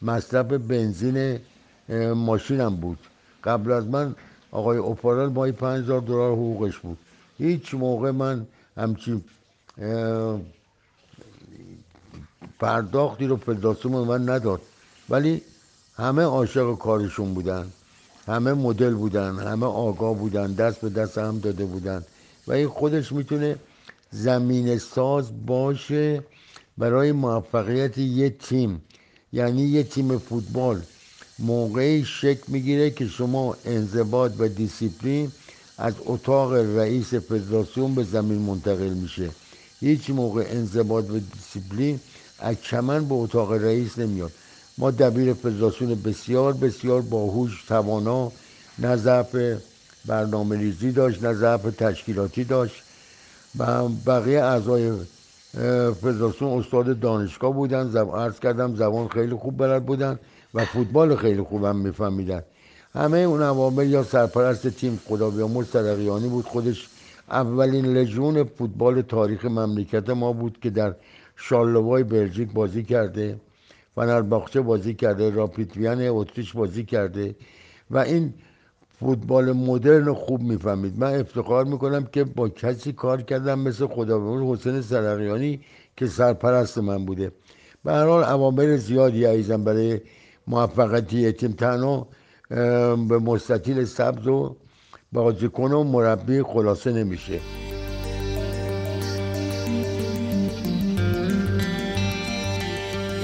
مصرف 0.02 0.46
بنزین 0.46 1.38
ماشینم 2.14 2.76
بود. 2.76 2.98
قبل 3.44 3.72
از 3.72 3.86
من 3.86 4.14
آقای 4.52 4.78
اوپارال 4.78 5.28
مایی 5.28 5.52
5000 5.52 6.00
دلار 6.00 6.32
حقوقش 6.32 6.78
بود. 6.78 6.98
هیچ 7.38 7.74
موقع 7.74 8.10
من 8.10 8.46
همچی 8.76 9.24
پرداختی 12.58 13.26
رو 13.26 13.36
فدراسیون 13.36 13.94
من 13.94 14.28
نداد. 14.30 14.60
ولی 15.10 15.42
همه 15.96 16.22
عاشق 16.22 16.78
کارشون 16.78 17.34
بودن 17.34 17.66
همه 18.26 18.52
مدل 18.52 18.94
بودن 18.94 19.38
همه 19.38 19.66
آگاه 19.66 20.14
بودن 20.14 20.52
دست 20.52 20.80
به 20.80 20.88
دست 20.88 21.18
هم 21.18 21.38
داده 21.38 21.64
بودن. 21.64 22.04
و 22.48 22.52
این 22.52 22.68
خودش 22.68 23.12
می‌تونه 23.12 23.56
زمین 24.10 24.78
ساز 24.78 25.46
باشه 25.46 26.22
برای 26.78 27.12
موفقیت 27.12 27.98
یه 27.98 28.30
تیم. 28.30 28.82
یعنی 29.32 29.62
یه 29.62 29.82
تیم 29.82 30.18
فوتبال 30.18 30.82
موقعی 31.38 32.04
شکل 32.04 32.42
می‌گیره 32.48 32.90
که 32.90 33.06
شما 33.06 33.56
انضباط 33.64 34.32
و 34.38 34.48
دیسیپلین 34.48 35.32
از 35.78 35.94
اتاق 36.06 36.52
رئیس 36.52 37.14
فدراسیون 37.14 37.94
به 37.94 38.04
زمین 38.04 38.38
منتقل 38.38 38.88
میشه. 38.88 39.30
هیچ 39.80 40.10
موقع 40.10 40.44
انضباط 40.50 41.10
و 41.10 41.18
دیسیپلین 41.18 42.00
از 42.38 42.56
چمن 42.62 43.08
به 43.08 43.14
اتاق 43.14 43.52
رئیس 43.52 43.98
نمیاد. 43.98 44.32
ما 44.78 44.90
دبیر 44.90 45.34
فدراسیون 45.34 46.02
بسیار 46.02 46.52
بسیار 46.52 47.02
باهوش 47.02 47.64
توانا 47.68 48.32
ضعف 48.96 49.36
برنامه 50.08 50.56
ریزی 50.56 50.92
داشت 50.92 51.24
نه 51.24 51.32
ضعف 51.34 51.62
تشکیلاتی 51.62 52.44
داشت. 52.44 52.82
و 53.58 53.88
بقیه 53.88 54.42
اعضای 54.42 54.92
فدراسیون 56.00 56.58
استاد 56.58 57.00
دانشگاه 57.00 57.52
بودن. 57.54 57.88
زب... 57.88 58.16
عرض 58.16 58.38
کردم 58.40 58.76
زبان 58.76 59.08
خیلی 59.08 59.34
خوب 59.34 59.58
بلد 59.58 59.86
بودن 59.86 60.18
و 60.54 60.64
فوتبال 60.64 61.16
خیلی 61.16 61.42
خوبم 61.42 61.76
میفهمیدن. 61.76 62.42
همه 62.94 63.18
اون 63.18 63.42
عوامل 63.42 63.90
یا 63.90 64.02
سرپرست 64.02 64.68
تیم 64.68 65.00
خدا 65.08 65.30
بیامرز 65.30 65.68
سرقیانی 65.68 66.28
بود. 66.28 66.44
خودش 66.44 66.88
اولین 67.30 67.86
لژون 67.86 68.44
فوتبال 68.44 69.02
تاریخ 69.02 69.44
مملکت 69.44 70.10
ما 70.10 70.32
بود 70.32 70.58
که 70.62 70.70
در 70.70 70.94
شارلوای 71.36 72.02
بلژیک 72.02 72.52
بازی 72.52 72.82
کرده 72.82 73.36
فنرباخچه 73.94 74.60
بازی 74.60 74.94
کرده 74.94 75.30
راپیتویان 75.30 76.08
اتریش 76.08 76.52
بازی 76.52 76.84
کرده. 76.84 77.34
و 77.90 77.98
این 77.98 78.34
فوتبال 79.00 79.52
مدرن 79.52 80.14
خوب 80.14 80.42
می‌فهمید. 80.42 80.98
من 80.98 81.20
افتخار 81.20 81.64
می‌کنم 81.64 82.04
که 82.04 82.24
با 82.24 82.48
کسی 82.48 82.92
کار 82.92 83.22
کردم 83.22 83.58
مثل 83.58 83.86
خدا 83.86 84.52
حسین 84.52 84.82
سرقیانی 84.82 85.60
که 85.96 86.06
سرپرست 86.06 86.78
من 86.78 87.04
بوده. 87.04 87.32
به 87.84 87.92
هر 87.92 88.06
حال 88.06 88.24
عوامل 88.24 88.76
زیادی 88.76 89.24
عیزم 89.24 89.64
برای 89.64 90.00
موفقیت 90.46 91.36
تیم 91.36 91.52
تنها 91.52 92.08
به 93.08 93.18
مستطیل 93.18 93.84
سبز 93.84 94.26
و 94.26 94.56
بازیکن 95.12 95.72
و 95.72 95.84
مربی 95.84 96.42
خلاصه 96.42 96.92
نمیشه. 96.92 97.40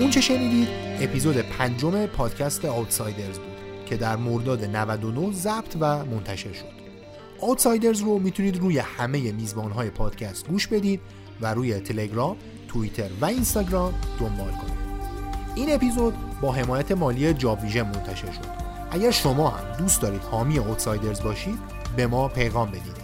اون 0.00 0.10
چه 0.10 0.20
شنیدید؟ 0.20 0.68
اپیزود 1.00 1.36
پنجم 1.36 2.06
پادکست 2.06 2.64
آوتسایدرز 2.64 3.38
بود. 3.38 3.53
که 3.86 3.96
در 3.96 4.16
مرداد 4.16 4.64
99 4.64 5.32
ضبط 5.32 5.76
و 5.80 6.04
منتشر 6.04 6.52
شد 6.52 6.74
آوتسایدرز 7.40 8.00
رو 8.00 8.18
می‌تونید 8.18 8.56
روی 8.56 8.78
همه 8.78 9.32
میزبان 9.32 9.70
های 9.70 9.90
پادکست 9.90 10.48
گوش 10.48 10.66
بدید 10.66 11.00
و 11.40 11.54
روی 11.54 11.74
تلگرام، 11.74 12.36
توییتر 12.68 13.10
و 13.20 13.24
اینستاگرام 13.24 13.94
دنبال 14.20 14.50
کنید. 14.50 14.84
این 15.54 15.74
اپیزود 15.74 16.14
با 16.40 16.52
حمایت 16.52 16.92
مالی 16.92 17.34
جاب 17.34 17.64
منتشر 17.64 18.32
شد. 18.32 18.64
اگر 18.90 19.10
شما 19.10 19.48
هم 19.48 19.76
دوست 19.78 20.02
دارید 20.02 20.22
حامی 20.22 20.58
آوتسایدرز 20.58 21.22
باشید 21.22 21.58
به 21.96 22.06
ما 22.06 22.28
پیغام 22.28 22.68
بدید. 22.68 23.03